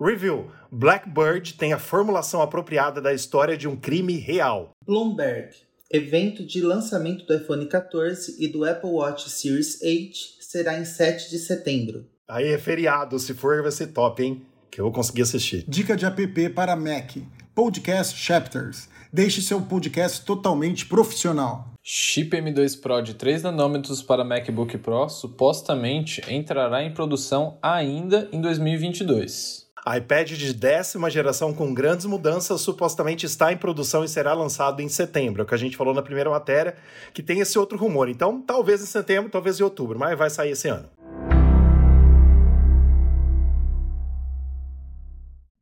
Review: 0.00 0.50
Blackbird 0.72 1.54
tem 1.54 1.74
a 1.74 1.78
formulação 1.78 2.40
apropriada 2.40 3.00
da 3.00 3.12
história 3.12 3.56
de 3.56 3.68
um 3.68 3.76
crime 3.76 4.14
real. 4.14 4.70
Bloomberg. 4.84 5.54
Evento 5.92 6.46
de 6.46 6.60
lançamento 6.60 7.26
do 7.26 7.34
iPhone 7.34 7.66
14 7.66 8.36
e 8.42 8.48
do 8.48 8.64
Apple 8.64 8.90
Watch 8.90 9.28
Series 9.28 9.80
8 9.82 10.16
será 10.40 10.78
em 10.78 10.84
7 10.84 11.28
de 11.28 11.38
setembro. 11.38 12.09
Aí 12.30 12.46
é 12.46 12.58
feriado, 12.58 13.18
se 13.18 13.34
for 13.34 13.60
vai 13.60 13.72
ser 13.72 13.88
top, 13.88 14.22
hein? 14.22 14.42
Que 14.70 14.80
eu 14.80 14.84
vou 14.84 14.92
conseguir 14.92 15.22
assistir. 15.22 15.64
Dica 15.66 15.96
de 15.96 16.06
app 16.06 16.48
para 16.50 16.76
Mac. 16.76 17.16
Podcast 17.52 18.16
Chapters. 18.16 18.88
Deixe 19.12 19.42
seu 19.42 19.60
podcast 19.60 20.24
totalmente 20.24 20.86
profissional. 20.86 21.66
Chip 21.82 22.30
M2 22.30 22.80
Pro 22.80 23.02
de 23.02 23.14
3 23.14 23.42
nanômetros 23.42 24.00
para 24.00 24.22
MacBook 24.22 24.78
Pro 24.78 25.08
supostamente 25.08 26.22
entrará 26.32 26.84
em 26.84 26.94
produção 26.94 27.58
ainda 27.60 28.28
em 28.30 28.40
2022. 28.40 29.66
iPad 29.96 30.30
de 30.30 30.54
décima 30.54 31.10
geração 31.10 31.52
com 31.52 31.74
grandes 31.74 32.06
mudanças 32.06 32.60
supostamente 32.60 33.26
está 33.26 33.52
em 33.52 33.56
produção 33.56 34.04
e 34.04 34.08
será 34.08 34.34
lançado 34.34 34.80
em 34.80 34.88
setembro. 34.88 35.42
É 35.42 35.44
o 35.44 35.48
que 35.48 35.54
a 35.54 35.58
gente 35.58 35.76
falou 35.76 35.92
na 35.92 36.02
primeira 36.02 36.30
matéria, 36.30 36.76
que 37.12 37.24
tem 37.24 37.40
esse 37.40 37.58
outro 37.58 37.76
rumor. 37.76 38.08
Então, 38.08 38.40
talvez 38.40 38.80
em 38.80 38.86
setembro, 38.86 39.28
talvez 39.28 39.58
em 39.58 39.64
outubro, 39.64 39.98
mas 39.98 40.16
vai 40.16 40.30
sair 40.30 40.52
esse 40.52 40.68
ano. 40.68 40.99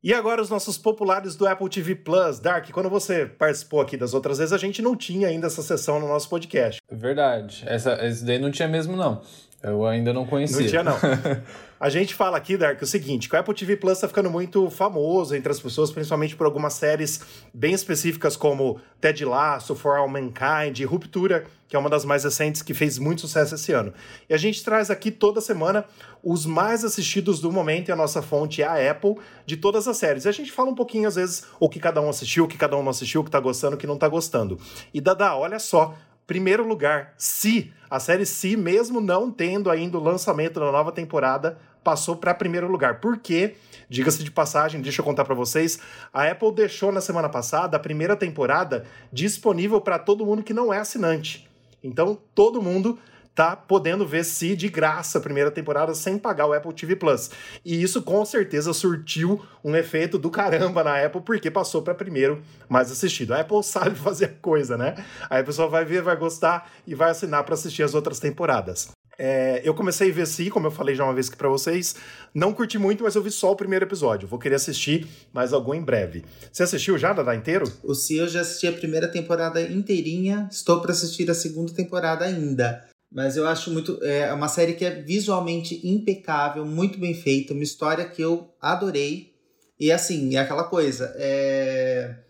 E 0.00 0.14
agora 0.14 0.40
os 0.40 0.48
nossos 0.48 0.78
populares 0.78 1.34
do 1.34 1.44
Apple 1.44 1.68
TV 1.68 1.96
Plus. 1.96 2.38
Dark, 2.38 2.70
quando 2.70 2.88
você 2.88 3.26
participou 3.26 3.80
aqui 3.80 3.96
das 3.96 4.14
outras 4.14 4.38
vezes, 4.38 4.52
a 4.52 4.58
gente 4.58 4.80
não 4.80 4.94
tinha 4.94 5.26
ainda 5.26 5.48
essa 5.48 5.60
sessão 5.60 5.98
no 5.98 6.06
nosso 6.06 6.28
podcast. 6.28 6.80
Verdade. 6.88 7.64
Essa, 7.66 8.06
esse 8.06 8.24
daí 8.24 8.38
não 8.38 8.52
tinha 8.52 8.68
mesmo, 8.68 8.96
não. 8.96 9.20
Eu 9.60 9.84
ainda 9.84 10.12
não 10.12 10.24
conhecia. 10.24 10.60
Não 10.60 10.68
tinha, 10.68 10.82
não. 10.84 10.96
A 11.80 11.88
gente 11.88 12.12
fala 12.12 12.36
aqui, 12.36 12.56
Dark, 12.56 12.82
o 12.82 12.86
seguinte, 12.86 13.28
que 13.28 13.36
o 13.36 13.38
Apple 13.38 13.54
TV 13.54 13.76
Plus 13.76 14.00
tá 14.00 14.08
ficando 14.08 14.28
muito 14.28 14.68
famoso 14.68 15.36
entre 15.36 15.52
as 15.52 15.60
pessoas, 15.60 15.92
principalmente 15.92 16.34
por 16.34 16.44
algumas 16.44 16.72
séries 16.72 17.20
bem 17.54 17.72
específicas 17.72 18.36
como 18.36 18.80
Ted 19.00 19.24
Lasso, 19.24 19.76
For 19.76 19.96
All 19.96 20.08
Mankind, 20.08 20.80
Ruptura, 20.84 21.46
que 21.68 21.76
é 21.76 21.78
uma 21.78 21.88
das 21.88 22.04
mais 22.04 22.24
recentes 22.24 22.62
que 22.62 22.74
fez 22.74 22.98
muito 22.98 23.20
sucesso 23.20 23.54
esse 23.54 23.70
ano. 23.70 23.94
E 24.28 24.34
a 24.34 24.36
gente 24.36 24.64
traz 24.64 24.90
aqui 24.90 25.12
toda 25.12 25.40
semana 25.40 25.84
os 26.20 26.44
mais 26.44 26.84
assistidos 26.84 27.40
do 27.40 27.52
momento 27.52 27.90
e 27.90 27.92
a 27.92 27.96
nossa 27.96 28.20
fonte 28.22 28.60
é 28.60 28.66
a 28.66 28.90
Apple 28.90 29.14
de 29.46 29.56
todas 29.56 29.86
as 29.86 29.96
séries. 29.98 30.24
E 30.24 30.28
a 30.28 30.32
gente 30.32 30.50
fala 30.50 30.70
um 30.70 30.74
pouquinho, 30.74 31.06
às 31.06 31.14
vezes, 31.14 31.44
o 31.60 31.68
que 31.68 31.78
cada 31.78 32.00
um 32.00 32.10
assistiu, 32.10 32.46
o 32.46 32.48
que 32.48 32.58
cada 32.58 32.76
um 32.76 32.82
não 32.82 32.90
assistiu, 32.90 33.20
o 33.20 33.24
que 33.24 33.30
tá 33.30 33.38
gostando, 33.38 33.76
o 33.76 33.78
que 33.78 33.86
não 33.86 33.96
tá 33.96 34.08
gostando. 34.08 34.58
E 34.92 35.00
Dada, 35.00 35.36
olha 35.36 35.60
só, 35.60 35.94
primeiro 36.26 36.66
lugar, 36.66 37.14
Se, 37.16 37.72
a 37.88 37.98
série 37.98 38.26
Se, 38.26 38.56
mesmo 38.56 39.00
não 39.00 39.30
tendo 39.30 39.70
ainda 39.70 39.96
o 39.96 40.02
lançamento 40.02 40.60
da 40.60 40.70
nova 40.70 40.92
temporada, 40.92 41.58
passou 41.82 42.16
para 42.16 42.34
primeiro 42.34 42.68
lugar. 42.68 43.00
Por 43.00 43.18
quê? 43.18 43.56
Diga-se 43.88 44.22
de 44.22 44.30
passagem, 44.30 44.80
deixa 44.80 45.00
eu 45.00 45.04
contar 45.04 45.24
para 45.24 45.34
vocês. 45.34 45.78
A 46.12 46.28
Apple 46.28 46.52
deixou 46.52 46.92
na 46.92 47.00
semana 47.00 47.28
passada 47.28 47.76
a 47.76 47.80
primeira 47.80 48.14
temporada 48.14 48.84
disponível 49.12 49.80
para 49.80 49.98
todo 49.98 50.26
mundo 50.26 50.42
que 50.42 50.52
não 50.52 50.72
é 50.72 50.78
assinante. 50.78 51.48
Então, 51.82 52.18
todo 52.34 52.60
mundo 52.60 52.98
tá 53.38 53.54
podendo 53.54 54.04
ver 54.04 54.24
se 54.24 54.56
de 54.56 54.68
graça 54.68 55.18
a 55.18 55.20
primeira 55.20 55.48
temporada 55.48 55.94
sem 55.94 56.18
pagar 56.18 56.46
o 56.46 56.52
Apple 56.52 56.72
TV 56.72 56.96
Plus. 56.96 57.30
E 57.64 57.80
isso 57.80 58.02
com 58.02 58.24
certeza 58.24 58.72
surtiu 58.72 59.40
um 59.62 59.76
efeito 59.76 60.18
do 60.18 60.28
caramba 60.28 60.82
na 60.82 61.00
Apple, 61.04 61.22
porque 61.22 61.48
passou 61.48 61.80
para 61.80 61.94
primeiro 61.94 62.42
mais 62.68 62.90
assistido. 62.90 63.32
A 63.32 63.40
Apple 63.40 63.62
sabe 63.64 63.94
fazer 63.94 64.38
coisa, 64.42 64.76
né? 64.76 64.96
Aí 65.30 65.40
a 65.40 65.44
pessoa 65.44 65.68
vai 65.68 65.84
ver, 65.84 66.02
vai 66.02 66.16
gostar 66.16 66.68
e 66.84 66.96
vai 66.96 67.10
assinar 67.10 67.44
para 67.44 67.54
assistir 67.54 67.84
as 67.84 67.94
outras 67.94 68.18
temporadas. 68.18 68.90
É, 69.18 69.60
eu 69.64 69.74
comecei 69.74 70.10
a 70.10 70.14
ver 70.14 70.26
Si, 70.26 70.48
como 70.48 70.68
eu 70.68 70.70
falei 70.70 70.94
já 70.94 71.04
uma 71.04 71.12
vez 71.12 71.28
aqui 71.28 71.36
pra 71.36 71.48
vocês. 71.48 71.96
Não 72.32 72.52
curti 72.52 72.78
muito, 72.78 73.02
mas 73.02 73.16
eu 73.16 73.22
vi 73.22 73.32
só 73.32 73.50
o 73.50 73.56
primeiro 73.56 73.84
episódio. 73.84 74.28
Vou 74.28 74.38
querer 74.38 74.54
assistir 74.54 75.08
mais 75.32 75.52
algum 75.52 75.74
em 75.74 75.82
breve. 75.82 76.24
Você 76.52 76.62
assistiu 76.62 76.96
já, 76.96 77.12
Dada, 77.12 77.34
inteiro? 77.34 77.70
O 77.82 77.94
Se 77.94 78.16
eu 78.16 78.28
já 78.28 78.42
assisti 78.42 78.68
a 78.68 78.72
primeira 78.72 79.08
temporada 79.08 79.60
inteirinha, 79.60 80.48
estou 80.52 80.80
para 80.80 80.92
assistir 80.92 81.28
a 81.28 81.34
segunda 81.34 81.72
temporada 81.72 82.24
ainda. 82.24 82.86
Mas 83.10 83.36
eu 83.36 83.48
acho 83.48 83.72
muito. 83.72 83.98
É 84.04 84.32
uma 84.32 84.48
série 84.48 84.74
que 84.74 84.84
é 84.84 85.02
visualmente 85.02 85.80
impecável, 85.82 86.64
muito 86.64 86.98
bem 86.98 87.14
feita, 87.14 87.54
uma 87.54 87.62
história 87.62 88.04
que 88.04 88.22
eu 88.22 88.54
adorei. 88.60 89.32
E 89.80 89.90
assim, 89.90 90.36
é 90.36 90.38
aquela 90.38 90.64
coisa. 90.64 91.12
É 91.16 92.27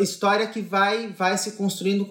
história 0.00 0.46
que 0.46 0.60
vai 0.60 1.08
vai 1.08 1.36
se 1.36 1.52
construindo 1.52 2.06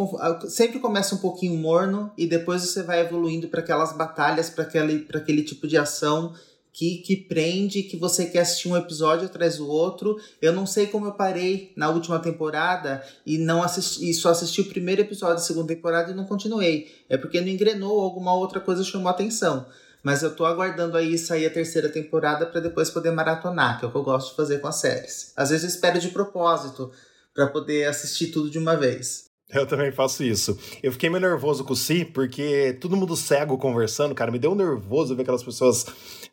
sempre 0.48 0.80
começa 0.80 1.16
um 1.16 1.20
pouquinho 1.20 1.56
morno 1.56 2.12
e 2.18 2.28
depois 2.28 2.62
você 2.62 2.84
vai 2.84 3.02
evoluindo 3.02 3.48
para 3.48 3.62
aquelas 3.62 3.94
batalhas 3.94 4.50
para 4.50 4.64
aquele 4.64 5.00
para 5.00 5.20
aquele 5.20 5.44
tipo 5.44 5.68
de 5.68 5.78
ação 5.78 6.34
que, 6.74 7.00
que 7.00 7.16
prende 7.16 7.84
que 7.84 7.98
você 7.98 8.26
quer 8.26 8.40
assistir 8.40 8.70
um 8.70 8.78
episódio 8.78 9.26
atrás 9.26 9.58
do 9.58 9.68
outro. 9.68 10.18
Eu 10.42 10.54
não 10.54 10.66
sei 10.66 10.88
como 10.88 11.06
eu 11.06 11.12
parei 11.12 11.74
na 11.76 11.90
última 11.90 12.18
temporada 12.20 13.04
e 13.26 13.38
não 13.38 13.62
assisti 13.62 14.10
e 14.10 14.14
só 14.14 14.30
assisti 14.30 14.62
o 14.62 14.66
primeiro 14.70 15.02
episódio 15.02 15.36
da 15.36 15.42
segunda 15.42 15.68
temporada 15.68 16.12
e 16.12 16.16
não 16.16 16.26
continuei. 16.26 16.90
É 17.10 17.18
porque 17.18 17.42
não 17.42 17.50
engrenou 17.50 18.00
alguma 18.00 18.34
outra 18.34 18.60
coisa 18.60 18.84
chamou 18.84 19.10
atenção 19.10 19.66
mas 20.04 20.24
eu 20.24 20.36
tô 20.36 20.46
aguardando 20.46 20.98
aí 20.98 21.18
sair 21.18 21.46
a 21.46 21.54
terceira 21.54 21.90
temporada 21.90 22.46
para 22.46 22.62
depois 22.62 22.90
poder 22.90 23.12
maratonar, 23.12 23.80
que 23.80 23.86
é 23.86 23.88
o 23.88 23.92
que 23.92 23.98
eu 23.98 24.04
gosto 24.04 24.32
de 24.32 24.36
fazer 24.36 24.60
com 24.60 24.68
as 24.68 24.76
séries. 24.76 25.34
Às 25.36 25.50
vezes 25.50 25.64
eu 25.64 25.70
espero 25.70 26.00
de 26.00 26.10
propósito 26.10 26.92
para 27.34 27.48
poder 27.48 27.88
assistir 27.88 28.28
tudo 28.28 28.50
de 28.50 28.58
uma 28.58 28.76
vez. 28.76 29.32
Eu 29.54 29.68
também 29.68 29.92
faço 29.92 30.24
isso. 30.24 30.58
Eu 30.82 30.92
fiquei 30.94 31.10
meio 31.10 31.22
nervoso 31.22 31.64
com 31.66 31.74
o 31.74 31.76
Si, 31.76 32.06
porque 32.06 32.78
todo 32.80 32.96
mundo 32.96 33.18
cego 33.18 33.58
conversando, 33.58 34.16
cara, 34.16 34.32
me 34.32 34.40
deu 34.40 34.56
nervoso 34.56 35.14
ver 35.14 35.24
aquelas 35.24 35.44
pessoas, 35.44 35.86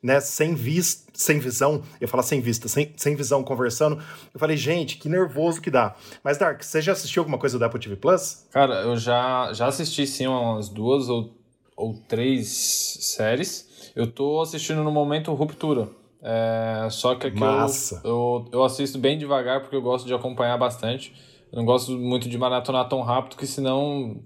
né, 0.02 0.20
sem 0.20 0.54
vis 0.54 1.04
sem 1.12 1.40
visão, 1.40 1.82
eu 2.00 2.06
falar 2.06 2.22
sem 2.22 2.40
vista, 2.40 2.68
sem, 2.68 2.92
sem 2.96 3.16
visão 3.16 3.42
conversando. 3.42 4.00
Eu 4.32 4.38
falei, 4.38 4.56
gente, 4.56 4.98
que 4.98 5.08
nervoso 5.08 5.60
que 5.60 5.68
dá. 5.68 5.96
Mas, 6.22 6.38
Dark, 6.38 6.62
você 6.62 6.80
já 6.80 6.92
assistiu 6.92 7.22
alguma 7.22 7.38
coisa 7.38 7.58
da 7.58 7.66
Apple 7.66 7.80
TV 7.80 7.96
Plus? 7.96 8.46
Cara, 8.52 8.82
eu 8.82 8.96
já, 8.96 9.52
já 9.52 9.66
assisti 9.66 10.06
sim 10.06 10.28
umas 10.28 10.68
duas 10.68 11.08
ou 11.08 11.36
ou 11.78 11.94
três 12.08 12.48
séries. 12.48 13.92
Eu 13.94 14.10
tô 14.10 14.40
assistindo 14.40 14.82
no 14.82 14.90
momento 14.90 15.32
Ruptura. 15.32 15.88
É, 16.20 16.88
só 16.90 17.14
que 17.14 17.28
aqui 17.28 17.40
eu, 17.40 18.00
eu, 18.04 18.48
eu, 18.52 18.64
assisto 18.64 18.98
bem 18.98 19.16
devagar 19.16 19.60
porque 19.60 19.76
eu 19.76 19.80
gosto 19.80 20.04
de 20.04 20.12
acompanhar 20.12 20.58
bastante. 20.58 21.14
Eu 21.52 21.58
não 21.58 21.64
gosto 21.64 21.92
muito 21.92 22.28
de 22.28 22.36
maratonar 22.36 22.88
tão 22.88 23.00
rápido 23.00 23.36
que 23.36 23.46
senão. 23.46 24.20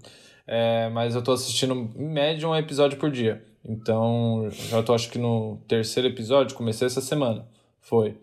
É, 0.45 0.89
mas 0.89 1.15
eu 1.15 1.21
tô 1.21 1.31
assistindo 1.31 1.73
em 1.95 2.09
média 2.09 2.49
um 2.49 2.55
episódio 2.55 2.97
por 2.97 3.11
dia. 3.11 3.45
Então, 3.63 4.49
já 4.49 4.83
tô 4.83 4.93
acho 4.93 5.09
que 5.09 5.17
no 5.17 5.57
terceiro 5.67 6.09
episódio, 6.09 6.57
comecei 6.57 6.87
essa 6.87 6.99
semana. 6.99 7.47
Foi. 7.79 8.17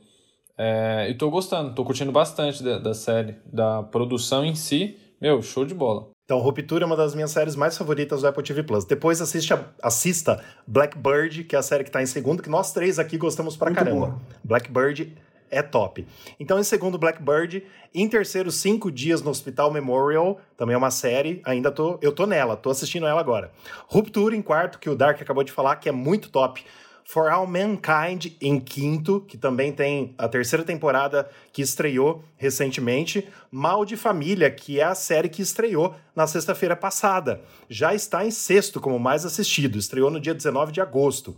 É, 0.59 1.09
e 1.09 1.15
tô 1.15 1.31
gostando, 1.31 1.75
tô 1.75 1.85
curtindo 1.85 2.13
bastante 2.13 2.63
da, 2.63 2.79
da 2.79 2.93
série, 2.93 3.37
da 3.47 3.83
produção 3.85 4.45
em 4.45 4.55
si. 4.55 4.99
Meu, 5.19 5.41
show 5.41 5.65
de 5.65 5.75
bola. 5.75 6.11
Então, 6.31 6.39
Ruptura 6.39 6.85
é 6.85 6.87
uma 6.87 6.95
das 6.95 7.13
minhas 7.13 7.33
séries 7.33 7.57
mais 7.57 7.77
favoritas 7.77 8.21
do 8.21 8.29
Apple 8.29 8.45
TV 8.45 8.63
Plus. 8.63 8.85
Depois 8.85 9.21
assiste 9.21 9.53
a, 9.53 9.65
assista 9.83 10.41
Blackbird, 10.65 11.43
que 11.43 11.57
é 11.57 11.59
a 11.59 11.63
série 11.63 11.83
que 11.83 11.91
está 11.91 12.01
em 12.01 12.07
segundo, 12.07 12.41
que 12.41 12.49
nós 12.49 12.73
três 12.73 13.01
aqui 13.01 13.19
gostamos 13.19 13.57
pra 13.57 13.67
Muito 13.67 13.81
caramba. 13.81 14.07
boa. 14.07 14.21
Blackbird 14.45 15.13
é 15.51 15.61
top. 15.61 16.07
Então, 16.39 16.61
em 16.61 16.63
segundo, 16.63 16.97
Blackbird. 16.97 17.65
Em 17.93 18.09
terceiro, 18.09 18.53
Cinco 18.53 18.93
Dias 18.93 19.23
no 19.23 19.31
Hospital 19.33 19.73
Memorial. 19.73 20.41
Também 20.57 20.75
é 20.75 20.79
uma 20.79 20.93
série. 20.93 21.43
Ainda 21.45 21.73
tô. 21.73 21.99
Eu 22.01 22.13
tô 22.13 22.27
nela, 22.27 22.57
tô 22.57 22.71
assistindo 22.71 23.09
ela 23.09 23.19
agora. 23.19 23.51
Ruptura 23.89 24.37
em 24.37 24.41
quarto, 24.41 24.79
que 24.79 24.89
o 24.89 24.95
Dark 24.95 25.21
acabou 25.21 25.43
de 25.43 25.51
falar, 25.51 25.75
que 25.77 25.89
é 25.89 25.93
muito 25.93 26.31
top. 26.31 26.65
For 27.05 27.31
All 27.31 27.47
Mankind 27.47 28.35
em 28.41 28.61
quinto, 28.61 29.21
que 29.23 29.37
também 29.37 29.73
tem 29.73 30.15
a 30.17 30.29
terceira 30.29 30.65
temporada 30.65 31.29
que 31.53 31.63
estreou 31.63 32.25
recentemente. 32.37 33.29
Mal 33.51 33.85
de 33.85 33.97
Família, 33.97 34.51
que 34.51 34.79
é 34.79 34.85
a 34.85 34.95
série 34.95 35.29
que 35.29 35.43
estreou 35.43 35.95
na 36.15 36.27
sexta-feira 36.27 36.77
passada. 36.77 37.41
Já 37.69 37.95
está 37.95 38.25
em 38.25 38.31
sexto 38.31 38.81
como 38.81 38.99
mais 38.99 39.25
assistido, 39.25 39.79
estreou 39.79 40.11
no 40.11 40.21
dia 40.21 40.35
19 40.35 40.73
de 40.73 40.81
agosto. 40.81 41.37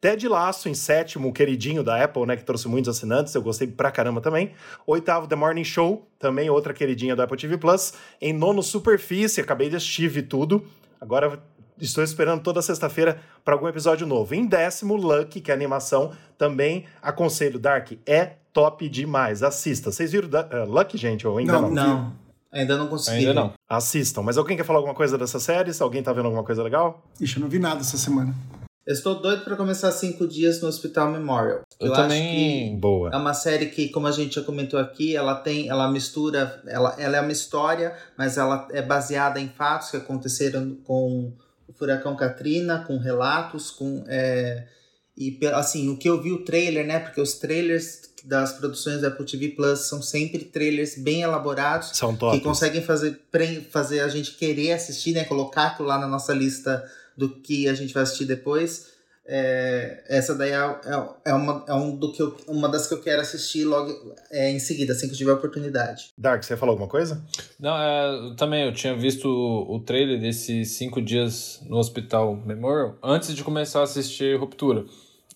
Ted 0.00 0.26
Lasso 0.26 0.66
em 0.66 0.74
sétimo, 0.74 1.30
queridinho 1.30 1.84
da 1.84 2.02
Apple, 2.02 2.24
né, 2.24 2.34
que 2.34 2.42
trouxe 2.42 2.66
muitos 2.66 2.96
assinantes, 2.96 3.34
eu 3.34 3.42
gostei 3.42 3.68
pra 3.68 3.90
caramba 3.90 4.22
também. 4.22 4.52
Oitavo, 4.86 5.28
The 5.28 5.36
Morning 5.36 5.64
Show, 5.64 6.08
também 6.18 6.48
outra 6.48 6.72
queridinha 6.72 7.14
do 7.14 7.20
Apple 7.20 7.36
TV 7.36 7.58
Plus. 7.58 7.92
Em 8.18 8.32
nono, 8.32 8.62
Superfície, 8.62 9.42
acabei 9.42 9.68
de 9.68 9.76
assistir 9.76 10.26
tudo. 10.26 10.64
Agora 10.98 11.42
estou 11.80 12.04
esperando 12.04 12.42
toda 12.42 12.62
sexta-feira 12.62 13.20
para 13.44 13.54
algum 13.54 13.68
episódio 13.68 14.06
novo. 14.06 14.34
Em 14.34 14.46
décimo, 14.46 14.96
Lucky, 14.96 15.40
que 15.40 15.50
é 15.50 15.54
animação, 15.54 16.12
também 16.36 16.84
aconselho, 17.02 17.58
Dark, 17.58 17.92
é 18.06 18.36
top 18.52 18.88
demais. 18.88 19.42
Assista. 19.42 19.90
Vocês 19.90 20.12
viram 20.12 20.28
uh, 20.28 20.70
Lucky, 20.70 20.96
gente, 20.96 21.26
ou 21.26 21.38
ainda 21.38 21.52
não? 21.52 21.70
Não. 21.70 21.86
Não, 21.86 22.12
ainda 22.52 22.76
não 22.76 22.88
consegui. 22.88 23.18
Ainda 23.18 23.34
não. 23.34 23.52
Assistam. 23.68 24.22
Mas 24.22 24.36
alguém 24.36 24.56
quer 24.56 24.64
falar 24.64 24.78
alguma 24.78 24.94
coisa 24.94 25.16
dessa 25.16 25.38
série? 25.38 25.72
Se 25.72 25.82
alguém 25.82 26.02
tá 26.02 26.12
vendo 26.12 26.26
alguma 26.26 26.44
coisa 26.44 26.62
legal? 26.62 27.02
Ixi, 27.20 27.36
eu 27.36 27.42
não 27.42 27.48
vi 27.48 27.58
nada 27.58 27.80
essa 27.80 27.96
semana. 27.96 28.34
Eu 28.86 28.94
estou 28.94 29.20
doido 29.20 29.44
para 29.44 29.54
começar 29.56 29.92
cinco 29.92 30.26
dias 30.26 30.60
no 30.60 30.68
Hospital 30.68 31.10
Memorial. 31.12 31.60
Eu, 31.78 31.92
acho 31.92 32.02
também. 32.02 32.74
que 32.74 32.80
Boa. 32.80 33.10
É 33.12 33.16
uma 33.16 33.34
série 33.34 33.66
que, 33.66 33.88
como 33.90 34.06
a 34.06 34.10
gente 34.10 34.34
já 34.34 34.42
comentou 34.42 34.80
aqui, 34.80 35.14
ela 35.14 35.34
tem, 35.34 35.68
ela 35.68 35.88
mistura, 35.90 36.60
ela, 36.66 36.96
ela 36.98 37.18
é 37.18 37.20
uma 37.20 37.30
história, 37.30 37.94
mas 38.16 38.36
ela 38.36 38.66
é 38.70 38.82
baseada 38.82 39.38
em 39.38 39.48
fatos 39.48 39.90
que 39.90 39.96
aconteceram 39.96 40.76
com 40.82 41.32
furacão 41.80 42.14
Katrina, 42.14 42.84
com 42.86 42.98
relatos, 42.98 43.70
com 43.70 44.04
é, 44.06 44.66
e 45.16 45.38
assim 45.54 45.88
o 45.88 45.96
que 45.96 46.08
eu 46.08 46.22
vi 46.22 46.30
o 46.30 46.44
trailer, 46.44 46.86
né? 46.86 46.98
Porque 46.98 47.20
os 47.20 47.34
trailers 47.34 48.10
das 48.22 48.52
produções 48.52 49.00
da 49.00 49.08
Apple 49.08 49.24
TV 49.24 49.48
Plus 49.48 49.80
são 49.80 50.02
sempre 50.02 50.44
trailers 50.44 50.98
bem 50.98 51.22
elaborados 51.22 51.88
São 51.94 52.12
que 52.12 52.20
top. 52.20 52.40
conseguem 52.40 52.82
fazer, 52.82 53.18
fazer 53.70 54.00
a 54.00 54.08
gente 54.08 54.32
querer 54.32 54.72
assistir, 54.72 55.12
né? 55.12 55.24
Colocar 55.24 55.68
aquilo 55.68 55.88
lá 55.88 55.98
na 55.98 56.06
nossa 56.06 56.34
lista 56.34 56.84
do 57.16 57.30
que 57.30 57.66
a 57.66 57.74
gente 57.74 57.94
vai 57.94 58.02
assistir 58.02 58.26
depois. 58.26 58.88
É, 59.32 60.02
essa 60.08 60.34
daí 60.34 60.50
é, 60.50 60.56
é, 60.56 61.30
é 61.30 61.34
uma, 61.34 61.64
é 61.68 61.72
um 61.72 61.94
do 61.94 62.10
que 62.10 62.20
eu, 62.20 62.36
uma 62.48 62.68
das 62.68 62.88
que 62.88 62.94
eu 62.94 63.00
quero 63.00 63.22
assistir 63.22 63.64
logo 63.64 63.92
é, 64.28 64.50
em 64.50 64.58
seguida, 64.58 64.92
assim 64.92 65.06
que 65.06 65.12
eu 65.12 65.18
tiver 65.18 65.32
oportunidade. 65.32 66.10
Dark, 66.18 66.42
você 66.42 66.54
ia 66.54 66.56
falar 66.56 66.72
alguma 66.72 66.88
coisa? 66.88 67.22
Não, 67.56 67.76
é, 67.78 68.30
eu 68.30 68.34
também 68.34 68.64
eu 68.64 68.74
tinha 68.74 68.96
visto 68.96 69.28
o, 69.28 69.76
o 69.76 69.80
trailer 69.80 70.20
desses 70.20 70.72
cinco 70.72 71.00
dias 71.00 71.60
no 71.68 71.76
Hospital 71.76 72.34
Memorial 72.44 72.98
antes 73.00 73.32
de 73.32 73.44
começar 73.44 73.78
a 73.78 73.84
assistir 73.84 74.36
Ruptura. 74.36 74.84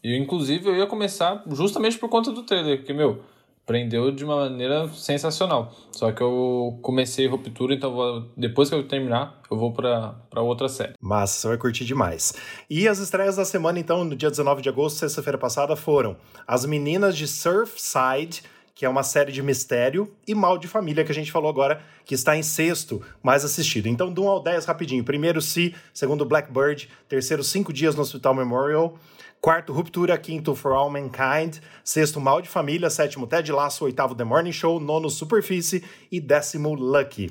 E 0.03 0.16
inclusive 0.16 0.68
eu 0.68 0.74
ia 0.74 0.86
começar 0.88 1.45
justamente 1.53 1.97
por 1.97 2.09
conta 2.09 2.32
do 2.32 2.42
trailer, 2.42 2.78
porque, 2.78 2.92
meu, 2.92 3.22
prendeu 3.66 4.10
de 4.10 4.24
uma 4.24 4.36
maneira 4.36 4.88
sensacional. 4.88 5.72
Só 5.90 6.12
que 6.12 6.22
eu 6.22 6.78
comecei 6.82 7.26
Ruptura, 7.26 7.74
então 7.74 7.92
vou- 7.94 8.24
depois 8.36 8.68
que 8.68 8.74
eu 8.74 8.86
terminar, 8.86 9.40
eu 9.50 9.56
vou 9.56 9.72
pra 9.72 10.14
outra 10.36 10.68
série. 10.68 10.92
Massa, 11.00 11.40
você 11.40 11.48
vai 11.48 11.56
curtir 11.56 11.84
demais. 11.84 12.34
E 12.68 12.86
as 12.88 12.98
estreias 12.98 13.36
da 13.36 13.44
semana, 13.44 13.78
então, 13.78 14.04
no 14.04 14.14
dia 14.14 14.30
19 14.30 14.60
de 14.62 14.68
agosto, 14.68 14.98
sexta-feira 14.98 15.38
passada, 15.38 15.74
foram 15.76 16.16
As 16.46 16.64
Meninas 16.66 17.16
de 17.16 17.26
Surfside, 17.26 18.42
que 18.74 18.84
é 18.84 18.88
uma 18.88 19.04
série 19.04 19.30
de 19.30 19.40
mistério, 19.40 20.12
e 20.26 20.34
Mal 20.34 20.58
de 20.58 20.66
Família, 20.66 21.04
que 21.04 21.12
a 21.12 21.14
gente 21.14 21.30
falou 21.30 21.48
agora, 21.48 21.80
que 22.04 22.12
está 22.14 22.36
em 22.36 22.42
sexto 22.42 23.00
mais 23.22 23.44
assistido. 23.44 23.86
Então, 23.88 24.12
do 24.12 24.24
1 24.24 24.28
ao 24.28 24.42
10, 24.42 24.64
rapidinho. 24.64 25.04
Primeiro, 25.04 25.40
Si, 25.40 25.72
segundo, 25.92 26.24
Blackbird, 26.24 26.88
terceiro, 27.08 27.44
Cinco 27.44 27.72
Dias 27.72 27.94
no 27.94 28.02
Hospital 28.02 28.34
Memorial, 28.34 28.98
quarto, 29.45 29.74
Ruptura, 29.74 30.16
quinto, 30.16 30.55
For 30.55 30.72
All 30.72 30.88
Mankind, 30.88 31.59
sexto, 31.84 32.18
Mal 32.18 32.40
de 32.40 32.49
Família, 32.49 32.88
sétimo, 32.88 33.26
Ted 33.26 33.53
Lasso, 33.53 33.84
oitavo, 33.84 34.14
The 34.14 34.24
Morning 34.24 34.53
Show, 34.53 34.80
nono, 34.80 35.11
Superfície 35.11 35.84
e 36.11 36.18
décimo, 36.18 36.72
Lucky. 36.72 37.30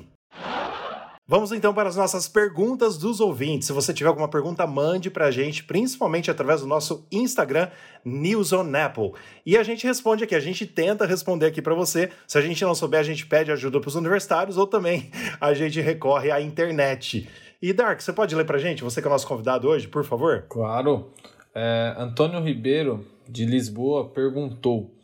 Vamos 1.26 1.50
então 1.50 1.74
para 1.74 1.88
as 1.88 1.96
nossas 1.96 2.28
perguntas 2.28 2.96
dos 2.96 3.18
ouvintes. 3.18 3.66
Se 3.66 3.72
você 3.72 3.92
tiver 3.92 4.06
alguma 4.06 4.28
pergunta, 4.28 4.64
mande 4.64 5.10
para 5.10 5.24
a 5.24 5.30
gente, 5.32 5.64
principalmente 5.64 6.30
através 6.30 6.60
do 6.60 6.68
nosso 6.68 7.04
Instagram, 7.10 7.68
News 8.04 8.52
on 8.52 8.72
Apple. 8.76 9.10
E 9.44 9.56
a 9.56 9.64
gente 9.64 9.84
responde 9.84 10.22
aqui, 10.22 10.36
a 10.36 10.40
gente 10.40 10.68
tenta 10.68 11.04
responder 11.06 11.46
aqui 11.46 11.60
para 11.60 11.74
você. 11.74 12.12
Se 12.28 12.38
a 12.38 12.40
gente 12.40 12.62
não 12.62 12.76
souber, 12.76 13.00
a 13.00 13.02
gente 13.02 13.26
pede 13.26 13.50
ajuda 13.50 13.80
para 13.80 13.88
os 13.88 13.96
universitários 13.96 14.56
ou 14.56 14.68
também 14.68 15.10
a 15.40 15.52
gente 15.52 15.80
recorre 15.80 16.30
à 16.30 16.40
internet. 16.40 17.28
E 17.60 17.72
Dark, 17.72 18.00
você 18.00 18.12
pode 18.12 18.36
ler 18.36 18.44
para 18.44 18.56
a 18.58 18.60
gente? 18.60 18.84
Você 18.84 19.00
que 19.00 19.08
é 19.08 19.10
o 19.10 19.12
nosso 19.12 19.26
convidado 19.26 19.66
hoje, 19.66 19.88
por 19.88 20.04
favor? 20.04 20.44
Claro. 20.48 21.10
É, 21.54 21.94
Antônio 21.98 22.42
Ribeiro, 22.42 23.06
de 23.28 23.44
Lisboa, 23.44 24.08
perguntou: 24.08 24.94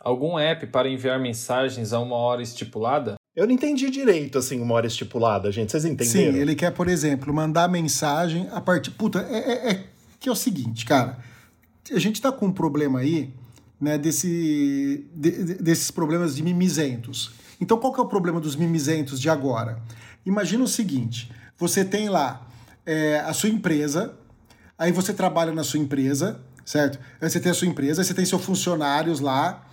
algum 0.00 0.38
app 0.38 0.66
para 0.68 0.88
enviar 0.88 1.20
mensagens 1.20 1.92
a 1.92 2.00
uma 2.00 2.16
hora 2.16 2.42
estipulada? 2.42 3.14
Eu 3.36 3.46
não 3.46 3.52
entendi 3.54 3.88
direito, 3.90 4.36
assim, 4.38 4.60
uma 4.60 4.74
hora 4.74 4.86
estipulada, 4.86 5.52
gente. 5.52 5.70
Vocês 5.70 5.84
Sim, 5.84 5.90
entenderam? 5.90 6.36
ele 6.38 6.54
quer, 6.56 6.72
por 6.72 6.88
exemplo, 6.88 7.32
mandar 7.32 7.68
mensagem 7.68 8.48
a 8.50 8.60
partir. 8.60 8.90
Puta, 8.92 9.20
é, 9.30 9.38
é- 9.38 9.70
é 9.72 9.84
que 10.18 10.28
é 10.28 10.32
o 10.32 10.34
seguinte, 10.34 10.84
cara. 10.84 11.18
A 11.92 11.98
gente 12.00 12.20
tá 12.20 12.32
com 12.32 12.46
um 12.46 12.52
problema 12.52 12.98
aí, 12.98 13.32
né, 13.80 13.96
desse, 13.96 15.06
de- 15.14 15.44
de- 15.44 15.54
desses 15.62 15.90
problemas 15.90 16.34
de 16.34 16.42
mimizentos. 16.42 17.30
Então, 17.60 17.78
qual 17.78 17.92
que 17.92 18.00
é 18.00 18.02
o 18.02 18.06
problema 18.08 18.40
dos 18.40 18.56
mimizentos 18.56 19.20
de 19.20 19.30
agora? 19.30 19.78
Imagina 20.26 20.64
o 20.64 20.68
seguinte: 20.68 21.30
você 21.56 21.84
tem 21.84 22.08
lá 22.08 22.44
é, 22.84 23.20
a 23.20 23.32
sua 23.32 23.48
empresa, 23.50 24.14
aí 24.78 24.92
você 24.92 25.12
trabalha 25.12 25.52
na 25.52 25.64
sua 25.64 25.80
empresa, 25.80 26.40
certo? 26.64 26.98
Aí 27.20 27.28
você 27.28 27.40
tem 27.40 27.50
a 27.50 27.54
sua 27.54 27.66
empresa, 27.68 28.00
aí 28.00 28.04
você 28.04 28.14
tem 28.14 28.24
seus 28.24 28.42
funcionários 28.44 29.20
lá. 29.20 29.64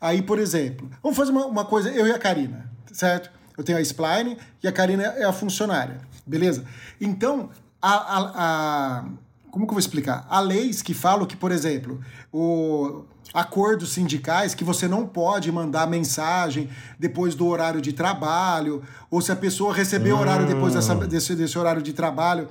Aí, 0.00 0.22
por 0.22 0.38
exemplo, 0.38 0.88
vamos 1.02 1.16
fazer 1.16 1.30
uma, 1.30 1.46
uma 1.46 1.64
coisa, 1.64 1.90
eu 1.90 2.06
e 2.06 2.12
a 2.12 2.18
Karina, 2.18 2.70
certo? 2.92 3.30
Eu 3.56 3.62
tenho 3.64 3.78
a 3.78 3.80
Spline 3.80 4.36
e 4.62 4.68
a 4.68 4.72
Karina 4.72 5.02
é 5.04 5.24
a 5.24 5.32
funcionária, 5.32 6.00
beleza? 6.26 6.64
Então, 7.00 7.50
a, 7.80 7.92
a- 7.94 8.32
a- 8.36 9.04
como 9.50 9.66
que 9.66 9.70
eu 9.70 9.74
vou 9.74 9.78
explicar? 9.80 10.26
Há 10.28 10.40
leis 10.40 10.82
que 10.82 10.92
falam 10.92 11.24
que, 11.26 11.36
por 11.36 11.52
exemplo, 11.52 12.00
o 12.32 13.04
acordos 13.32 13.92
sindicais 13.92 14.54
que 14.54 14.62
você 14.64 14.86
não 14.88 15.06
pode 15.06 15.50
mandar 15.50 15.86
mensagem 15.88 16.68
depois 16.98 17.34
do 17.34 17.46
horário 17.46 17.80
de 17.80 17.92
trabalho, 17.92 18.82
ou 19.10 19.20
se 19.20 19.30
a 19.32 19.36
pessoa 19.36 19.72
receber 19.74 20.12
horário 20.12 20.46
depois 20.46 20.74
dessa- 20.74 20.94
desse, 21.06 21.34
desse 21.36 21.56
horário 21.58 21.82
de 21.82 21.92
trabalho, 21.92 22.48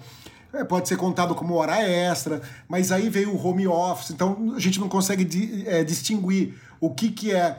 é, 0.53 0.63
pode 0.63 0.87
ser 0.87 0.97
contado 0.97 1.33
como 1.35 1.55
hora 1.55 1.81
extra, 1.81 2.41
mas 2.67 2.91
aí 2.91 3.09
veio 3.09 3.33
o 3.33 3.47
home 3.47 3.67
office, 3.67 4.11
então 4.11 4.53
a 4.55 4.59
gente 4.59 4.79
não 4.79 4.87
consegue 4.87 5.23
di- 5.23 5.67
é, 5.67 5.83
distinguir 5.83 6.53
o 6.79 6.89
que, 6.93 7.09
que 7.09 7.31
é 7.31 7.57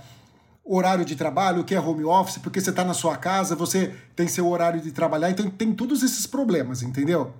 horário 0.64 1.04
de 1.04 1.14
trabalho, 1.16 1.60
o 1.60 1.64
que 1.64 1.74
é 1.74 1.80
home 1.80 2.04
office, 2.04 2.38
porque 2.38 2.60
você 2.60 2.70
está 2.70 2.84
na 2.84 2.94
sua 2.94 3.16
casa, 3.16 3.54
você 3.54 3.92
tem 4.16 4.26
seu 4.28 4.48
horário 4.48 4.80
de 4.80 4.92
trabalhar, 4.92 5.30
então 5.30 5.50
tem 5.50 5.72
todos 5.74 6.02
esses 6.02 6.26
problemas, 6.26 6.82
entendeu? 6.82 7.32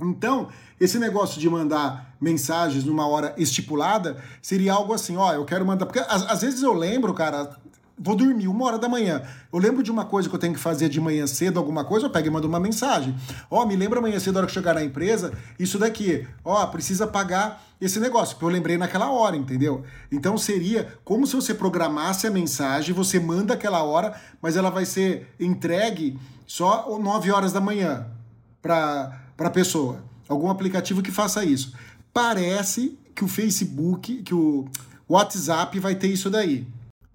Então, 0.00 0.48
esse 0.78 0.98
negócio 0.98 1.40
de 1.40 1.48
mandar 1.48 2.14
mensagens 2.20 2.84
numa 2.84 3.06
hora 3.06 3.34
estipulada 3.38 4.22
seria 4.42 4.74
algo 4.74 4.92
assim, 4.92 5.16
ó, 5.16 5.32
eu 5.32 5.44
quero 5.46 5.64
mandar. 5.64 5.86
Porque 5.86 6.00
às, 6.00 6.22
às 6.30 6.42
vezes 6.42 6.62
eu 6.62 6.74
lembro, 6.74 7.14
cara, 7.14 7.56
vou 7.98 8.14
dormir 8.14 8.48
uma 8.48 8.64
hora 8.66 8.78
da 8.78 8.88
manhã. 8.88 9.22
Eu 9.52 9.58
lembro 9.58 9.82
de 9.82 9.90
uma 9.90 10.04
coisa 10.04 10.28
que 10.28 10.34
eu 10.34 10.38
tenho 10.38 10.52
que 10.52 10.60
fazer 10.60 10.88
de 10.88 11.00
manhã 11.00 11.26
cedo, 11.26 11.58
alguma 11.58 11.84
coisa, 11.84 12.06
eu 12.06 12.10
pego 12.10 12.26
e 12.26 12.30
mando 12.30 12.46
uma 12.46 12.60
mensagem. 12.60 13.14
Ó, 13.50 13.64
me 13.64 13.74
lembra 13.74 13.98
amanhã 13.98 14.18
cedo, 14.18 14.36
a 14.36 14.40
hora 14.40 14.46
que 14.46 14.52
chegar 14.52 14.74
na 14.74 14.84
empresa, 14.84 15.32
isso 15.58 15.78
daqui. 15.78 16.26
Ó, 16.44 16.66
precisa 16.66 17.06
pagar 17.06 17.64
esse 17.80 17.98
negócio, 18.00 18.34
porque 18.36 18.44
eu 18.44 18.50
lembrei 18.50 18.76
naquela 18.76 19.10
hora, 19.10 19.36
entendeu? 19.36 19.84
Então 20.10 20.36
seria 20.36 20.94
como 21.04 21.26
se 21.26 21.34
você 21.34 21.54
programasse 21.54 22.26
a 22.26 22.30
mensagem, 22.30 22.94
você 22.94 23.18
manda 23.18 23.54
aquela 23.54 23.82
hora, 23.82 24.18
mas 24.40 24.56
ela 24.56 24.70
vai 24.70 24.84
ser 24.84 25.34
entregue 25.38 26.18
só 26.46 26.98
9 26.98 27.30
horas 27.30 27.52
da 27.52 27.60
manhã 27.60 28.06
para 28.62 29.20
a 29.38 29.50
pessoa. 29.50 30.04
Algum 30.28 30.50
aplicativo 30.50 31.02
que 31.02 31.10
faça 31.10 31.44
isso. 31.44 31.74
Parece 32.12 32.98
que 33.14 33.24
o 33.24 33.28
Facebook, 33.28 34.22
que 34.22 34.34
o 34.34 34.66
WhatsApp 35.08 35.78
vai 35.78 35.94
ter 35.94 36.08
isso 36.08 36.28
daí. 36.28 36.66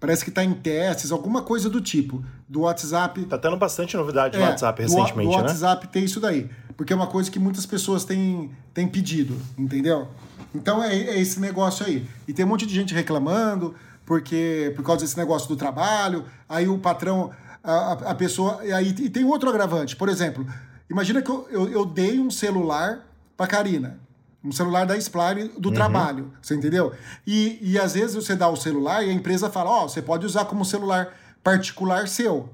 Parece 0.02 0.24
que 0.24 0.30
está 0.30 0.42
em 0.42 0.52
testes, 0.52 1.12
alguma 1.12 1.42
coisa 1.42 1.70
do 1.70 1.80
tipo. 1.80 2.24
Do 2.48 2.62
WhatsApp. 2.62 3.24
Tá 3.26 3.38
tendo 3.38 3.56
bastante 3.56 3.96
novidade 3.96 4.36
no 4.36 4.42
É, 4.44 4.48
WhatsApp 4.48 4.82
do 4.82 4.88
recentemente, 4.88 5.30
do 5.30 5.36
né? 5.36 5.42
WhatsApp 5.44 5.86
tem 5.86 6.02
isso 6.04 6.18
daí. 6.18 6.50
Porque 6.76 6.92
é 6.92 6.96
uma 6.96 7.06
coisa 7.06 7.30
que 7.30 7.38
muitas 7.38 7.64
pessoas 7.64 8.04
têm, 8.04 8.50
têm 8.74 8.88
pedido, 8.88 9.36
entendeu? 9.56 10.08
Então 10.52 10.82
é, 10.82 10.92
é 10.92 11.20
esse 11.20 11.38
negócio 11.38 11.86
aí. 11.86 12.04
E 12.26 12.32
tem 12.32 12.44
um 12.44 12.48
monte 12.48 12.66
de 12.66 12.74
gente 12.74 12.92
reclamando 12.92 13.76
porque 14.04 14.72
por 14.74 14.84
causa 14.84 15.02
desse 15.02 15.16
negócio 15.16 15.48
do 15.48 15.54
trabalho. 15.56 16.24
Aí 16.48 16.66
o 16.68 16.78
patrão, 16.78 17.30
a, 17.62 17.72
a- 17.72 18.10
a 18.10 18.14
pessoa. 18.16 18.58
E, 18.64 18.72
aí, 18.72 18.88
e 18.88 19.08
tem 19.08 19.24
outro 19.24 19.48
agravante. 19.48 19.94
Por 19.94 20.08
exemplo, 20.08 20.44
imagina 20.90 21.22
que 21.22 21.30
eu, 21.30 21.46
eu, 21.48 21.68
eu 21.70 21.84
dei 21.86 22.18
um 22.18 22.28
celular 22.28 23.06
pra 23.36 23.46
Karina. 23.46 23.98
Um 24.44 24.50
celular 24.50 24.84
da 24.84 24.96
Spline 24.96 25.52
do 25.56 25.70
trabalho, 25.70 26.32
você 26.42 26.54
entendeu? 26.54 26.92
E, 27.26 27.58
e 27.62 27.78
às 27.78 27.94
vezes 27.94 28.14
você 28.14 28.34
dá 28.34 28.48
o 28.48 28.56
celular 28.56 29.04
e 29.04 29.10
a 29.10 29.12
empresa 29.12 29.48
fala: 29.48 29.70
Ó, 29.70 29.88
você 29.88 30.02
pode 30.02 30.26
usar 30.26 30.46
como 30.46 30.64
celular 30.64 31.14
particular 31.42 32.08
seu 32.08 32.50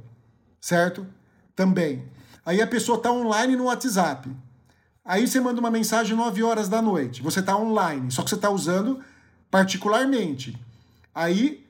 certo? 0.61 1.07
Também. 1.55 2.05
Aí 2.45 2.61
a 2.61 2.67
pessoa 2.67 2.99
tá 2.99 3.11
online 3.11 3.57
no 3.57 3.65
WhatsApp. 3.65 4.31
Aí 5.05 5.27
você 5.27 5.41
manda 5.41 5.61
uma 5.61 5.71
mensagem 5.71 6.17
9 6.17 6.43
horas 6.43 6.69
da 6.69 6.83
noite. 6.83 7.23
Você 7.23 7.41
está 7.41 7.57
online, 7.57 8.11
só 8.11 8.23
que 8.23 8.31
você 8.31 8.37
está 8.37 8.51
usando 8.51 9.01
particularmente. 9.51 10.59
Aí 11.15 11.67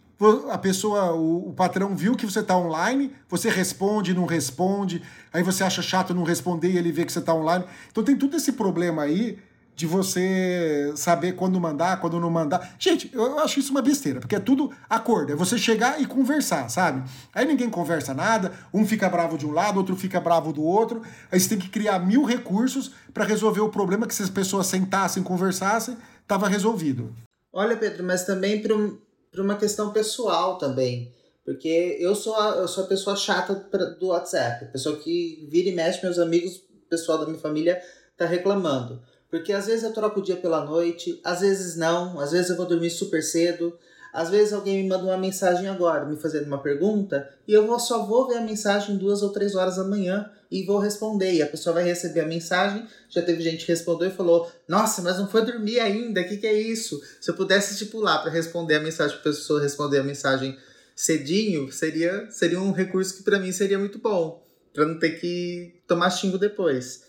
a 0.50 0.58
pessoa, 0.58 1.12
o, 1.12 1.50
o 1.50 1.52
patrão 1.52 1.94
viu 1.94 2.16
que 2.16 2.26
você 2.26 2.40
está 2.40 2.56
online, 2.56 3.12
você 3.28 3.48
responde, 3.48 4.12
não 4.12 4.26
responde, 4.26 5.00
aí 5.32 5.44
você 5.44 5.62
acha 5.62 5.80
chato 5.80 6.12
não 6.12 6.24
responder 6.24 6.72
e 6.72 6.76
ele 6.76 6.90
vê 6.90 7.04
que 7.04 7.12
você 7.12 7.20
está 7.20 7.32
online. 7.32 7.64
Então 7.90 8.02
tem 8.02 8.16
todo 8.16 8.36
esse 8.36 8.52
problema 8.52 9.02
aí 9.02 9.38
de 9.78 9.86
você 9.86 10.92
saber 10.96 11.36
quando 11.36 11.60
mandar, 11.60 12.00
quando 12.00 12.18
não 12.18 12.28
mandar. 12.28 12.74
Gente, 12.80 13.08
eu 13.14 13.38
acho 13.38 13.60
isso 13.60 13.70
uma 13.70 13.80
besteira, 13.80 14.18
porque 14.18 14.34
é 14.34 14.40
tudo 14.40 14.72
acordo, 14.90 15.32
é 15.32 15.36
você 15.36 15.56
chegar 15.56 16.02
e 16.02 16.04
conversar, 16.04 16.68
sabe? 16.68 17.08
Aí 17.32 17.46
ninguém 17.46 17.70
conversa 17.70 18.12
nada, 18.12 18.52
um 18.74 18.84
fica 18.84 19.08
bravo 19.08 19.38
de 19.38 19.46
um 19.46 19.52
lado, 19.52 19.76
outro 19.76 19.94
fica 19.94 20.20
bravo 20.20 20.52
do 20.52 20.64
outro. 20.64 21.00
Aí 21.30 21.38
você 21.38 21.50
tem 21.50 21.58
que 21.60 21.68
criar 21.68 22.00
mil 22.00 22.24
recursos 22.24 22.90
para 23.14 23.24
resolver 23.24 23.60
o 23.60 23.68
problema 23.68 24.04
que 24.04 24.14
se 24.16 24.22
as 24.24 24.28
pessoas 24.28 24.66
sentassem 24.66 25.22
conversassem, 25.22 25.96
tava 26.26 26.48
resolvido. 26.48 27.14
Olha, 27.52 27.76
Pedro, 27.76 28.02
mas 28.02 28.24
também 28.24 28.60
para 28.60 28.74
uma 29.40 29.54
questão 29.54 29.92
pessoal 29.92 30.58
também. 30.58 31.12
Porque 31.44 31.96
eu 32.00 32.16
sou 32.16 32.34
a, 32.34 32.48
eu 32.56 32.66
sou 32.66 32.82
a 32.82 32.86
pessoa 32.88 33.14
chata 33.14 33.54
pra- 33.54 33.90
do 34.00 34.08
WhatsApp. 34.08 34.72
Pessoa 34.72 34.96
que 34.96 35.46
vira 35.48 35.68
e 35.68 35.72
mexe, 35.72 36.02
meus 36.02 36.18
amigos, 36.18 36.60
pessoal 36.90 37.18
da 37.18 37.26
minha 37.26 37.38
família 37.38 37.80
tá 38.16 38.26
reclamando. 38.26 39.00
Porque 39.30 39.52
às 39.52 39.66
vezes 39.66 39.84
eu 39.84 39.92
troco 39.92 40.20
o 40.20 40.22
dia 40.22 40.36
pela 40.36 40.64
noite, 40.64 41.20
às 41.22 41.40
vezes 41.40 41.76
não, 41.76 42.18
às 42.18 42.32
vezes 42.32 42.50
eu 42.50 42.56
vou 42.56 42.66
dormir 42.66 42.90
super 42.90 43.22
cedo, 43.22 43.78
às 44.12 44.30
vezes 44.30 44.52
alguém 44.52 44.82
me 44.82 44.88
manda 44.88 45.04
uma 45.04 45.18
mensagem 45.18 45.68
agora, 45.68 46.06
me 46.06 46.16
fazendo 46.16 46.46
uma 46.46 46.62
pergunta, 46.62 47.28
e 47.46 47.52
eu 47.52 47.78
só 47.78 48.06
vou 48.06 48.26
ver 48.26 48.38
a 48.38 48.40
mensagem 48.40 48.96
duas 48.96 49.22
ou 49.22 49.30
três 49.30 49.54
horas 49.54 49.76
da 49.76 49.84
manhã 49.84 50.30
e 50.50 50.64
vou 50.64 50.78
responder. 50.78 51.32
E 51.32 51.42
a 51.42 51.46
pessoa 51.46 51.74
vai 51.74 51.84
receber 51.84 52.20
a 52.20 52.26
mensagem. 52.26 52.86
Já 53.10 53.22
teve 53.22 53.42
gente 53.42 53.66
que 53.66 53.72
respondeu 53.72 54.08
e 54.08 54.12
falou: 54.12 54.50
Nossa, 54.66 55.02
mas 55.02 55.18
não 55.18 55.28
foi 55.28 55.44
dormir 55.44 55.78
ainda, 55.80 56.20
o 56.20 56.28
que, 56.28 56.38
que 56.38 56.46
é 56.46 56.60
isso? 56.60 57.00
Se 57.20 57.30
eu 57.30 57.34
pudesse 57.34 57.72
estipular 57.72 58.22
para 58.22 58.30
responder 58.30 58.76
a 58.76 58.80
mensagem, 58.80 59.18
para 59.18 59.30
a 59.30 59.34
pessoa 59.34 59.60
responder 59.60 59.98
a 59.98 60.02
mensagem 60.02 60.56
cedinho, 60.96 61.70
seria, 61.70 62.28
seria 62.30 62.60
um 62.60 62.72
recurso 62.72 63.16
que 63.16 63.22
para 63.22 63.38
mim 63.38 63.52
seria 63.52 63.78
muito 63.78 63.98
bom, 63.98 64.44
para 64.72 64.84
não 64.84 64.98
ter 64.98 65.20
que 65.20 65.80
tomar 65.86 66.10
xingo 66.10 66.38
depois. 66.38 67.07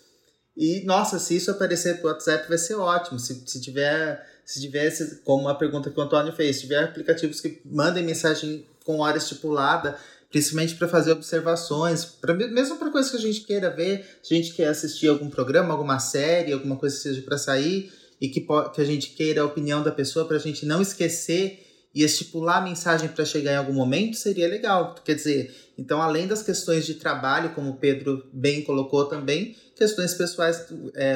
E, 0.56 0.84
nossa, 0.86 1.20
se 1.20 1.36
isso 1.36 1.52
aparecer 1.52 2.00
pro 2.00 2.10
WhatsApp 2.10 2.48
vai 2.48 2.58
ser 2.58 2.76
ótimo. 2.76 3.20
Se, 3.20 3.44
se 3.46 3.62
tiver, 3.62 4.26
se 4.46 4.60
tivesse, 4.60 5.22
como 5.24 5.48
a 5.48 5.56
pergunta 5.56 5.90
que 5.90 6.00
o 6.00 6.04
Antônio 6.04 6.34
fez, 6.34 6.58
se 6.58 6.62
tiver 6.64 6.84
aplicativos 6.84 7.40
que 7.40 7.62
mandem 7.66 8.04
mensagem 8.04 8.68
com 8.84 9.00
hora 9.00 9.18
estipulada, 9.18 9.98
principalmente 10.30 10.76
para 10.76 10.88
fazer 10.88 11.12
observações, 11.12 12.06
pra, 12.06 12.34
mesmo 12.34 12.78
para 12.78 12.92
coisas 12.92 13.12
que 13.12 13.18
a 13.18 13.22
gente 13.22 13.42
queira 13.42 13.70
ver, 13.70 14.06
se 14.22 14.34
a 14.34 14.38
gente 14.38 14.54
quer 14.54 14.68
assistir 14.68 15.08
algum 15.08 15.30
programa, 15.30 15.74
alguma 15.74 16.00
série, 16.00 16.54
alguma 16.54 16.76
coisa 16.76 16.96
que 16.96 17.02
seja 17.02 17.22
para 17.22 17.38
sair 17.38 17.92
e 18.22 18.28
que, 18.28 18.42
que 18.42 18.82
a 18.82 18.86
gente 18.86 19.12
queira 19.12 19.42
a 19.42 19.46
opinião 19.46 19.82
da 19.82 19.92
pessoa 19.92 20.26
para 20.26 20.38
a 20.38 20.40
gente 20.40 20.66
não 20.66 20.82
esquecer 20.82 21.66
e 21.94 22.04
estipular 22.04 22.58
a 22.58 22.62
mensagem 22.62 23.10
para 23.10 23.26
chegar 23.26 23.54
em 23.54 23.58
algum 23.58 23.74
momento 23.74 24.16
seria 24.16 24.48
legal. 24.48 24.94
Quer 25.04 25.16
dizer, 25.16 25.56
então 25.78 26.02
além 26.02 26.28
das 26.28 26.44
questões 26.44 26.86
de 26.86 26.94
trabalho, 26.96 27.50
como 27.52 27.72
o 27.72 27.76
Pedro 27.78 28.24
bem 28.32 28.64
colocou 28.64 29.06
também, 29.06 29.56
questões 29.76 30.14
pessoais 30.14 30.68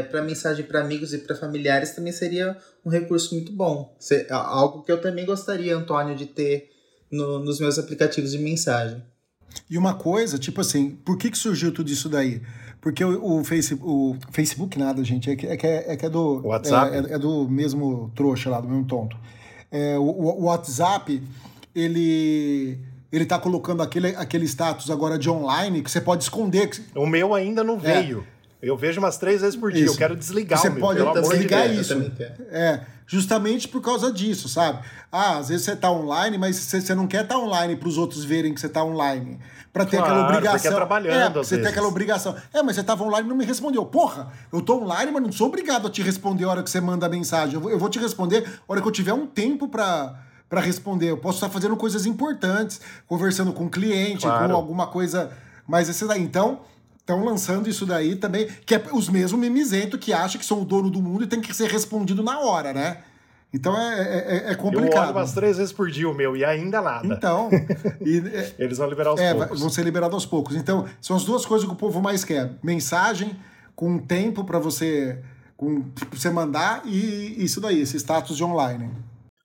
para 0.10 0.24
mensagem 0.24 0.66
para 0.66 0.82
amigos 0.82 1.14
e 1.14 1.20
para 1.20 1.36
familiares 1.36 1.92
também 1.92 2.12
seria 2.12 2.58
um 2.84 2.90
recurso 2.90 3.36
muito 3.36 3.52
bom. 3.52 3.96
Algo 4.32 4.82
que 4.84 4.92
eu 4.92 5.00
também 5.00 5.26
gostaria, 5.26 5.76
Antônio, 5.78 6.16
de 6.16 6.26
ter 6.26 6.70
no- 7.12 7.40
nos 7.40 7.60
meus 7.60 7.78
aplicativos 7.78 8.32
de 8.32 8.40
mensagem. 8.40 9.04
E 9.70 9.78
uma 9.78 9.94
coisa, 9.94 10.40
tipo 10.40 10.60
assim, 10.62 10.92
por 11.06 11.18
que, 11.18 11.30
que 11.30 11.38
surgiu 11.38 11.72
tudo 11.72 11.92
isso 11.92 12.10
daí? 12.10 12.42
Porque 12.82 13.06
o, 13.06 13.40
o, 13.40 13.44
face, 13.44 13.78
o 13.80 14.16
Facebook 14.32 14.78
nada, 14.80 15.04
gente, 15.04 15.30
é 15.30 15.36
que 15.36 15.46
é, 15.46 15.56
que 15.56 15.68
é, 15.68 15.94
é, 15.94 15.96
que 15.96 16.06
é 16.06 16.10
do. 16.10 16.42
WhatsApp? 16.48 16.96
É, 16.96 17.00
é- 17.12 17.16
é 17.16 17.20
do 17.20 17.48
mesmo 17.48 18.12
trouxa 18.16 18.50
lá, 18.50 18.60
do 18.60 18.68
mesmo 18.68 18.86
tonto. 18.88 19.16
É, 19.74 19.98
o, 19.98 20.04
o- 20.04 20.44
WhatsApp, 20.46 21.22
ele. 21.76 22.78
Ele 23.12 23.26
tá 23.26 23.38
colocando 23.38 23.84
aquele, 23.84 24.08
aquele 24.16 24.46
status 24.46 24.90
agora 24.90 25.20
de 25.20 25.30
online 25.30 25.84
que 25.84 25.92
você 25.92 26.02
pode 26.02 26.24
esconder. 26.24 26.70
O 26.96 27.06
meu 27.06 27.34
ainda 27.36 27.64
não 27.64 27.78
veio. 27.78 28.26
Eu 28.66 28.78
vejo 28.78 29.00
umas 29.00 29.18
três 29.18 29.42
vezes 29.42 29.56
por 29.58 29.72
dia. 29.72 29.84
Isso. 29.86 29.94
Eu 29.96 29.98
quero 29.98 30.16
desligar 30.16 30.58
Você 30.60 30.70
o 30.70 30.72
meu, 30.72 30.82
pode 30.82 30.98
pelo 30.98 31.10
amor 31.10 31.22
de 31.24 31.30
desligar 31.30 31.68
Deus. 31.68 31.82
isso. 31.90 32.12
É, 32.50 32.82
justamente 33.06 33.68
por 33.68 33.82
causa 33.82 34.12
disso, 34.12 34.48
sabe? 34.48 34.80
Ah, 35.12 35.38
às 35.38 35.50
vezes 35.50 35.66
você 35.66 35.76
tá 35.76 35.92
online, 35.92 36.38
mas 36.38 36.56
você, 36.56 36.80
você 36.80 36.96
não 36.96 37.06
quer 37.06 37.24
estar 37.24 37.38
online 37.38 37.76
para 37.76 37.90
os 37.90 37.98
outros 37.98 38.24
verem 38.24 38.54
que 38.54 38.62
você 38.62 38.70
tá 38.70 38.84
online. 38.84 39.38
Pra 39.74 39.86
ter 39.86 39.98
Claro, 39.98 40.12
aquela 40.14 40.26
porque 40.28 40.36
é 40.48 40.50
obrigação. 40.52 40.76
trabalhando, 40.76 41.40
É, 41.40 41.44
você 41.44 41.50
tem 41.56 41.58
vezes. 41.64 41.72
aquela 41.72 41.88
obrigação. 41.88 42.36
É, 42.54 42.62
mas 42.64 42.76
você 42.76 42.84
tava 42.84 43.04
online 43.04 43.26
e 43.28 43.30
não 43.30 43.36
me 43.36 43.44
respondeu. 43.44 43.84
Porra, 43.86 44.32
eu 44.52 44.62
tô 44.62 44.78
online, 44.82 45.12
mas 45.12 45.22
não 45.24 45.32
sou 45.32 45.48
obrigado 45.48 45.88
a 45.88 45.90
te 45.90 46.02
responder 46.02 46.44
a 46.46 46.50
hora 46.50 46.64
que 46.64 46.70
você 46.70 46.80
manda 46.80 47.06
a 47.06 47.10
mensagem. 47.10 47.56
Eu 47.56 47.60
vou, 47.62 47.72
eu 47.72 47.80
vou 47.80 47.90
te 47.90 48.00
responder 48.00 48.46
a 48.48 48.72
hora 48.72 48.82
que 48.82 48.88
eu 48.88 48.92
tiver 48.92 49.14
um 49.14 49.26
tempo 49.26 49.68
pra, 49.68 50.14
pra 50.48 50.62
responder. 50.62 51.10
Eu 51.10 51.18
posso 51.18 51.38
estar 51.40 51.50
fazendo 51.50 51.76
coisas 51.76 52.06
importantes, 52.06 52.80
conversando 53.08 53.52
com 53.52 53.66
o 53.66 53.70
cliente, 53.70 54.22
Claro. 54.22 54.50
com 54.52 54.56
alguma 54.56 54.88
coisa 54.88 55.32
mais 55.68 55.90
esse 55.90 56.08
daí. 56.08 56.22
Então, 56.22 56.62
estão 57.04 57.24
lançando 57.24 57.70
isso 57.70 57.86
daí 57.86 58.16
também, 58.16 58.48
que 58.66 58.74
é 58.74 58.84
os 58.94 59.10
mesmos 59.10 59.40
mimizentos 59.40 60.00
que 60.00 60.14
acham 60.14 60.40
que 60.40 60.46
são 60.46 60.62
o 60.62 60.66
dono 60.66 60.90
do 60.90 61.02
mundo 61.02 61.26
e 61.26 61.28
tem 61.28 61.42
que 61.42 61.54
ser 61.54 61.70
respondido 61.70 62.24
na 62.24 62.40
hora, 62.40 62.74
né? 62.74 63.04
Então 63.54 63.78
é, 63.78 64.02
é, 64.02 64.44
é 64.48 64.52
Eu 64.54 64.58
complicado. 64.58 65.10
olho 65.10 65.18
umas 65.18 65.34
três 65.34 65.58
vezes 65.58 65.72
por 65.72 65.92
dia 65.92 66.10
o 66.10 66.14
meu 66.14 66.36
e 66.36 66.44
ainda 66.44 66.82
nada. 66.82 67.06
Então, 67.06 67.50
e, 68.02 68.18
é, 68.18 68.56
Eles 68.58 68.80
vão 68.80 68.90
liberar 68.90 69.12
aos 69.12 69.20
é, 69.22 69.34
poucos. 69.34 69.60
vão 69.60 69.70
ser 69.70 69.84
liberados 69.84 70.16
aos 70.16 70.26
poucos. 70.26 70.56
Então, 70.56 70.88
são 71.00 71.16
as 71.16 71.24
duas 71.24 71.46
coisas 71.46 71.68
que 71.68 71.74
o 71.74 71.78
povo 71.78 72.02
mais 72.02 72.24
quer: 72.24 72.54
mensagem 72.64 73.36
com 73.76 74.00
tempo 74.00 74.44
para 74.44 74.58
você, 74.58 75.20
com, 75.56 75.82
pra 75.82 76.08
você 76.18 76.32
mandar 76.32 76.82
e 76.86 77.44
isso 77.44 77.62
daí, 77.62 77.82
esse 77.82 77.98
status 77.98 78.36
de 78.36 78.44
online. 78.44 78.90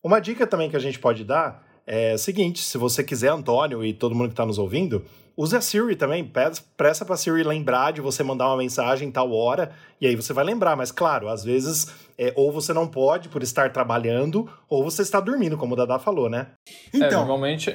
Uma 0.02 0.20
dica 0.20 0.46
também 0.46 0.70
que 0.70 0.76
a 0.76 0.80
gente 0.80 0.98
pode 0.98 1.22
dar 1.24 1.66
é 1.86 2.12
a 2.12 2.18
seguinte: 2.18 2.62
se 2.62 2.78
você 2.78 3.04
quiser, 3.04 3.30
Antônio 3.30 3.84
e 3.84 3.92
todo 3.92 4.14
mundo 4.14 4.28
que 4.28 4.32
está 4.32 4.46
nos 4.46 4.59
ouvindo, 4.59 5.04
use 5.39 5.57
a 5.57 5.61
Siri 5.61 5.95
também. 5.95 6.24
Peça- 6.24 6.62
Peça 6.76 7.05
para 7.05 7.14
a 7.14 7.16
Siri 7.16 7.45
lembrar 7.45 7.93
de 7.93 8.01
você 8.01 8.22
mandar 8.24 8.49
uma 8.49 8.57
mensagem 8.57 9.09
em 9.09 9.12
tal 9.12 9.32
hora, 9.32 9.70
e 10.01 10.07
aí 10.07 10.16
você 10.16 10.32
vai 10.32 10.45
lembrar. 10.45 10.74
Mas, 10.76 10.91
claro, 10.91 11.28
às 11.28 11.45
vezes, 11.45 11.86
é, 12.18 12.32
ou 12.36 12.51
você 12.51 12.72
não 12.72 12.89
pode 12.89 13.28
por 13.28 13.43
estar 13.43 13.72
trabalhando, 13.72 14.51
ou 14.68 14.82
você 14.82 15.03
está 15.03 15.20
dormindo, 15.20 15.57
como 15.57 15.74
o 15.74 15.76
Dadá 15.76 15.99
falou, 15.99 16.28
né? 16.28 16.49
é, 16.66 16.97
Então, 16.97 17.20
normalmente, 17.20 17.74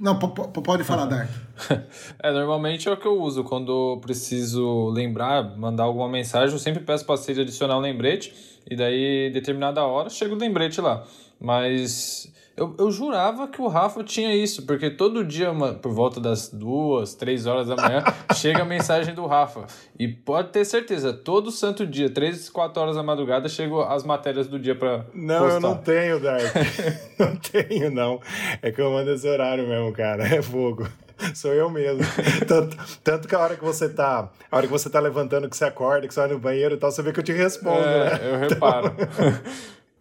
não, 0.00 0.18
po- 0.18 0.28
po- 0.28 0.62
pode 0.62 0.82
falar, 0.84 1.04
Dark. 1.06 1.28
é, 2.22 2.32
normalmente 2.32 2.88
é 2.88 2.92
o 2.92 2.96
que 2.96 3.06
eu 3.06 3.20
uso 3.20 3.44
quando 3.44 3.94
eu 3.94 4.00
preciso 4.00 4.88
lembrar, 4.88 5.56
mandar 5.56 5.84
alguma 5.84 6.08
mensagem, 6.08 6.52
eu 6.54 6.58
sempre 6.58 6.82
peço 6.82 7.04
para 7.04 7.16
Siri 7.18 7.42
adicionar 7.42 7.76
um 7.76 7.80
lembrete 7.80 8.34
e 8.68 8.74
daí, 8.74 9.30
determinada 9.32 9.84
hora, 9.84 10.08
chega 10.08 10.34
o 10.34 10.38
lembrete 10.38 10.80
lá. 10.80 11.04
Mas 11.38 12.32
eu, 12.56 12.74
eu 12.78 12.90
jurava 12.90 13.48
que 13.48 13.60
o 13.60 13.68
Rafa 13.68 14.02
tinha 14.04 14.34
isso, 14.34 14.66
porque 14.66 14.90
todo 14.90 15.24
dia, 15.24 15.50
uma- 15.50 15.72
por 15.74 15.92
volta 15.92 16.20
das 16.20 16.48
duas, 16.48 17.14
três 17.14 17.46
horas 17.46 17.66
da 17.68 17.76
manhã, 17.76 18.02
chega 18.34 18.62
a 18.62 18.64
mensagem 18.64 19.14
do 19.14 19.26
Rafa. 19.26 19.66
E 19.98 20.06
pode 20.08 20.48
ter 20.50 20.64
certeza, 20.64 21.12
todo 21.12 21.50
santo 21.50 21.86
dia, 21.86 22.10
três, 22.10 22.48
quatro 22.50 22.82
horas 22.82 22.96
da 22.96 23.02
madrugada, 23.02 23.48
chegam 23.48 23.80
as 23.80 24.04
matérias 24.04 24.46
do 24.48 24.58
dia 24.58 24.74
para 24.74 25.04
Não, 25.14 25.48
eu 25.48 25.60
não 25.60 25.76
tenho, 25.76 26.20
Dark. 26.20 26.42
não 27.18 27.36
tenho, 27.36 27.90
não. 27.90 28.20
É 28.60 28.70
que 28.70 28.80
eu 28.80 28.90
mando 28.90 29.10
esse 29.10 29.28
horário 29.28 29.66
mesmo, 29.66 29.92
cara. 29.92 30.22
É 30.26 30.42
fogo. 30.42 30.86
Sou 31.34 31.52
eu 31.52 31.70
mesmo. 31.70 32.00
Tanto, 32.48 32.76
tanto 33.04 33.28
que 33.28 33.34
a 33.34 33.38
hora 33.38 33.54
que 33.56 33.64
você 33.64 33.88
tá. 33.88 34.28
A 34.50 34.56
hora 34.56 34.66
que 34.66 34.72
você 34.72 34.90
tá 34.90 34.98
levantando, 34.98 35.48
que 35.48 35.56
você 35.56 35.64
acorda, 35.64 36.08
que 36.08 36.12
você 36.12 36.18
vai 36.20 36.28
no 36.30 36.38
banheiro 36.38 36.74
e 36.74 36.78
tal, 36.78 36.90
você 36.90 37.00
vê 37.00 37.12
que 37.12 37.20
eu 37.20 37.24
te 37.24 37.32
respondo, 37.32 37.80
né? 37.80 38.20
É, 38.20 38.34
eu 38.34 38.38
reparo. 38.48 38.92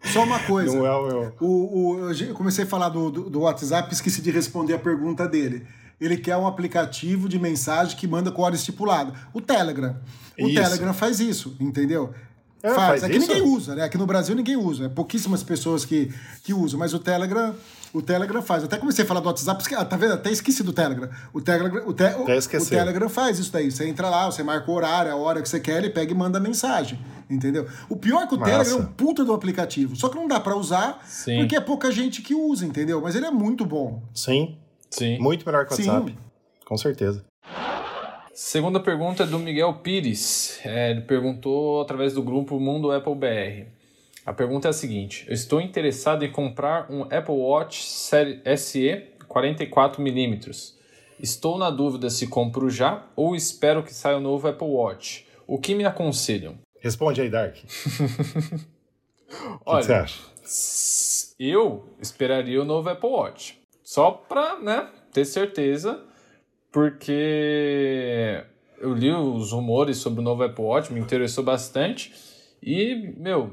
Só 0.03 0.23
uma 0.23 0.39
coisa. 0.39 0.75
Não 0.75 0.85
é 0.85 0.91
o 0.95 1.07
meu. 1.07 1.33
O, 1.39 2.01
o- 2.07 2.11
eu 2.13 2.33
comecei 2.33 2.63
a 2.63 2.67
falar 2.67 2.89
do, 2.89 3.09
do, 3.11 3.29
do 3.29 3.39
WhatsApp, 3.41 3.93
esqueci 3.93 4.21
de 4.21 4.31
responder 4.31 4.73
a 4.73 4.79
pergunta 4.79 5.27
dele. 5.27 5.65
Ele 5.99 6.17
quer 6.17 6.35
um 6.37 6.47
aplicativo 6.47 7.29
de 7.29 7.37
mensagem 7.37 7.95
que 7.95 8.07
manda 8.07 8.31
com 8.31 8.41
hora 8.41 8.55
estipulada. 8.55 9.13
O 9.33 9.39
Telegram. 9.39 9.95
O 10.39 10.47
Isso. 10.47 10.55
Telegram 10.61 10.93
faz 10.93 11.19
isso, 11.19 11.55
entendeu? 11.59 12.11
É, 12.63 12.69
faz. 12.73 13.01
faz 13.01 13.03
É 13.03 13.09
que 13.09 13.17
isso? 13.17 13.27
ninguém 13.27 13.43
usa, 13.43 13.75
né? 13.75 13.83
Aqui 13.83 13.97
no 13.97 14.05
Brasil 14.07 14.35
ninguém 14.35 14.55
usa. 14.57 14.85
É 14.85 14.89
pouquíssimas 14.89 15.43
pessoas 15.43 15.85
que, 15.85 16.11
que 16.43 16.53
usam. 16.53 16.79
Mas 16.79 16.93
o 16.95 16.99
Telegram, 16.99 17.53
o 17.93 18.01
Telegram 18.01 18.41
faz. 18.41 18.63
Até 18.63 18.77
comecei 18.77 19.05
a 19.05 19.07
falar 19.07 19.19
do 19.19 19.27
WhatsApp, 19.27 19.61
porque, 19.61 19.75
ah, 19.75 19.85
tá 19.85 19.95
vendo? 19.95 20.13
Até 20.13 20.31
esqueci 20.31 20.63
do 20.63 20.73
Telegram. 20.73 21.09
O 21.33 21.39
Telegram, 21.41 21.83
o, 21.87 21.93
te, 21.93 22.03
o, 22.15 22.23
o. 22.23 22.65
Telegram 22.69 23.09
faz 23.09 23.37
isso 23.37 23.51
daí. 23.51 23.71
Você 23.71 23.87
entra 23.87 24.09
lá, 24.09 24.25
você 24.25 24.41
marca 24.41 24.69
o 24.71 24.73
horário, 24.73 25.11
a 25.11 25.15
hora 25.15 25.41
que 25.41 25.49
você 25.49 25.59
quer, 25.59 25.77
ele 25.77 25.89
pega 25.91 26.11
e 26.11 26.15
manda 26.15 26.39
mensagem. 26.39 26.99
Entendeu? 27.31 27.67
O 27.89 27.95
pior 27.95 28.23
é 28.23 28.27
que 28.27 28.35
o 28.35 28.39
Massa. 28.39 28.51
Telegram 28.51 28.77
é 28.77 28.81
um 28.81 28.93
puta 28.93 29.23
do 29.23 29.33
aplicativo. 29.33 29.95
Só 29.95 30.09
que 30.09 30.15
não 30.15 30.27
dá 30.27 30.39
pra 30.39 30.55
usar 30.55 31.01
Sim. 31.05 31.39
porque 31.39 31.55
é 31.55 31.61
pouca 31.61 31.91
gente 31.91 32.21
que 32.21 32.35
usa, 32.35 32.65
entendeu? 32.65 33.01
Mas 33.01 33.15
ele 33.15 33.25
é 33.25 33.31
muito 33.31 33.65
bom. 33.65 34.01
Sim, 34.13 34.57
Sim. 34.89 35.17
muito 35.19 35.45
melhor 35.45 35.65
que 35.65 35.73
o 35.73 35.75
Sim. 35.75 35.89
WhatsApp. 35.89 36.17
Com 36.65 36.77
certeza. 36.77 37.23
Segunda 38.33 38.79
pergunta 38.79 39.23
é 39.23 39.25
do 39.25 39.39
Miguel 39.39 39.73
Pires. 39.75 40.59
É, 40.65 40.91
ele 40.91 41.01
perguntou 41.01 41.81
através 41.81 42.13
do 42.13 42.21
grupo 42.23 42.59
Mundo 42.59 42.91
Apple 42.91 43.15
BR. 43.15 43.67
A 44.25 44.33
pergunta 44.33 44.67
é 44.67 44.71
a 44.71 44.73
seguinte: 44.73 45.25
Eu 45.27 45.33
estou 45.33 45.61
interessado 45.61 46.23
em 46.23 46.31
comprar 46.31 46.89
um 46.91 47.03
Apple 47.03 47.35
Watch 47.35 47.83
série 47.83 48.41
SE 48.57 49.03
44mm. 49.27 50.73
Estou 51.19 51.57
na 51.57 51.69
dúvida 51.69 52.09
se 52.09 52.27
compro 52.27 52.69
já 52.69 53.05
ou 53.15 53.35
espero 53.35 53.83
que 53.83 53.93
saia 53.93 54.17
o 54.17 54.21
novo 54.21 54.47
Apple 54.47 54.67
Watch. 54.67 55.27
O 55.45 55.59
que 55.59 55.75
me 55.75 55.85
aconselham? 55.85 56.55
Responde 56.81 57.21
aí, 57.21 57.29
Dark. 57.29 57.55
O 59.65 59.77
que, 59.77 59.83
você 59.85 59.93
Olha, 59.93 60.01
acha? 60.01 60.19
eu 61.39 61.85
esperaria 62.01 62.61
o 62.61 62.65
novo 62.65 62.89
Apple 62.89 63.09
Watch. 63.09 63.57
Só 63.81 64.11
pra, 64.11 64.59
né, 64.59 64.89
ter 65.13 65.23
certeza, 65.23 66.03
porque 66.71 68.43
eu 68.79 68.93
li 68.93 69.11
os 69.11 69.51
rumores 69.51 69.97
sobre 69.97 70.19
o 70.19 70.23
novo 70.23 70.43
Apple 70.43 70.63
Watch, 70.63 70.91
me 70.91 70.99
interessou 70.99 71.43
bastante. 71.43 72.13
E, 72.61 73.13
meu, 73.17 73.51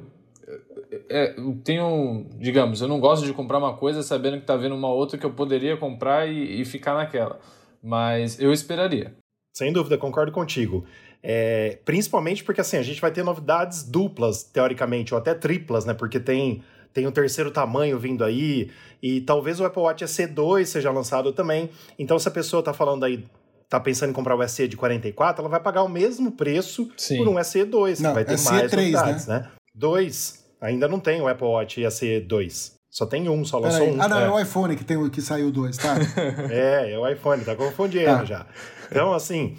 é, 1.08 1.34
eu 1.38 1.58
tenho, 1.64 2.26
digamos, 2.38 2.80
eu 2.80 2.88
não 2.88 3.00
gosto 3.00 3.24
de 3.24 3.32
comprar 3.32 3.58
uma 3.58 3.76
coisa 3.76 4.02
sabendo 4.02 4.40
que 4.40 4.46
tá 4.46 4.56
vendo 4.56 4.74
uma 4.74 4.92
outra 4.92 5.18
que 5.18 5.24
eu 5.24 5.32
poderia 5.32 5.76
comprar 5.76 6.28
e, 6.28 6.60
e 6.60 6.64
ficar 6.64 6.94
naquela. 6.94 7.38
Mas 7.82 8.40
eu 8.40 8.52
esperaria. 8.52 9.14
Sem 9.54 9.72
dúvida, 9.72 9.98
concordo 9.98 10.30
contigo. 10.32 10.84
É, 11.22 11.78
principalmente 11.84 12.44
porque 12.44 12.60
assim, 12.60 12.76
a 12.76 12.82
gente 12.82 13.00
vai 13.00 13.10
ter 13.10 13.24
novidades 13.24 13.82
duplas, 13.82 14.42
teoricamente, 14.44 15.12
ou 15.14 15.18
até 15.18 15.34
triplas, 15.34 15.84
né? 15.84 15.92
Porque 15.94 16.20
tem, 16.20 16.62
tem 16.94 17.06
um 17.06 17.10
terceiro 17.10 17.50
tamanho 17.50 17.98
vindo 17.98 18.24
aí, 18.24 18.70
e 19.02 19.20
talvez 19.20 19.58
o 19.60 19.64
Apple 19.64 19.82
Watch 19.82 20.04
SE2 20.04 20.64
seja 20.66 20.90
lançado 20.90 21.32
também. 21.32 21.70
Então, 21.98 22.18
se 22.18 22.28
a 22.28 22.30
pessoa 22.30 22.62
tá 22.62 22.72
falando 22.72 23.04
aí, 23.04 23.24
tá 23.68 23.78
pensando 23.80 24.10
em 24.10 24.12
comprar 24.12 24.34
o 24.36 24.48
SE 24.48 24.66
de 24.68 24.76
44, 24.76 25.42
ela 25.42 25.48
vai 25.50 25.60
pagar 25.60 25.82
o 25.82 25.88
mesmo 25.88 26.32
preço 26.32 26.90
Sim. 26.96 27.18
por 27.18 27.28
um 27.28 27.34
SE2, 27.34 28.00
Não, 28.00 28.10
que 28.10 28.14
vai 28.14 28.24
ter 28.24 28.34
SE3, 28.36 28.44
mais 28.50 28.72
novidades, 28.72 29.26
né? 29.26 29.48
Dois. 29.74 30.44
Ainda 30.60 30.88
não 30.88 30.98
tem 30.98 31.20
o 31.20 31.28
Apple 31.28 31.46
Watch 31.46 31.80
SE2. 31.80 32.72
Só 32.90 33.04
tem 33.06 33.28
um, 33.28 33.44
só 33.44 33.58
lançou 33.58 33.86
um. 33.86 34.00
Ah, 34.02 34.08
não, 34.08 34.18
é. 34.18 34.24
é 34.24 34.30
o 34.30 34.40
iPhone 34.40 34.74
que, 34.74 34.82
tem, 34.84 34.96
o- 34.96 35.10
que 35.10 35.20
saiu 35.20 35.50
dois, 35.52 35.76
tá? 35.76 35.94
É, 36.50 36.92
é 36.92 36.98
o 36.98 37.06
iPhone, 37.08 37.44
tá 37.44 37.54
confundindo 37.54 38.06
Tá. 38.06 38.24
já. 38.24 38.46
Então, 38.90 39.12
assim, 39.12 39.56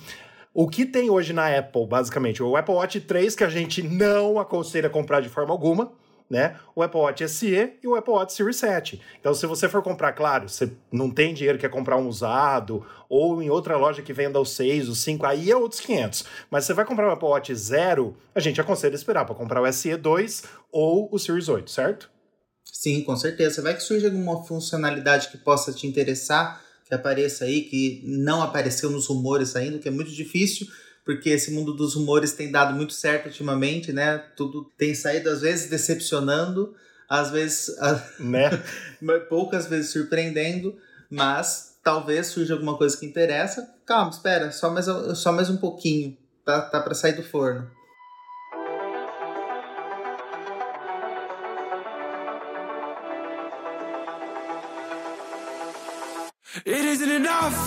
o 0.53 0.67
que 0.67 0.85
tem 0.85 1.09
hoje 1.09 1.33
na 1.33 1.55
Apple, 1.57 1.85
basicamente, 1.85 2.41
o 2.41 2.55
Apple 2.55 2.75
Watch 2.75 2.99
3, 3.01 3.35
que 3.35 3.43
a 3.43 3.49
gente 3.49 3.81
não 3.81 4.39
aconselha 4.39 4.89
comprar 4.89 5.21
de 5.21 5.29
forma 5.29 5.51
alguma, 5.53 5.91
né? 6.29 6.55
O 6.75 6.83
Apple 6.83 6.99
Watch 6.99 7.27
SE 7.27 7.73
e 7.81 7.87
o 7.87 7.95
Apple 7.95 8.13
Watch 8.13 8.33
Series 8.33 8.57
7. 8.57 9.01
Então, 9.19 9.33
se 9.33 9.45
você 9.47 9.67
for 9.67 9.81
comprar, 9.81 10.13
claro, 10.13 10.47
você 10.47 10.71
não 10.91 11.09
tem 11.09 11.33
dinheiro, 11.33 11.57
quer 11.57 11.69
comprar 11.69 11.97
um 11.97 12.07
usado, 12.07 12.85
ou 13.09 13.41
em 13.41 13.49
outra 13.49 13.77
loja 13.77 14.01
que 14.01 14.13
venda 14.13 14.39
os 14.39 14.51
6, 14.51 14.89
os 14.89 14.99
5, 14.99 15.25
aí 15.25 15.49
é 15.49 15.55
outros 15.55 15.81
500. 15.81 16.25
Mas 16.51 16.65
você 16.65 16.73
vai 16.73 16.85
comprar 16.85 17.07
o 17.09 17.11
Apple 17.11 17.27
Watch 17.27 17.55
Zero, 17.55 18.15
a 18.35 18.39
gente 18.39 18.61
aconselha 18.61 18.95
esperar 18.95 19.25
para 19.25 19.35
comprar 19.35 19.61
o 19.61 19.65
SE2 19.65 20.45
ou 20.71 21.09
o 21.11 21.17
Series 21.17 21.49
8, 21.49 21.69
certo? 21.71 22.09
Sim, 22.63 23.03
com 23.03 23.15
certeza. 23.15 23.61
Vai 23.61 23.73
que 23.73 23.81
surge 23.81 24.05
alguma 24.05 24.43
funcionalidade 24.45 25.29
que 25.29 25.37
possa 25.37 25.73
te 25.73 25.87
interessar, 25.87 26.61
que 26.89 26.95
apareça 26.95 27.45
aí, 27.45 27.61
que 27.61 28.01
não 28.03 28.41
apareceu 28.41 28.89
nos 28.89 29.05
rumores 29.05 29.55
ainda, 29.55 29.77
que 29.77 29.87
é 29.87 29.91
muito 29.91 30.11
difícil, 30.11 30.67
porque 31.05 31.29
esse 31.29 31.51
mundo 31.51 31.73
dos 31.73 31.93
rumores 31.93 32.33
tem 32.33 32.51
dado 32.51 32.75
muito 32.75 32.93
certo 32.93 33.27
ultimamente, 33.27 33.93
né? 33.93 34.17
Tudo 34.35 34.65
tem 34.75 34.93
saído, 34.95 35.29
às 35.29 35.41
vezes, 35.41 35.69
decepcionando, 35.69 36.75
às 37.07 37.29
vezes, 37.29 37.69
a- 37.79 38.03
Né? 38.19 38.49
poucas 39.29 39.67
vezes 39.67 39.91
surpreendendo, 39.91 40.75
mas 41.09 41.77
talvez 41.83 42.27
surja 42.27 42.53
alguma 42.55 42.75
coisa 42.77 42.97
que 42.97 43.05
interessa. 43.05 43.69
Calma, 43.85 44.09
espera, 44.09 44.51
só 44.51 44.69
mais, 44.71 44.85
só 45.15 45.31
mais 45.31 45.49
um 45.49 45.57
pouquinho. 45.57 46.17
Tá, 46.43 46.61
tá 46.61 46.79
para 46.81 46.95
sair 46.95 47.13
do 47.13 47.23
forno. 47.23 47.69
It 56.69 56.85
isn't 56.85 57.09
enough 57.09 57.57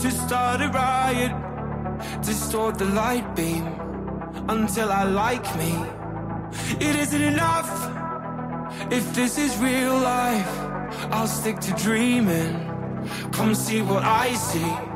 to 0.00 0.10
start 0.10 0.60
a 0.60 0.68
riot, 0.68 1.32
distort 2.22 2.76
the 2.76 2.86
light 2.86 3.36
beam 3.36 3.64
until 4.48 4.90
I 4.90 5.04
like 5.04 5.46
me. 5.56 5.72
It 6.84 6.96
isn't 6.96 7.22
enough 7.22 7.70
if 8.90 9.14
this 9.14 9.38
is 9.38 9.56
real 9.58 9.96
life. 9.96 10.58
I'll 11.12 11.28
stick 11.28 11.60
to 11.60 11.72
dreaming. 11.74 12.52
Come 13.30 13.54
see 13.54 13.80
what 13.80 14.02
I 14.02 14.34
see. 14.34 14.93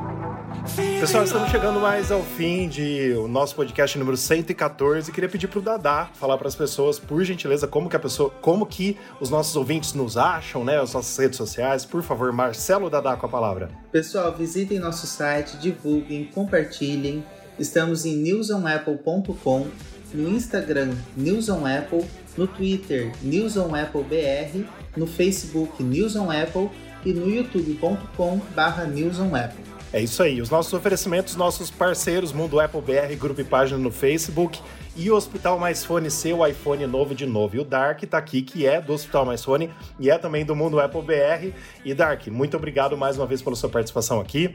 Pessoal, 0.79 1.25
estamos 1.25 1.51
chegando 1.51 1.81
mais 1.81 2.13
ao 2.13 2.23
fim 2.23 2.69
de 2.69 3.13
o 3.15 3.27
nosso 3.27 3.57
podcast 3.57 3.99
número 3.99 4.17
114. 4.17 5.11
Queria 5.11 5.29
pedir 5.29 5.49
pro 5.49 5.61
Dadá 5.61 6.09
falar 6.15 6.39
para 6.39 6.47
as 6.47 6.55
pessoas, 6.55 7.01
por 7.01 7.25
gentileza, 7.25 7.67
como 7.67 7.89
que 7.89 7.97
a 7.97 7.99
pessoa, 7.99 8.31
como 8.41 8.65
que 8.65 8.97
os 9.21 9.29
nossos 9.29 9.57
ouvintes 9.57 9.93
nos 9.93 10.17
acham, 10.17 10.65
né, 10.65 10.81
as 10.81 10.95
nossas 10.95 11.19
redes 11.19 11.37
sociais. 11.37 11.85
Por 11.85 12.01
favor, 12.05 12.33
Marcelo 12.33 12.89
Dadá 12.89 13.17
com 13.17 13.27
a 13.27 13.29
palavra. 13.29 13.69
Pessoal, 13.91 14.33
visitem 14.37 14.79
nosso 14.79 15.09
site, 15.09 15.57
divulguem, 15.57 16.27
compartilhem. 16.27 17.25
Estamos 17.59 18.07
em 18.07 18.15
newsonapple.com, 18.15 19.67
no 20.15 20.29
Instagram 20.29 20.95
newsonapple, 21.17 22.05
no 22.37 22.47
Twitter 22.47 23.11
newsonapplebr, 23.21 24.65
no 24.97 25.09
Facebook 25.09 25.83
newsonapple 25.83 26.71
e 27.05 27.13
no 27.13 27.29
youtube.com/newsonapple. 27.29 29.78
É 29.93 30.01
isso 30.01 30.23
aí. 30.23 30.41
Os 30.41 30.51
nossos 30.51 30.73
oferecimentos, 30.73 31.35
nossos 31.35 31.71
parceiros, 31.71 32.33
Mundo 32.33 32.61
Apple 32.61 32.81
BR, 32.81 33.15
grupo 33.19 33.41
e 33.41 33.45
página 33.45 33.79
no 33.79 33.91
Facebook 33.91 34.61
e 34.95 35.11
Hospital 35.11 35.59
Mais 35.59 35.85
Fone, 35.85 36.11
seu 36.11 36.47
iPhone 36.47 36.87
novo 36.87 37.15
de 37.15 37.25
novo. 37.25 37.57
E 37.57 37.61
o 37.61 37.65
Dark 37.65 38.03
tá 38.03 38.19
aqui, 38.19 38.43
que 38.43 38.67
é 38.67 38.81
do 38.81 38.93
Hospital 38.93 39.25
Mais 39.25 39.45
Fone 39.45 39.71
e 39.99 40.11
é 40.11 40.19
também 40.19 40.45
do 40.45 40.55
Mundo 40.55 40.79
Apple 40.79 41.01
BR. 41.01 41.55
E 41.85 41.95
Dark, 41.95 42.27
muito 42.27 42.57
obrigado 42.57 42.99
mais 42.99 43.17
uma 43.17 43.27
vez 43.27 43.41
pela 43.41 43.57
sua 43.57 43.71
participação 43.71 44.21
aqui. 44.21 44.55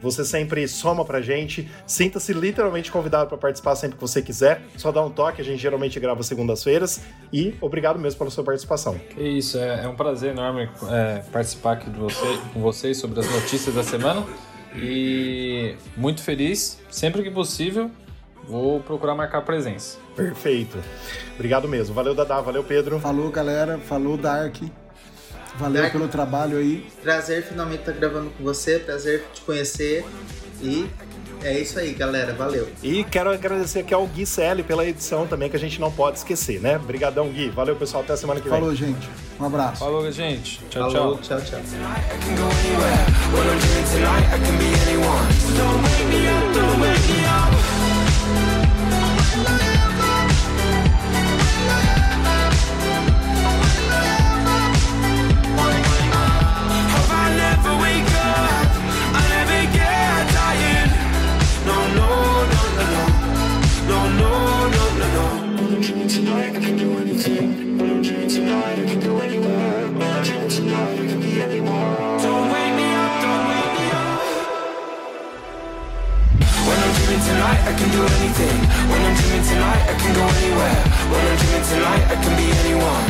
Você 0.00 0.24
sempre 0.24 0.66
soma 0.66 1.04
pra 1.04 1.20
gente. 1.20 1.70
Sinta-se 1.86 2.32
literalmente 2.32 2.90
convidado 2.90 3.28
para 3.28 3.38
participar 3.38 3.76
sempre 3.76 3.96
que 3.96 4.00
você 4.00 4.20
quiser. 4.20 4.60
Só 4.76 4.90
dá 4.90 5.00
um 5.00 5.10
toque, 5.10 5.40
a 5.40 5.44
gente 5.44 5.62
geralmente 5.62 6.00
grava 6.00 6.24
segundas-feiras. 6.24 7.02
E 7.32 7.54
obrigado 7.60 8.00
mesmo 8.00 8.18
pela 8.18 8.30
sua 8.30 8.42
participação. 8.42 8.98
Que 9.10 9.22
isso, 9.22 9.58
é, 9.58 9.84
é 9.84 9.88
um 9.88 9.94
prazer 9.94 10.32
enorme 10.32 10.68
é, 10.90 11.22
participar 11.30 11.74
aqui 11.74 11.88
de 11.88 11.98
você, 12.00 12.26
com 12.52 12.60
vocês 12.60 12.96
sobre 12.96 13.20
as 13.20 13.30
notícias 13.30 13.72
da 13.76 13.84
semana. 13.84 14.26
E 14.74 15.74
muito 15.96 16.22
feliz, 16.22 16.80
sempre 16.90 17.22
que 17.22 17.30
possível, 17.30 17.90
vou 18.44 18.80
procurar 18.80 19.14
marcar 19.14 19.42
presença. 19.42 19.98
Perfeito. 20.16 20.78
Obrigado 21.34 21.68
mesmo. 21.68 21.94
Valeu, 21.94 22.14
Dadá. 22.14 22.40
Valeu, 22.40 22.64
Pedro. 22.64 22.98
Falou, 23.00 23.30
galera. 23.30 23.78
Falou, 23.78 24.16
Dark. 24.16 24.56
Valeu 25.56 25.82
Dark. 25.82 25.92
pelo 25.92 26.08
trabalho 26.08 26.58
aí. 26.58 26.86
Prazer 27.02 27.42
finalmente 27.42 27.80
estar 27.80 27.92
gravando 27.92 28.30
com 28.30 28.44
você, 28.44 28.78
prazer 28.78 29.24
te 29.34 29.42
conhecer 29.42 30.04
e 30.62 30.88
é 31.44 31.58
isso 31.60 31.78
aí, 31.78 31.92
galera. 31.92 32.32
Valeu. 32.32 32.68
E 32.82 33.04
quero 33.04 33.30
agradecer 33.30 33.80
aqui 33.80 33.92
ao 33.94 34.06
Gui 34.06 34.24
Selle 34.26 34.62
pela 34.62 34.86
edição 34.86 35.26
também, 35.26 35.48
que 35.48 35.56
a 35.56 35.58
gente 35.58 35.80
não 35.80 35.90
pode 35.90 36.18
esquecer, 36.18 36.60
né? 36.60 36.76
Obrigadão, 36.76 37.28
Gui. 37.28 37.50
Valeu, 37.50 37.76
pessoal. 37.76 38.02
Até 38.02 38.12
a 38.12 38.16
semana 38.16 38.40
que 38.40 38.48
vem. 38.48 38.58
Falou, 38.58 38.74
gente. 38.74 39.08
Um 39.40 39.44
abraço. 39.46 39.80
Falou, 39.80 40.10
gente. 40.10 40.60
Tchau, 40.70 40.90
Falou, 40.90 41.18
tchau. 41.18 41.40
tchau, 41.40 41.60
tchau. 41.60 41.60
can 77.82 77.90
do 77.90 78.02
anything. 78.06 78.58
When 78.86 79.00
I'm 79.02 79.14
dreaming 79.18 79.42
tonight, 79.42 79.82
I 79.90 79.94
can 79.98 80.14
go 80.14 80.22
anywhere. 80.22 80.80
When 81.10 81.22
I'm 81.26 81.36
dreaming 81.42 81.66
tonight, 81.66 82.04
I 82.14 82.16
can 82.22 82.34
be 82.38 82.46
anyone. 82.62 83.04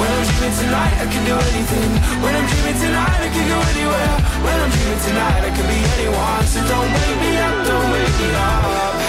When 0.00 0.10
I'm 0.10 0.26
dreaming 0.26 0.56
tonight, 0.58 0.94
I 0.98 1.06
can 1.06 1.22
do 1.22 1.34
anything. 1.38 1.90
When 2.22 2.34
I'm 2.34 2.46
dreaming 2.50 2.78
tonight, 2.82 3.20
I 3.22 3.28
can 3.30 3.46
go 3.46 3.58
anywhere. 3.70 4.14
When 4.42 4.56
I'm 4.58 4.70
dreaming 4.74 5.02
tonight, 5.06 5.42
I 5.46 5.50
can 5.54 5.66
be 5.70 5.78
anyone. 5.94 6.44
So 6.50 6.58
don't 6.66 6.90
wake 6.98 7.18
me 7.22 7.32
up, 7.46 7.56
don't 7.70 7.90
wake 7.94 8.16
me 8.18 8.28
up. 8.34 9.05